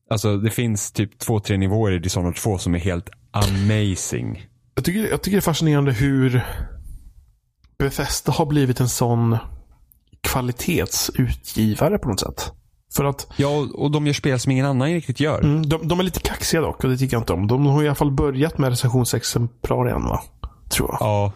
[0.10, 4.48] alltså det finns typ två, tre nivåer i Dishonored 2 som är helt amazing.
[4.76, 6.46] Jag tycker, jag tycker det är fascinerande hur
[7.78, 9.38] Bethesda har blivit en sån
[10.22, 12.52] kvalitetsutgivare på något sätt.
[12.96, 15.40] För att Ja, och de gör spel som ingen annan riktigt gör.
[15.40, 17.48] mm, de, de är lite kaxiga dock och det tycker jag inte om.
[17.48, 20.22] De har i alla fall börjat med recensionsexemplar igen va?
[20.70, 20.98] Tror jag.
[21.00, 21.32] Ja,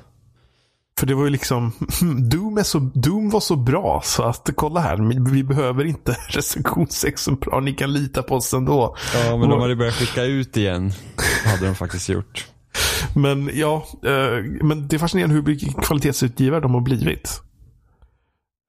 [0.99, 1.71] För det var ju liksom,
[2.29, 7.61] Doom, är så, Doom var så bra så att kolla här, vi behöver inte recensionsexemplar.
[7.61, 8.95] Ni kan lita på oss ändå.
[9.13, 10.93] ja men de hade börjat skicka ut igen.
[11.43, 12.47] Det hade de faktiskt gjort.
[13.15, 17.41] Men ja, eh, men det är fascinerande hur mycket kvalitetsutgivare de har blivit.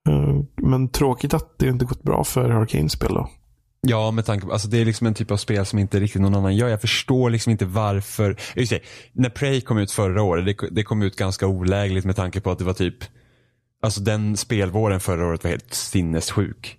[0.06, 3.30] Eh, men tråkigt att det inte gått bra för Arcane-spel då.
[3.80, 6.22] Ja, med tanke på, alltså det är liksom en typ av spel som inte riktigt
[6.22, 6.68] någon annan gör.
[6.68, 8.36] Jag förstår liksom inte varför.
[8.54, 8.80] Just det,
[9.12, 12.50] när Prey kom ut förra året, det, det kom ut ganska olägligt med tanke på
[12.50, 12.96] att det var typ,
[13.82, 16.78] alltså den spelvåren förra året var helt sinnessjuk.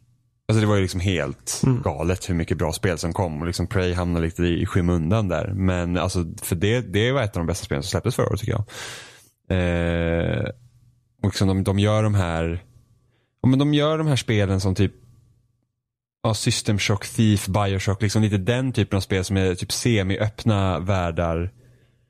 [0.49, 3.67] Alltså det var ju liksom helt galet hur mycket bra spel som kom och liksom
[3.67, 5.53] Prey hamnade lite i skymundan där.
[5.55, 8.39] Men alltså, för det, det var ett av de bästa spelen som släpptes förra året
[8.39, 8.65] tycker jag.
[9.49, 10.49] Eh,
[11.23, 12.63] och liksom de, de gör de här,
[13.47, 14.93] men de gör de här spelen som typ
[16.23, 20.79] ja, System Shock, Thief, Bioshock, liksom lite den typen av spel som är typ semi-öppna
[20.79, 21.51] världar.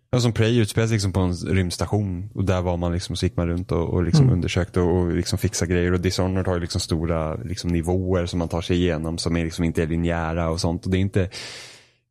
[0.09, 3.25] Ja, som Prey utspelar sig liksom på en rymdstation och där var man liksom, så
[3.25, 6.53] gick man runt och, och liksom undersökte och, och liksom fixade grejer och Dishonored har
[6.53, 9.87] ju liksom stora liksom nivåer som man tar sig igenom som är liksom inte är
[9.87, 11.29] linjära och sånt och det är inte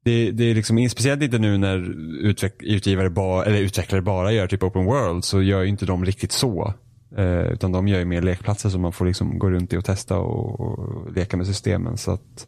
[0.06, 1.76] det, det är liksom, speciellt inte nu när
[2.20, 6.04] utveck, utgivare ba, eller utvecklare bara gör typ open world så gör ju inte de
[6.04, 6.74] riktigt så.
[7.16, 9.84] Eh, utan de gör ju mer lekplatser som man får liksom gå runt i och
[9.84, 11.96] testa och, och leka med systemen.
[11.96, 12.46] Så att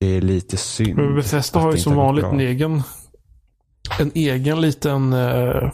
[0.00, 0.96] det är lite synd.
[0.96, 2.32] Men Bethesda har ju som vanligt bra.
[2.32, 2.82] en egen,
[3.98, 5.72] en egen liten eh,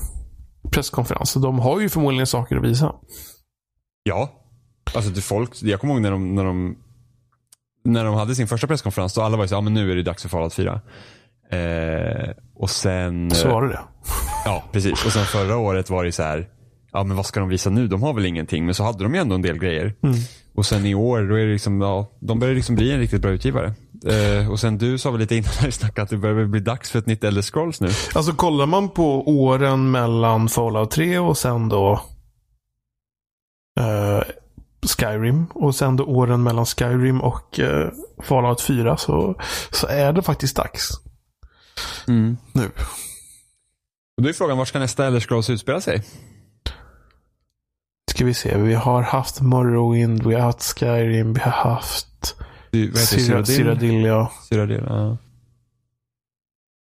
[0.72, 1.31] presskonferens.
[1.31, 2.95] Så de har ju förmodligen saker att visa.
[4.03, 4.31] Ja.
[4.95, 6.77] Alltså det folk, jag kommer ihåg när de, när de
[7.85, 9.97] när de hade sin första presskonferens då alla var ju så ja men nu är
[9.97, 10.81] det dags för Fallout 4.
[11.51, 13.31] Eh, och sen...
[13.31, 13.81] Så var det det.
[14.45, 15.05] Ja, precis.
[15.07, 16.49] Och sen förra året var det så här,
[16.97, 17.89] ja men vad ska de visa nu?
[17.89, 19.95] De har väl ingenting, men så hade de ju ändå en del grejer.
[20.55, 23.23] Och sen i år, då är det liksom, ja, de börjar liksom bli en riktigt
[23.23, 23.75] bra utgivare.
[24.07, 26.91] Eh, och sen du sa väl lite innan vi snackade att det börjar bli dags
[26.91, 27.89] för ett nytt Elder Scrolls nu.
[28.15, 32.01] Alltså kollar man på åren mellan Fallout 3 och sen då
[33.81, 34.23] eh,
[34.99, 37.89] Skyrim och sen då åren mellan Skyrim och eh,
[38.23, 39.41] Fallout 4 så,
[39.71, 40.91] så är det faktiskt dags
[42.53, 42.71] nu.
[44.17, 46.03] Och då är frågan, var ska nästa Elder Scrolls utspela sig?
[48.17, 52.35] Ska vi se, vi har haft Morrowind, vi har haft Skyrim, vi har haft
[53.47, 54.05] Cyrodiil?
[54.05, 54.33] Ja.
[54.49, 55.17] Cyrodiil, ja.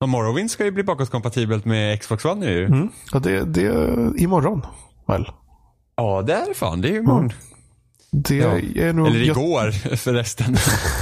[0.01, 2.65] Och Morrowind ska ju bli bakåtkompatibelt med Xbox One ju.
[2.65, 2.89] Mm.
[3.13, 4.63] ja det, det är imorgon,
[5.09, 5.27] väl?
[5.97, 6.81] Ja, det är fan.
[6.81, 7.33] Det är ju imorgon.
[8.13, 8.59] Det Ja.
[8.85, 9.07] är nog...
[9.07, 10.57] Eller jag, igår förresten.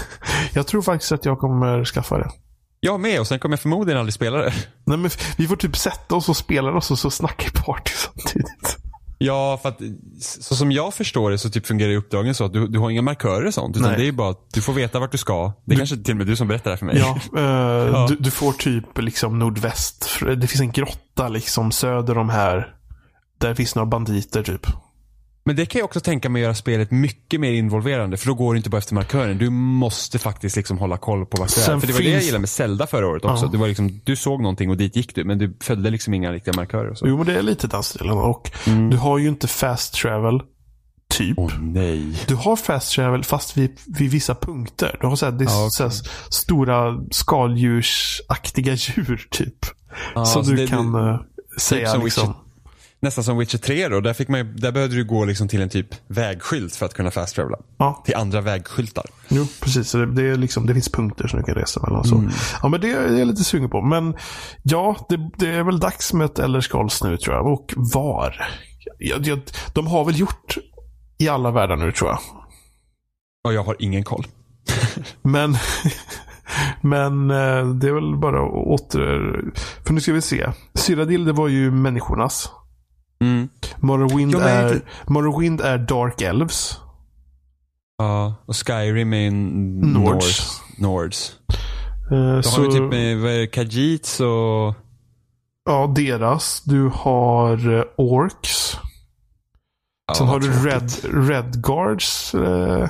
[0.55, 2.31] jag tror faktiskt att jag kommer skaffa det.
[2.81, 4.53] Jag med och sen kommer jag förmodligen aldrig spela det.
[4.85, 7.93] Nej, men vi får typ sätta oss och spela oss och så snackar vi party
[7.95, 8.84] samtidigt.
[9.25, 9.81] Ja, för att
[10.20, 13.03] så som jag förstår det så typ fungerar uppdragen så att du, du har inga
[13.03, 13.77] markörer och sånt.
[13.77, 13.99] Utan Nej.
[14.01, 15.53] det är bara att du får veta vart du ska.
[15.64, 16.99] Det är kanske till och med du som berättar det här för mig.
[16.99, 17.18] Ja,
[18.01, 20.09] eh, Du, du får typ liksom nordväst.
[20.37, 22.75] Det finns en grotta liksom söder om här.
[23.39, 24.66] Där finns några banditer typ.
[25.47, 28.17] Men det kan jag också tänka mig göra spelet mycket mer involverande.
[28.17, 29.39] För då går du inte bara efter markören.
[29.39, 31.65] Du måste faktiskt liksom hålla koll på vart du är.
[31.81, 33.45] För det var det jag finns- gillade med Zelda förra året också.
[33.45, 33.51] Ja.
[33.51, 35.25] Det var liksom, du såg någonting och dit gick du.
[35.25, 37.09] Men du följde liksom inga riktiga markörer och så.
[37.09, 38.12] Jo, men det är lite stilen.
[38.19, 38.51] Och
[38.91, 40.41] du har ju inte fast travel.
[41.11, 41.39] Typ.
[41.39, 42.03] Åh nej.
[42.29, 44.97] Du har fast travel fast vid, vid vissa punkter.
[45.01, 45.93] Du har så här, det så här
[46.31, 49.59] stora skaldjursaktiga djur typ.
[50.15, 51.21] Ja, som så du det- kan eh,
[51.61, 52.35] säga som liksom.
[53.05, 54.01] Nästan som Witcher 3 då.
[54.01, 56.94] Där, fick man ju, där behövde du gå liksom till en typ vägskylt för att
[56.94, 57.59] kunna fast travela.
[57.78, 59.05] Ja, Till andra vägskyltar.
[59.28, 59.93] jo, precis.
[59.93, 62.05] Det, det, är liksom, det finns punkter som du kan resa mellan.
[62.05, 62.31] Mm.
[62.31, 62.36] Så.
[62.62, 63.82] Ja, men det, är- det är jag lite sugen på.
[63.82, 64.14] Men
[64.62, 67.47] ja, det, det är väl dags med ett Elder Scrolls nu tror jag.
[67.47, 68.36] Och var?
[68.98, 69.40] Jag, jag,
[69.72, 70.56] de har väl gjort
[71.18, 72.18] i alla världar nu tror jag.
[73.44, 74.26] Och jag har ingen koll.
[75.22, 75.56] Men,
[76.81, 79.44] men eh, det är väl bara att åter...
[79.86, 80.47] För nu ska vi se.
[80.74, 82.51] Cyrodiil, det var ju människornas.
[83.20, 83.49] Mm.
[83.78, 86.78] Morrowind, Ja, är, inte- Morrowind är Dark Elves.
[87.99, 90.03] Ja, och Skyrim är en Nords.
[90.24, 90.61] Nords.
[90.78, 91.36] Nords.
[92.12, 94.74] Eh, Då så, har vi typ med vad är det, Khajiits och...
[95.65, 96.62] Ja, deras.
[96.62, 98.77] Du har eh, Orks.
[100.07, 101.05] Ja, Sen har du tråkigt.
[101.05, 102.35] Red, Redguards.
[102.35, 102.89] Eh,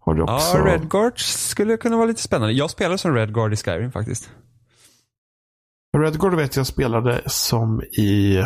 [0.00, 0.58] har du också.
[0.58, 2.52] Ja, Redguards skulle kunna vara lite spännande.
[2.54, 4.30] Jag spelade som Redguard i Skyrim faktiskt.
[5.98, 8.44] Redguard vet jag spelade som i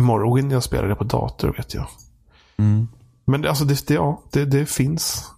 [0.00, 0.52] Morrowind.
[0.52, 1.86] Jag spelade på dator vet jag.
[2.58, 2.88] Mm.
[3.24, 5.30] Men det, alltså det, det, ja, det, det finns.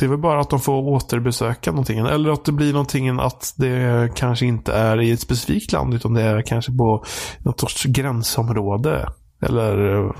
[0.00, 1.98] Det är väl bara att de får återbesöka någonting.
[1.98, 5.94] Eller att det blir någonting att det kanske inte är i ett specifikt land.
[5.94, 7.04] Utan det är kanske på
[7.38, 9.08] något sorts gränsområde.
[9.42, 10.04] Eller...
[10.04, 10.12] eh,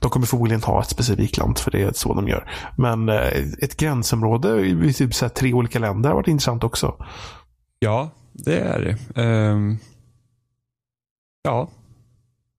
[0.00, 2.50] De kommer förmodligen ha ett specifikt land för det är så de gör.
[2.76, 6.94] Men eh, ett gränsområde i typ så tre olika länder har varit intressant också.
[7.78, 8.80] Ja, det är
[9.14, 9.22] det.
[9.22, 9.78] Um,
[11.48, 11.68] ja.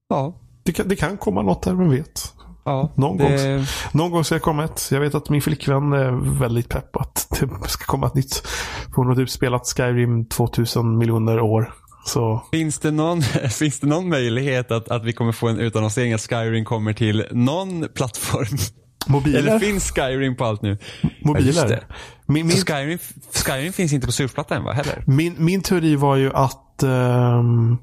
[0.10, 0.34] Ja.
[0.64, 2.34] Det kan, det kan komma något där, vem vet.
[2.66, 3.56] Ja, Någon, det...
[3.58, 4.88] gång, någon gång ska det komma ett.
[4.92, 8.48] Jag vet att min flickvän är väldigt pepp att det ska komma ett nytt.
[8.96, 11.74] Hon har typ spelat Skyrim 2000 miljoner år.
[12.06, 12.44] Så.
[12.52, 13.22] Finns, det någon,
[13.52, 17.26] finns det någon möjlighet att, att vi kommer få en utannonsering att Skyrim kommer till
[17.32, 18.58] någon plattform?
[19.08, 19.40] Mobiler?
[19.40, 20.78] Eller finns Skyrim på allt nu?
[21.22, 21.72] Mobiler?
[21.72, 21.96] Ja,
[22.26, 22.58] min, min...
[22.58, 23.00] Skyrim,
[23.46, 24.74] Skyrim finns inte på surfplatta än va?
[24.74, 25.04] Heller?
[25.08, 27.78] Min, min teori var ju att um,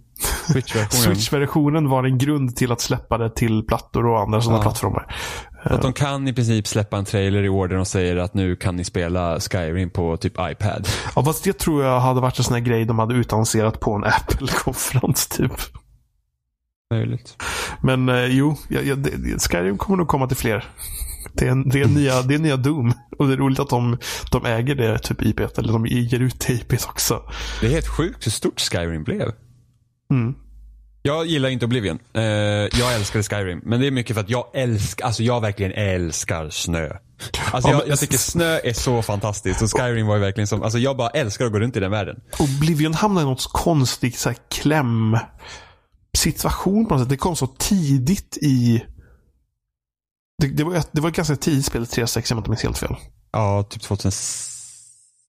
[0.53, 1.17] Switch-versionen.
[1.17, 1.33] Switch
[1.91, 4.63] var en grund till att släppa det till plattor och andra sådana ja.
[4.63, 5.15] plattformar.
[5.63, 8.77] Att de kan i princip släppa en trailer i orden och säger att nu kan
[8.77, 10.89] ni spela Skyrim på typ iPad.
[11.17, 13.95] Ja, fast det tror jag hade varit en sån här grej de hade utannonserat på
[13.95, 15.53] en Apple-konferens typ.
[16.91, 17.43] Möjligt.
[17.83, 19.11] Men eh, jo, ja, ja, det,
[19.51, 20.65] Skyrim kommer nog komma till fler.
[21.33, 22.93] Det är, det, är nya, det är nya Doom.
[23.19, 23.99] Och det är roligt att de,
[24.33, 27.23] de äger det typ IP, eller de ger ut det IP också.
[27.61, 29.33] Det är helt sjukt hur stort Skyrim blev.
[30.11, 30.35] Mm.
[31.03, 31.99] Jag gillar inte Oblivion.
[32.17, 33.61] Uh, jag älskar Skyrim.
[33.65, 36.91] Men det är mycket för att jag älskar, alltså jag verkligen älskar snö.
[37.53, 39.63] Alltså ja, jag, jag, tycker snö är så fantastiskt.
[39.63, 41.91] Och Skyrim var ju verkligen som, alltså jag bara älskar att gå runt i den
[41.91, 42.21] världen.
[42.39, 45.19] Oblivion hamnar i något konstigt så här, kläm
[46.17, 47.09] situation på något sätt.
[47.09, 48.85] Det kom så tidigt i
[50.43, 52.79] det, det, var, det var ett ganska tidigt spel, 3.6 om jag inte minns helt
[52.79, 52.97] fel.
[53.33, 54.56] Ja, typ 2006.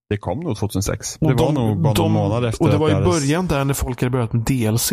[0.10, 1.18] Det kom nog 2006.
[1.22, 2.66] Och det var nog bara de, någon månad efter.
[2.66, 4.92] Och det var i början där när folk hade börjat med DLC.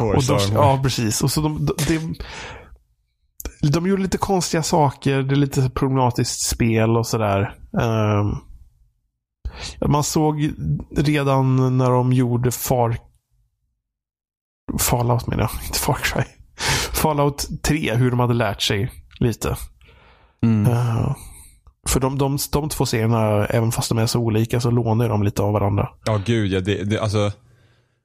[0.00, 1.22] och de, ja, precis.
[1.22, 2.14] Och så de, de,
[3.70, 5.22] de, gjorde lite konstiga saker.
[5.22, 7.58] Det är lite problematiskt spel och sådär.
[7.72, 8.38] Um,
[9.90, 10.52] man såg
[10.96, 12.96] redan när de gjorde Far...
[14.78, 16.22] Fallout menar jag, inte Far Cry.
[16.92, 19.56] Fallout 3, hur de hade lärt sig lite.
[20.42, 20.72] Mm.
[20.72, 21.16] Uh,
[21.88, 25.22] för de, de, de två serierna, även fast de är så olika, så lånar de
[25.22, 25.88] lite av varandra.
[26.04, 26.60] Ja, gud ja.
[26.60, 27.32] Det, det, alltså,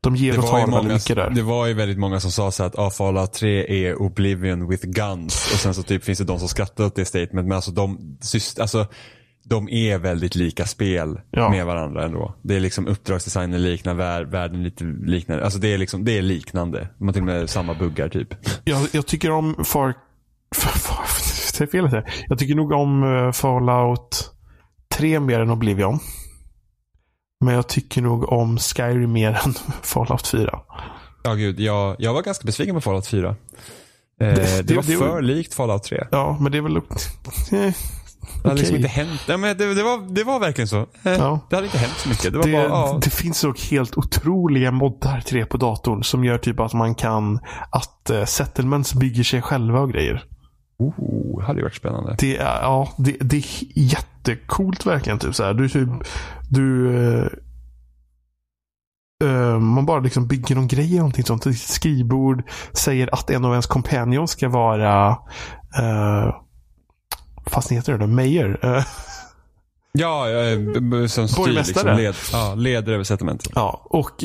[0.02, 1.30] de ger och tar väldigt mycket där.
[1.30, 4.88] Det var ju väldigt många som sa så att ah, Fallout 3 är Oblivion with
[4.88, 5.52] guns.
[5.54, 7.48] Och sen så typ finns det de som skrattar åt det statement.
[7.48, 8.18] Men alltså de,
[8.60, 8.88] alltså,
[9.44, 11.50] de är väldigt lika spel ja.
[11.50, 12.36] med varandra ändå.
[12.42, 15.44] Det är liksom uppdragsdesignen liknar, världen lite liknande.
[15.44, 16.88] Alltså det är liksom, det är liknande.
[16.98, 18.30] Man till och med samma buggar typ.
[18.64, 19.94] Jag, jag tycker om Far...
[20.56, 21.07] far
[21.64, 22.04] är fel säga.
[22.28, 24.32] Jag tycker nog om uh, Fallout
[24.90, 26.00] 3 mer än Oblivion.
[27.40, 29.54] Men jag tycker nog om Skyrim mer än
[29.84, 30.60] Fallout 4.
[31.24, 31.60] Ja, gud.
[31.60, 33.28] Jag, jag var ganska besviken på Fallout 4.
[33.30, 33.36] Eh,
[34.18, 36.08] det, det, det, var det, för likt Fallout 3.
[36.12, 36.82] Ja, men det är väl...
[37.52, 37.74] Eh,
[38.44, 39.22] det hade liksom inte hänt.
[39.28, 40.78] Ja, men det, det, var, det var verkligen så.
[40.78, 41.40] Eh, ja.
[41.50, 42.34] Det hade inte hänt så mycket.
[42.34, 43.00] Det, det, bara, ja.
[43.04, 46.96] det finns dock helt otroliga moddar till det på datorn som gör typ att man
[46.96, 47.40] kan
[47.72, 50.24] att uh, settlements bygger sig själva och grejer.
[50.80, 52.16] Oh, hade ju varit spännande.
[52.20, 53.44] Det är, ja, det, det är
[53.74, 55.20] jättecoolt verkligen.
[55.20, 55.54] Typ så här.
[55.54, 55.90] Du, typ,
[56.50, 56.90] du
[59.24, 61.46] uh, man bara liksom bygger någon grej eller någonting sånt.
[61.46, 62.44] Ett skrivbord
[62.74, 65.10] säger att en av ens companions ska vara
[65.80, 66.36] uh,
[67.46, 68.08] fast heter det då?
[68.08, 68.66] Mayor?
[68.66, 68.84] Uh,
[69.92, 70.26] ja,
[71.08, 73.52] som styr, liksom, led, ja, leder över settlementet.
[73.56, 74.24] Ja, och,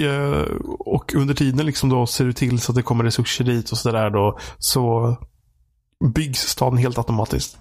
[0.79, 3.79] och under tiden liksom då ser du till så att det kommer resurser dit och
[3.79, 4.39] sådär då.
[4.59, 5.17] Så
[6.15, 7.59] byggs staden helt automatiskt.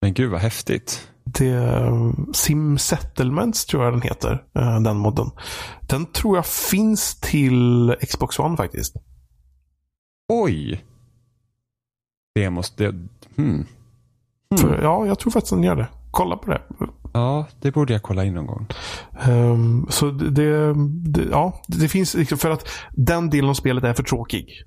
[0.00, 1.08] Men gud vad häftigt.
[1.24, 1.90] Det,
[2.34, 4.44] Sim Settlements tror jag den heter,
[4.84, 5.30] den modden.
[5.80, 8.96] Den tror jag finns till Xbox One faktiskt.
[10.28, 10.84] Oj!
[12.34, 12.84] Det måste...
[13.36, 13.66] Hmm.
[14.60, 14.82] Mm.
[14.82, 15.88] Ja, jag tror faktiskt den gör det.
[16.10, 16.62] Kolla på det.
[17.12, 18.66] Ja, det borde jag kolla in någon gång.
[19.28, 20.74] Um, så det,
[21.12, 24.64] det, ja, det finns liksom för att den delen av spelet är för tråkig.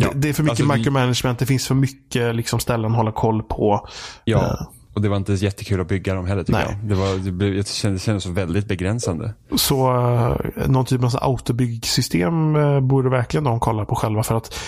[0.00, 1.38] Ja, det, det, är för mycket alltså, micromanagement.
[1.38, 3.88] Det finns för mycket liksom, ställen att hålla koll på.
[4.24, 6.78] Ja, uh, och det var inte jättekul att bygga dem heller tycker nej.
[6.80, 6.88] jag.
[6.88, 9.34] Det, var, det, blev, det kändes så väldigt begränsande.
[9.56, 10.36] Så uh,
[10.68, 14.22] någon typ av autobyggsystem uh, borde verkligen de kolla på själva.
[14.22, 14.58] För att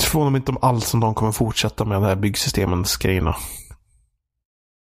[0.00, 3.36] förvånar mig inte om alls som de kommer fortsätta med de här byggsystemens grejerna.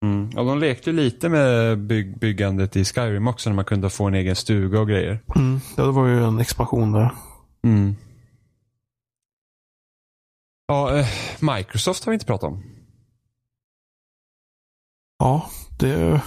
[0.04, 0.30] Mm.
[0.34, 4.14] Ja, de lekte lite med bygg byggandet i Skyrim också när man kunde få en
[4.14, 5.20] egen stuga och grejer.
[5.36, 5.60] Mm.
[5.76, 7.10] Ja, det var ju en expansion där.
[7.64, 7.96] Mm.
[10.72, 11.06] Ja, eh,
[11.40, 12.62] Microsoft har vi inte pratat om.
[15.18, 16.20] Ja, det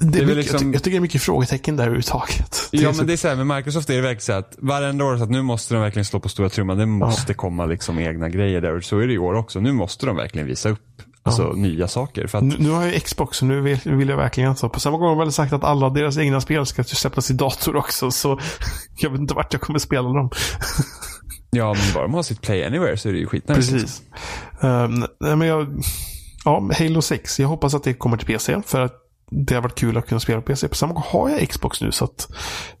[0.00, 0.72] det är mycket, liksom...
[0.72, 2.68] jag, tycker det är mycket frågetecken där överhuvudtaget.
[2.70, 5.16] Ja, men det är så här, med Microsoft är det verkligen så att varenda år
[5.16, 6.78] så att nu måste de verkligen slå på stora trumman.
[6.78, 7.36] Det måste ja.
[7.36, 8.80] komma liksom egna grejer där.
[8.80, 9.60] Så är det i år också.
[9.60, 11.52] Nu måste de verkligen visa upp alltså, ja.
[11.52, 12.26] nya saker.
[12.26, 12.44] För att...
[12.44, 14.68] nu, nu har jag Xbox och nu vill, vill jag verkligen så.
[14.68, 17.34] På samma gång har de väl sagt att alla deras egna spel ska släppas i
[17.34, 18.10] dator också.
[18.10, 18.38] Så
[18.98, 20.30] jag vet inte vart jag kommer spela dem.
[21.50, 23.72] Ja, men bara de har sitt Play Anywhere så är det ju skitnice.
[23.72, 24.02] Precis.
[24.60, 25.82] Um, nej, men jag,
[26.44, 27.40] ja, Halo 6.
[27.40, 28.62] Jag hoppas att det kommer till PC.
[28.66, 28.94] För att
[29.30, 30.68] det har varit kul att kunna spela på PC.
[30.68, 32.28] På samma gång har jag Xbox nu så att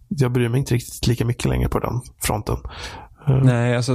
[0.08, 2.56] jag bryr mig inte riktigt lika mycket längre på den fronten.
[3.28, 3.44] Uh.
[3.44, 3.92] Nej, alltså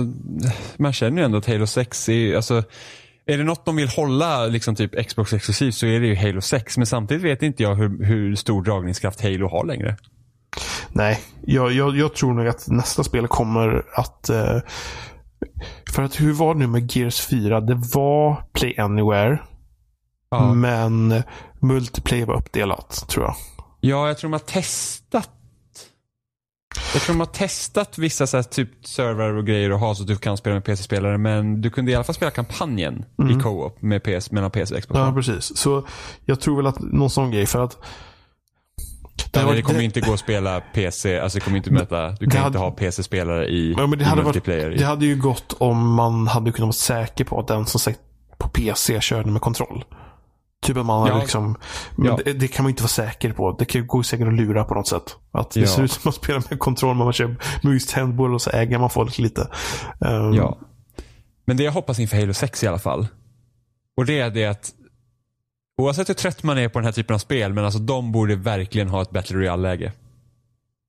[0.77, 2.63] man känner ju ändå att Halo 6 är, alltså
[3.25, 6.41] är det något de vill hålla liksom typ Xbox exklusivt så är det ju Halo
[6.41, 6.77] 6.
[6.77, 9.97] Men samtidigt vet inte jag hur, hur stor dragningskraft Halo har längre.
[10.89, 14.29] Nej, jag, jag, jag tror nog att nästa spel kommer att...
[14.29, 14.57] Eh,
[15.93, 17.61] för att hur var det nu med Gears 4?
[17.61, 19.39] Det var Play Anywhere.
[20.29, 20.53] Ja.
[20.53, 21.23] Men
[21.59, 23.35] multiplayer var uppdelat, tror jag.
[23.79, 25.29] Ja, jag tror de har testat
[26.93, 30.03] jag tror de har testat vissa så här, typ server och grejer och ha så
[30.03, 33.39] att du kan spela med PC-spelare men du kunde i alla fall spela kampanjen mm.
[33.39, 34.99] i co-op med PS, mellan PC och Xbox.
[34.99, 35.57] Ja, precis.
[35.57, 35.87] Så
[36.25, 37.77] jag tror väl att någon sån grej för att
[39.33, 39.85] det, Nej, det kommer det...
[39.85, 42.47] inte gå att spela PC, alltså det kommer inte möta, du kan hade...
[42.47, 44.65] inte ha PC-spelare i, men det hade multiplayer.
[44.65, 47.79] Varit, det hade ju gått om man hade kunnat vara säker på att den som
[47.79, 47.99] satt
[48.37, 49.85] på PC körde med kontroll.
[50.63, 51.19] Typ att man ja.
[51.19, 51.57] liksom,
[51.95, 52.19] men ja.
[52.25, 53.51] det, det, kan man inte vara säker på.
[53.51, 55.15] Det kan gå säkert att lura på något sätt.
[55.31, 55.67] Att det ja.
[55.67, 58.49] ser ut som att man spelar med kontroll, men man kör mus, handboll och så
[58.49, 59.47] äger man folk lite.
[59.99, 60.33] Um...
[60.33, 60.57] Ja.
[61.45, 63.07] Men det jag hoppas inför Halo 6 i alla fall.
[63.97, 64.71] Och det är det att
[65.77, 68.35] Oavsett hur trött man är på den här typen av spel, men alltså de borde
[68.35, 69.91] verkligen ha ett Battle Royale-läge.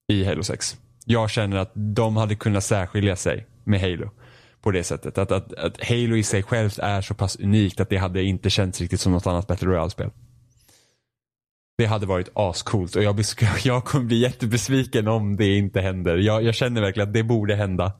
[0.07, 0.77] I Halo 6.
[1.05, 4.09] Jag känner att de hade kunnat särskilja sig med Halo.
[4.61, 5.17] På det sättet.
[5.17, 8.49] Att, att, att Halo i sig självt är så pass unikt att det hade inte
[8.49, 10.11] känts riktigt som något annat Battle Royale-spel.
[11.77, 13.23] Det hade varit ascoolt och jag,
[13.63, 16.17] jag kommer bli jättebesviken om det inte händer.
[16.17, 17.91] Jag, jag känner verkligen att det borde hända.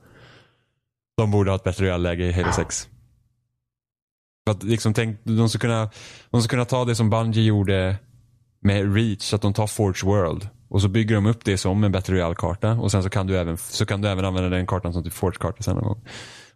[1.16, 2.88] De borde ha ett Battle Royale-läge i Halo 6.
[4.50, 5.90] Att liksom tänk, de, ska kunna,
[6.30, 7.96] de ska kunna ta det som Bungie gjorde
[8.60, 11.92] med Reach, att de tar Forge World och så bygger de upp det som en
[11.92, 14.92] Battle Royale-karta och sen så kan du även, så kan du även använda den kartan
[14.92, 16.04] som typ Forge-karta sen någon gång.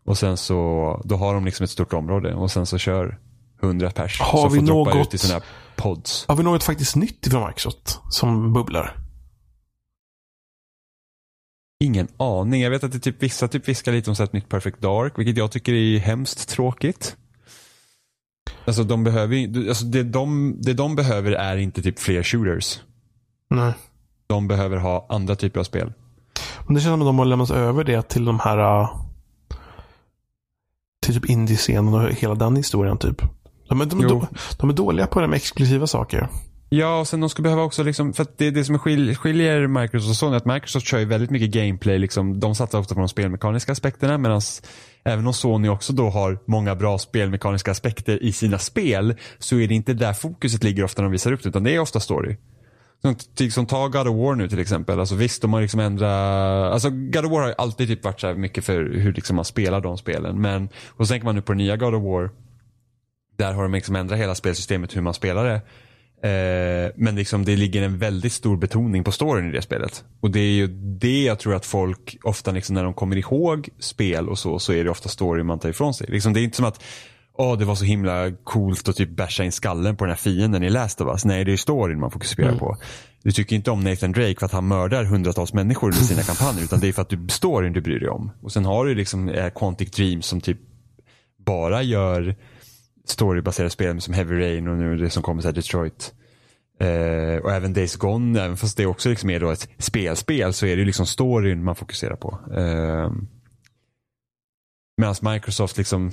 [0.05, 3.19] Och sen så, då har de liksom ett stort område och sen så kör
[3.63, 4.21] 100 pers.
[4.21, 5.45] Har vi något, ut i sådana här
[5.77, 6.25] pods.
[6.29, 8.97] Har vi något faktiskt nytt ifrån Microsoft som bubblar?
[11.85, 12.63] Ingen aning.
[12.63, 15.19] Jag vet att det typ, vissa typ viskar lite om så ett nytt Perfect Dark,
[15.19, 17.17] vilket jag tycker är hemskt tråkigt.
[18.65, 22.81] Alltså de behöver alltså det, de, det de behöver är inte typ fler shooters.
[23.51, 23.73] Nej.
[24.27, 25.93] De behöver ha andra typer av spel.
[26.67, 28.91] Men det känns som att de har lämnat över det till de här äh,
[31.03, 33.23] till typ indie-scenen och hela den historien typ.
[33.69, 34.27] De är, de, är
[34.59, 36.29] de är dåliga på det med exklusiva saker.
[36.73, 39.15] Ja, och sen de ska behöva också liksom, för att det är det som skiljer,
[39.15, 42.95] skiljer Microsoft och Sony, att Microsoft kör ju väldigt mycket gameplay, liksom, de satsar ofta
[42.95, 44.41] på de spelmekaniska aspekterna medan
[45.05, 49.69] även om Sony också då har många bra spelmekaniska aspekter i sina spel så är
[49.69, 52.01] det inte där fokuset ligger ofta när de visar upp det, utan det är ofta
[52.01, 52.37] story.
[53.03, 55.01] Som, typ som ta God of War nu till exempel.
[55.01, 56.73] Alltså visst, de har liksom ändrat...
[56.73, 59.45] Alltså God of War har alltid typ varit så här mycket för hur liksom man
[59.45, 60.41] spelar de spelen.
[60.41, 62.31] Men, och så tänker man nu på den nya God of War.
[63.39, 65.61] Där har de liksom ändrat hela spelsystemet hur man spelar det.
[66.23, 70.05] Eh, men liksom det ligger en väldigt stor betoning på storyn i det spelet.
[70.21, 70.67] Och det är ju
[71.01, 74.73] det jag tror att folk ofta liksom när de kommer ihåg spel och så, så
[74.73, 76.07] är det ofta story man tar ifrån sig.
[76.11, 76.83] Liksom det är inte som att
[77.33, 80.63] Åh, det var så himla coolt att typ basha in skallen på den här fienden
[80.63, 81.25] i Last of Us.
[81.25, 82.59] Nej, det är storyn man fokuserar mm.
[82.59, 82.77] på.
[83.23, 86.65] Du tycker inte om Nathan Drake för att han mördar hundratals människor med sina kampanjer,
[86.65, 88.31] utan det är för att du storyn du bryr dig om.
[88.43, 90.59] Och sen har du liksom eh, Quantic Dreams som typ
[91.45, 92.37] bara gör
[93.05, 96.15] storybaserade spel som Heavy Rain och nu det som kommer så Detroit.
[96.81, 100.67] Eh, och även Days Gone, även fast det också liksom är då ett spelspel så
[100.67, 102.39] är det liksom storyn man fokuserar på.
[102.55, 103.13] Eh,
[104.97, 106.13] Medan Microsoft liksom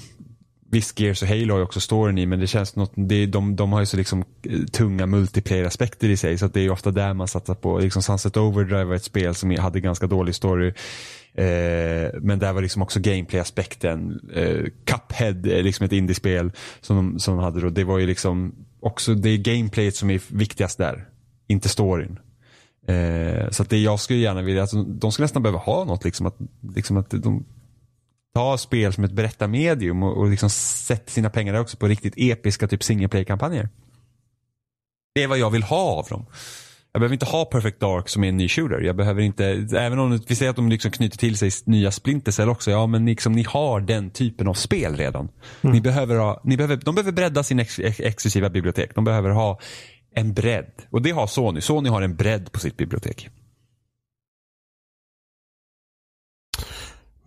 [0.72, 3.55] Visst, Gears och Halo har ju också storyn i men det känns något, det, de,
[3.55, 6.91] de har ju så liksom eh, tunga multiplayer-aspekter i sig så att det är ofta
[6.91, 7.80] där man satsar på.
[7.80, 10.73] Liksom Sunset Overdrive var ett spel som hade ganska dålig story.
[11.38, 14.19] Eh, men där var liksom också gameplay-aspekten.
[14.34, 16.51] Eh, Cuphead är liksom ett indiespel
[16.81, 17.69] som de, som de hade då.
[17.69, 21.09] Det var ju liksom också, det är gameplayet som är viktigast där.
[21.47, 22.19] Inte storyn.
[22.88, 26.03] Eh, så att det jag skulle gärna vilja, alltså, de skulle nästan behöva ha något
[26.03, 26.38] liksom att,
[26.76, 27.45] liksom att de
[28.34, 32.14] ta spel som ett berättarmedium och, och liksom sätta sina pengar där också på riktigt
[32.18, 33.69] episka typ single play-kampanjer.
[35.15, 36.26] Det är vad jag vill ha av dem.
[36.98, 38.82] Jag behöver inte ha Perfect Dark som är en ny shooter.
[38.82, 39.45] Jag behöver inte,
[39.78, 42.72] även om vi säger att de liksom knyter till sig nya Splinter också.
[42.72, 45.30] Ja, men liksom, ni har den typen av spel redan.
[45.61, 45.74] Mm.
[45.74, 48.95] Ni behöver ha, ni behöver, de behöver bredda sin ex, ex, exklusiva bibliotek.
[48.95, 49.60] De behöver ha
[50.15, 50.72] en bredd.
[50.90, 51.61] Och det har Sony.
[51.61, 53.30] Sony har en bredd på sitt bibliotek.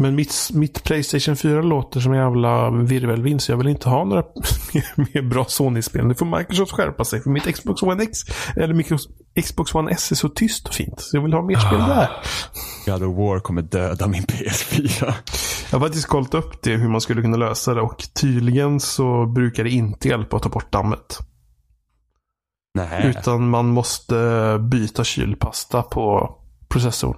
[0.00, 4.04] Men mitt, mitt Playstation 4 låter som en jävla virvelvind så jag vill inte ha
[4.04, 4.22] några
[4.96, 6.06] mer bra Sony-spel.
[6.06, 7.22] Nu får Microsoft skärpa sig.
[7.22, 8.18] För mitt Xbox One X,
[8.56, 9.14] eller Microsoft,
[9.44, 11.00] Xbox One S är så tyst och fint.
[11.00, 11.86] Så jag vill ha mer spel ah.
[11.86, 12.08] där.
[12.86, 15.14] God of War kommer döda min PS4.
[15.70, 19.26] Jag har faktiskt kollat upp det hur man skulle kunna lösa det och tydligen så
[19.26, 21.18] brukar det inte hjälpa att ta bort dammet.
[22.74, 23.06] Nej.
[23.06, 26.36] Utan man måste byta kylpasta på
[26.68, 27.16] processorn.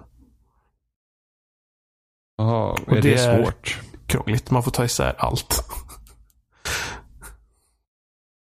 [2.36, 3.80] Jaha, Och är det det, är- svårt?
[4.06, 4.50] Krångligt.
[4.50, 5.64] Man får ta isär allt.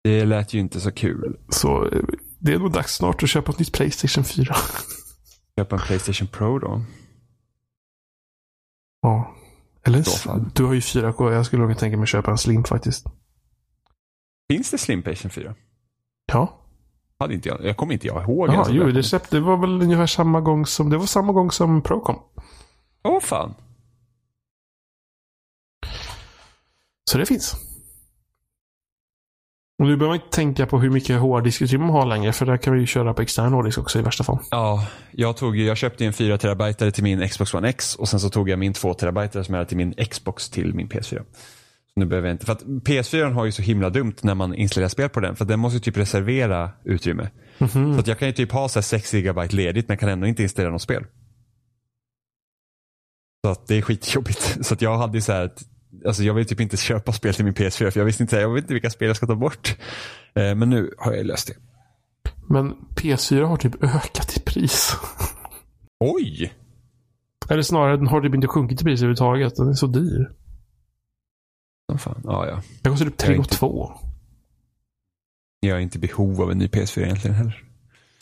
[0.05, 1.38] Det lät ju inte så kul.
[1.48, 1.90] Så
[2.38, 4.56] det är nog dags snart att köpa ett nytt Playstation 4.
[5.56, 6.82] Köpa en Playstation Pro då.
[9.02, 9.34] Ja.
[9.84, 10.05] Eller
[10.55, 11.32] du har ju 4K.
[11.32, 13.06] Jag skulle nog tänka mig att köpa en Slim faktiskt.
[14.52, 15.55] Finns det Slim Playstation 4?
[16.32, 16.60] Ja.
[17.18, 17.64] Hade inte jag.
[17.64, 18.50] Jag kommer inte jag ihåg.
[18.50, 19.30] Att jo, det.
[19.30, 22.22] Det var väl ungefär samma gång som, det var samma gång som Pro kom.
[23.05, 23.55] Åh fan.
[27.09, 27.56] Så det finns.
[29.78, 32.32] Och nu behöver man inte tänka på hur mycket hårddiskutrymme man har längre.
[32.32, 34.39] För där kan vi ju köra på extern hårddisk också i värsta fall.
[34.51, 38.20] Ja, jag, tog, jag köpte en 4 terabyte till min Xbox One X och sen
[38.20, 41.18] så tog jag min 2 terabyte som jag hade till min Xbox till min PS4.
[41.94, 44.55] Så nu behöver jag inte, för att PS4 har ju så himla dumt när man
[44.55, 47.30] installerar spel på den för den måste ju typ reservera utrymme.
[47.94, 50.26] Så att jag kan ju typ ha så här 6 gigabyte ledigt men kan ändå
[50.26, 51.05] inte installera något spel.
[53.44, 54.59] Så att det är skitjobbigt.
[54.66, 55.51] Så att jag hade så här,
[56.09, 58.55] alltså jag vill typ inte köpa spel till min PS4 för jag visste inte, jag
[58.55, 59.76] vet inte vilka spel jag ska ta bort.
[60.35, 61.55] Eh, Men nu har jag löst det.
[62.47, 64.93] Men PS4 har typ ökat i pris.
[66.05, 66.52] Oj!
[67.51, 69.56] Eller snarare, den har typ inte sjunkit i pris överhuvudtaget.
[69.56, 70.30] Den är så dyr.
[71.90, 72.20] Som fan.
[72.24, 72.62] Ja, ja.
[72.82, 73.93] Den kostar typ Jag 3 är och inte- 2.
[75.60, 77.64] Jag är inte i behov av en ny PS4 egentligen heller.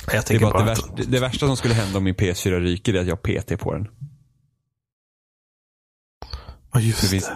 [0.06, 2.60] Jag Det, tänker bara det, värsta, det, det värsta som skulle hända om min PS4
[2.60, 3.88] ryker är att jag har PT på den.
[6.72, 7.30] Ja, just det finns-.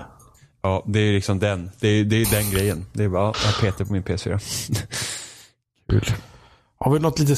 [0.63, 1.71] Ja, det är liksom den.
[1.81, 2.87] Det är, det är den grejen.
[2.93, 4.41] Det är bara, ja, jag PT på min PS4.
[5.91, 6.05] Kul.
[6.79, 7.37] Har vi något lite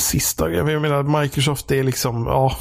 [0.00, 0.50] sista?
[0.50, 2.56] Jag menar, Microsoft är liksom, ja.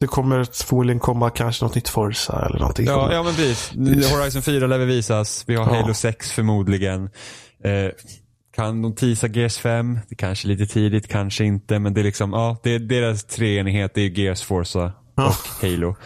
[0.00, 2.86] Det kommer förmodligen komma kanske något nytt Forza eller någonting.
[2.86, 4.12] Ja, ja men precis.
[4.12, 5.44] Horizon 4 lär väl visas.
[5.46, 5.80] Vi har Ja.
[5.80, 7.10] Halo 6 förmodligen.
[7.64, 7.90] Eh,
[8.56, 9.98] kan de teasa Gears 5?
[10.08, 11.78] Det kanske är lite tidigt, kanske inte.
[11.78, 13.94] Men det är liksom, ja, det är deras treenighet.
[13.94, 15.96] Det är Gears, Forza Och Halo.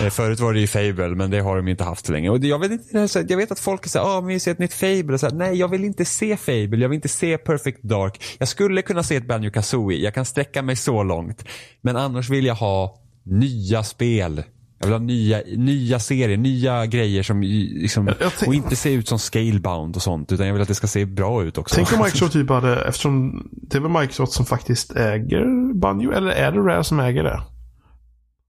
[0.00, 2.30] Eh, förut var det ju Fable, men det har de inte haft så länge.
[2.30, 4.74] Och jag, vet inte, jag vet att folk är såhär, ah, vi ser ett nytt
[4.74, 5.14] Fable.
[5.14, 6.76] Och så här, Nej, jag vill inte se Fable.
[6.76, 8.22] Jag vill inte se Perfect Dark.
[8.38, 9.98] Jag skulle kunna se ett Banjo Kazooie.
[9.98, 11.44] Jag kan sträcka mig så långt.
[11.80, 14.42] Men annars vill jag ha nya spel.
[14.78, 18.10] Jag vill ha nya, nya serier, nya grejer som liksom,
[18.46, 20.32] och inte se ut som scalebound och sånt.
[20.32, 21.74] Utan jag vill att det ska se bra ut också.
[21.74, 26.30] Tänk om Microsoft typ hade, eftersom det är väl Microsoft som faktiskt äger Banjo, eller
[26.30, 27.40] är det Rare som äger det?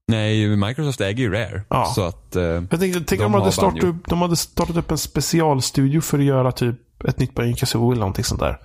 [0.08, 1.62] Nej, Microsoft äger ju Rare.
[1.68, 1.84] Ja.
[1.84, 4.76] Så att, eh, Jag tänkte, tänk De om de hade, startat upp, de hade startat
[4.76, 8.58] upp en specialstudio för att göra typ ett nytt Banjo Kazooie eller någonting sånt där.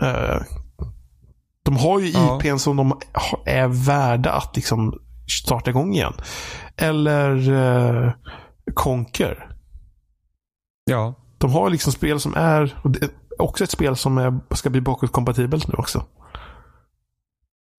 [0.00, 0.42] Eh,
[1.62, 2.38] de har ju Ja.
[2.42, 2.98] IPn som de
[3.46, 4.98] är värda att liksom
[5.44, 6.12] starta igång igen.
[6.76, 8.12] Eller uh,
[8.74, 9.50] Conquer.
[10.84, 11.14] ja.
[11.38, 14.70] De har liksom spel som är, och det är också ett spel som är, ska
[14.70, 16.04] bli bakåtkompatibelt nu också.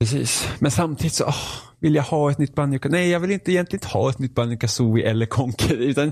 [0.01, 0.49] Precis.
[0.59, 1.35] Men samtidigt så åh,
[1.79, 4.57] vill jag ha ett nytt Banjo Nej, jag vill inte egentligen ha ett nytt Banjo
[4.57, 5.75] Kazooie eller Conker.
[5.75, 6.11] Utan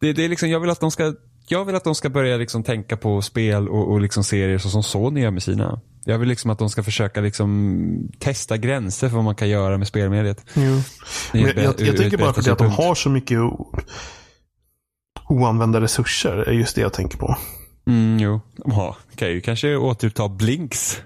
[0.00, 1.14] det, det är liksom, jag vill att de ska
[1.48, 4.68] jag vill att de ska börja liksom tänka på spel och, och liksom serier så
[4.68, 5.80] som Sony gör med sina.
[6.04, 9.78] Jag vill liksom att de ska försöka liksom testa gränser för vad man kan göra
[9.78, 10.44] med spelmediet.
[10.54, 10.82] Jo.
[11.32, 13.38] Men jag, jag, jag tänker bara för det att de har så mycket
[15.28, 16.36] oanvända resurser.
[16.36, 17.36] är just det jag tänker på.
[17.86, 18.40] Mm, jo.
[18.56, 21.00] De har, kan ju kanske återuppta Blinks.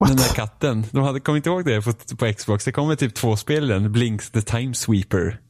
[0.00, 0.08] What?
[0.08, 0.84] Den där katten.
[0.90, 2.64] De hade, kom inte ihåg det på, på Xbox?
[2.64, 3.92] Det kommer typ två spel den.
[3.92, 5.40] Blinks the Time Sweeper.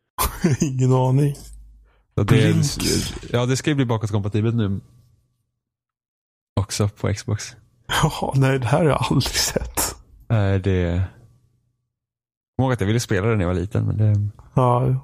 [0.60, 1.34] Ingen aning.
[2.14, 2.78] Så det, Blinks.
[3.32, 4.80] ja, det ska ju bli bakåtkompatibelt nu.
[6.60, 7.56] Också på Xbox.
[7.88, 9.94] Jaha, nej det här har jag aldrig sett.
[10.28, 10.80] Är det...
[10.80, 11.02] Jag
[12.56, 15.00] kommer ihåg att jag ville spela det när jag var liten, men det Ja,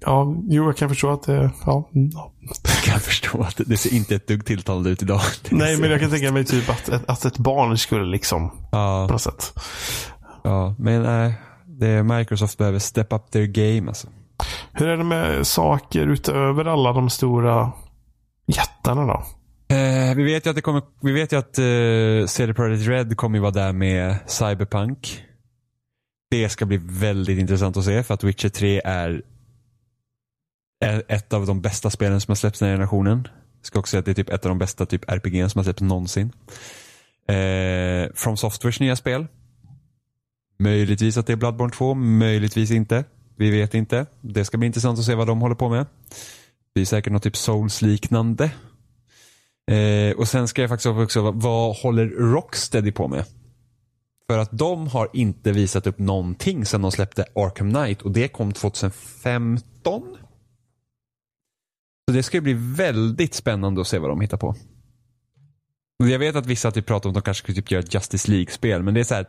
[0.00, 1.50] ja, jo, jag kan förstå att det...
[1.66, 2.32] Ja, mm, ja.
[2.84, 3.42] kan jag förstå.
[3.42, 5.20] att det, ser inte ett dugg tilltalande ut idag.
[5.50, 9.06] Nej, men jag kan tänka mig typ att, att, ett barn skulle liksom, på Ja,
[9.10, 9.54] något sätt.
[10.42, 11.34] ja men nej.
[11.66, 14.08] Det, Microsoft behöver step up their game alltså.
[14.72, 17.72] Hur är det med saker utöver alla de stora
[18.46, 19.22] jättarna då?
[19.74, 23.16] Eh, vi vet ju att det kommer, vi vet ju att eh, CD Projekt Red
[23.16, 25.24] kommer ju vara där med Cyberpunk.
[26.30, 29.22] Det ska bli väldigt intressant att se för att Witcher 3 är är
[30.80, 33.28] ett av de bästa spelen som har släppts den här generationen.
[33.58, 35.58] Jag ska också säga att det är typ ett av de bästa typ RPG som
[35.58, 36.32] har släppts någonsin.
[37.28, 39.26] Eh, From Softwares nya spel.
[40.58, 43.04] Möjligtvis att det är Bloodborne 2, möjligtvis inte.
[43.36, 44.06] Vi vet inte.
[44.20, 45.86] Det ska bli intressant att se vad de håller på med.
[46.74, 48.50] Det är säkert något typ Souls-liknande.
[49.70, 53.24] Eh, och sen ska jag faktiskt också, vad håller Rocksteady på med?
[54.30, 58.28] För att de har inte visat upp någonting sedan de släppte Arkham Knight och det
[58.28, 60.16] kom 2015.
[62.10, 64.56] Så det ska bli väldigt spännande att se vad de hittar på.
[65.98, 68.30] Jag vet att vissa typ pratar om att de kanske skulle typ göra ett Justice
[68.30, 69.26] League-spel, men det är så här,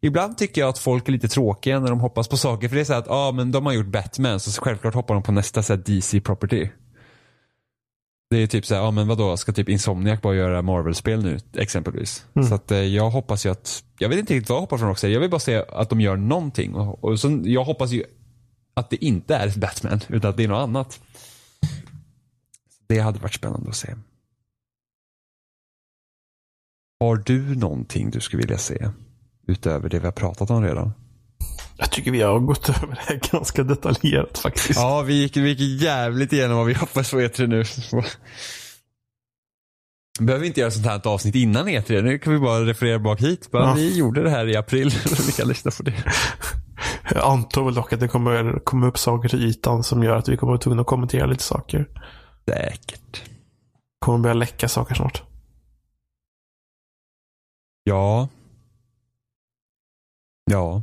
[0.00, 2.82] Ibland tycker jag att folk är lite tråkiga när de hoppas på saker, för det
[2.82, 5.32] är så här att ah, men de har gjort Batman, så självklart hoppar de på
[5.32, 6.68] nästa så DC-property.
[8.30, 11.22] Det är typ så här, ja ah, men vadå, ska typ Insomniac bara göra Marvel-spel
[11.22, 12.26] nu, exempelvis?
[12.36, 12.48] Mm.
[12.48, 14.88] Så att eh, jag hoppas ju att, jag vet inte riktigt vad jag hoppas från
[14.88, 16.74] Rocksteady, jag vill bara se att de gör någonting.
[16.74, 18.04] Och, och så, jag hoppas ju
[18.74, 21.00] att det inte är Batman, utan att det är något annat.
[22.86, 23.94] Det hade varit spännande att se.
[27.00, 28.88] Har du någonting du skulle vilja se?
[29.46, 30.92] Utöver det vi har pratat om redan.
[31.76, 34.78] Jag tycker vi har gått över det här ganska detaljerat faktiskt.
[34.80, 37.64] Ja, vi gick, vi gick jävligt igenom vad vi hoppas på E3 nu.
[40.20, 42.02] Behöver vi inte göra sånt här ett avsnitt innan E3.
[42.02, 43.50] Nu kan vi bara referera bak hit.
[43.50, 43.74] Bara, Ja.
[43.74, 44.90] Vi gjorde det här i april.
[45.26, 45.94] vi kan lyssna på det.
[47.14, 50.28] Jag antar väl dock att det kommer komma upp saker till ytan som gör att
[50.28, 51.86] vi kommer vara tvungna att kommentera lite saker.
[52.50, 53.22] Säkert.
[53.98, 55.22] kommer börja läcka saker snart.
[57.84, 58.28] Ja.
[60.50, 60.82] Ja.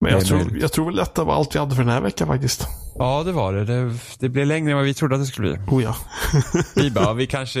[0.00, 2.26] Men jag tror, jag tror väl detta var allt vi hade för den här veckan
[2.26, 2.66] faktiskt.
[2.98, 3.64] Ja, det var det.
[3.64, 3.94] det.
[4.18, 5.76] Det blev längre än vad vi trodde att det skulle bli.
[5.76, 5.96] Oh ja.
[6.76, 7.60] Vi bara, vi kanske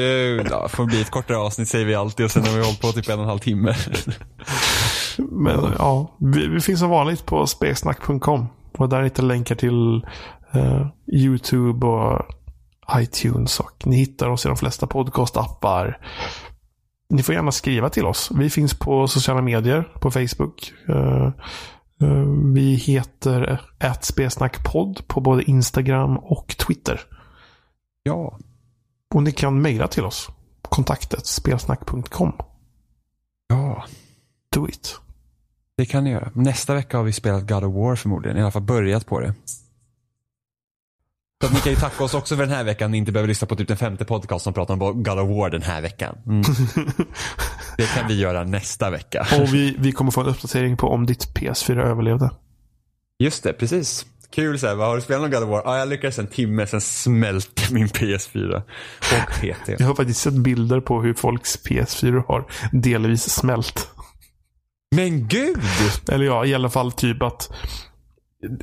[0.50, 2.92] ja, får bli ett kortare avsnitt säger vi alltid och sen har vi hållit på
[2.92, 3.74] typ en och en halv timme.
[5.18, 8.46] Men ja, vi, vi finns som vanligt på spelsnack.com.
[8.78, 10.06] Och där hittar länkar till
[10.56, 12.22] eh, YouTube och
[12.98, 13.60] iTunes.
[13.60, 15.98] Och ni hittar oss i de flesta podcastappar.
[17.08, 18.30] Ni får gärna skriva till oss.
[18.34, 20.72] Vi finns på sociala medier, på Facebook.
[20.88, 21.26] Eh,
[22.02, 22.24] eh,
[22.54, 23.60] vi heter
[24.00, 27.00] spelsnackpodd på både Instagram och Twitter.
[28.02, 28.38] Ja.
[29.14, 30.28] Och ni kan mejla till oss.
[30.62, 32.32] Kontaktet spelsnack.com.
[33.48, 33.84] Ja.
[34.54, 35.00] Do it.
[35.76, 36.30] Det kan ni göra.
[36.34, 38.38] Nästa vecka har vi spelat God of War förmodligen.
[38.38, 39.34] I alla fall börjat på det.
[41.40, 42.90] Så att ni kan ju tacka oss också för den här veckan.
[42.90, 45.50] Ni inte behöver lyssna på typ den femte podcast som pratar om God of War
[45.50, 46.18] den här veckan.
[46.26, 46.42] Mm.
[47.76, 49.26] Det kan vi göra nästa vecka.
[49.40, 52.30] Och vi, vi kommer få en uppdatering på om ditt PS4 överlevde.
[53.18, 54.06] Just det, precis.
[54.30, 55.62] Kul såhär, vad har du spelat någon God of War?
[55.64, 58.56] Ja, jag lyckades en timme, sen smälte min PS4.
[59.00, 59.68] Och PT.
[59.80, 63.88] Jag har faktiskt sett bilder på hur folks PS4 har delvis smält.
[64.96, 65.60] Men gud!
[66.08, 67.50] Eller ja, i alla fall typ att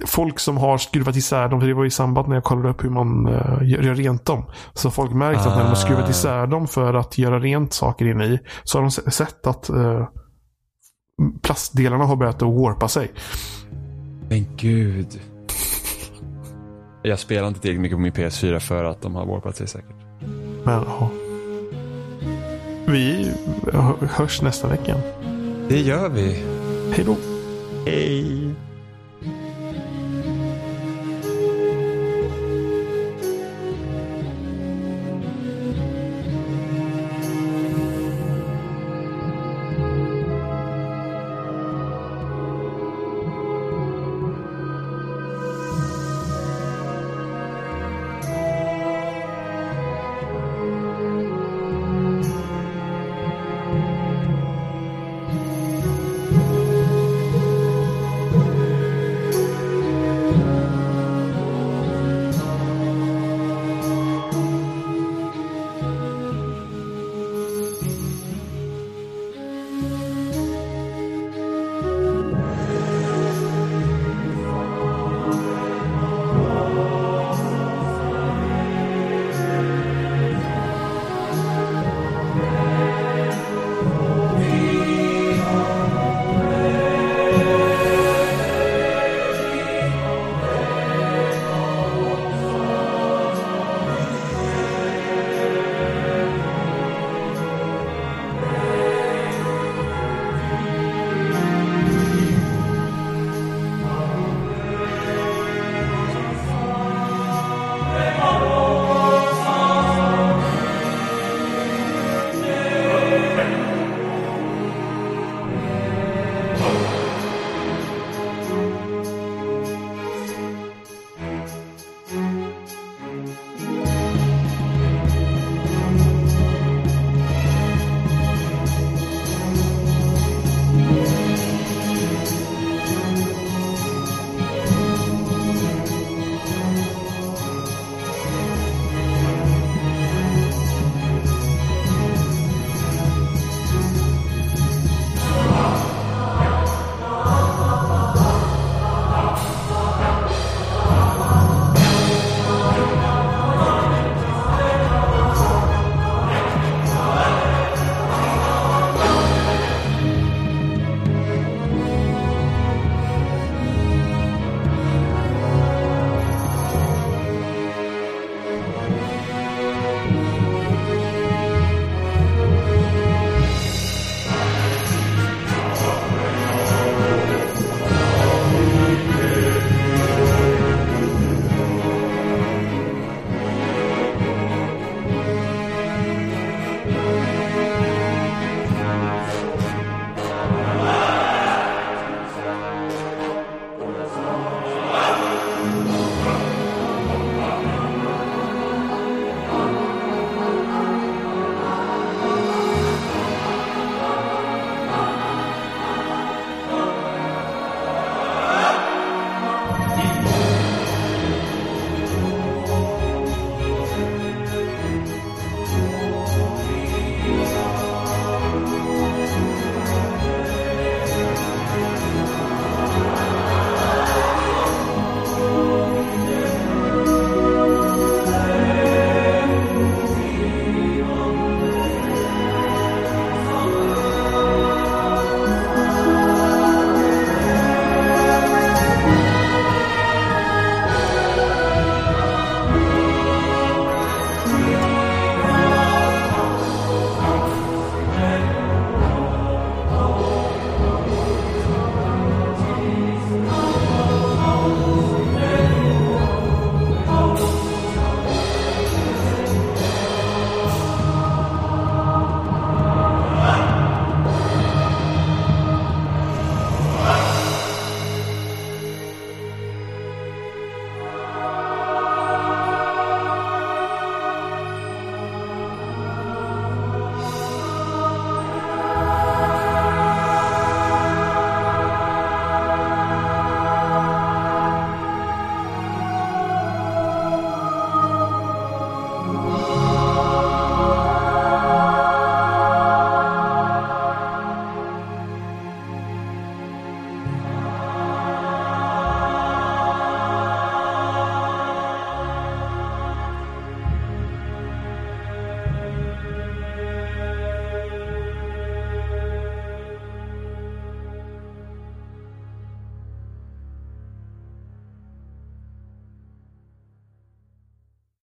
[0.08, 2.84] folk som har skruvat isär dem, för det var i samband när jag kollade upp
[2.84, 4.46] hur man uh, gör, rent dem.
[4.74, 6.10] Så folk märkt att när de har skruvat Ah.
[6.10, 9.70] isär dem för att göra rent saker inne i, så har de se- sett att
[9.70, 10.08] uh,
[11.42, 13.12] plastdelarna har börjat att warpa sig.
[14.30, 15.22] Men gud.
[17.02, 19.96] Jag spelar inte tillräckligt mycket på min PS4 för att de har warpat sig säkert.
[20.64, 21.10] Men ja.
[22.88, 23.32] Vi
[24.12, 24.96] hörs nästa vecka.
[25.70, 26.44] Det gör vi.
[26.96, 27.16] Hej då.
[27.86, 28.54] Hej.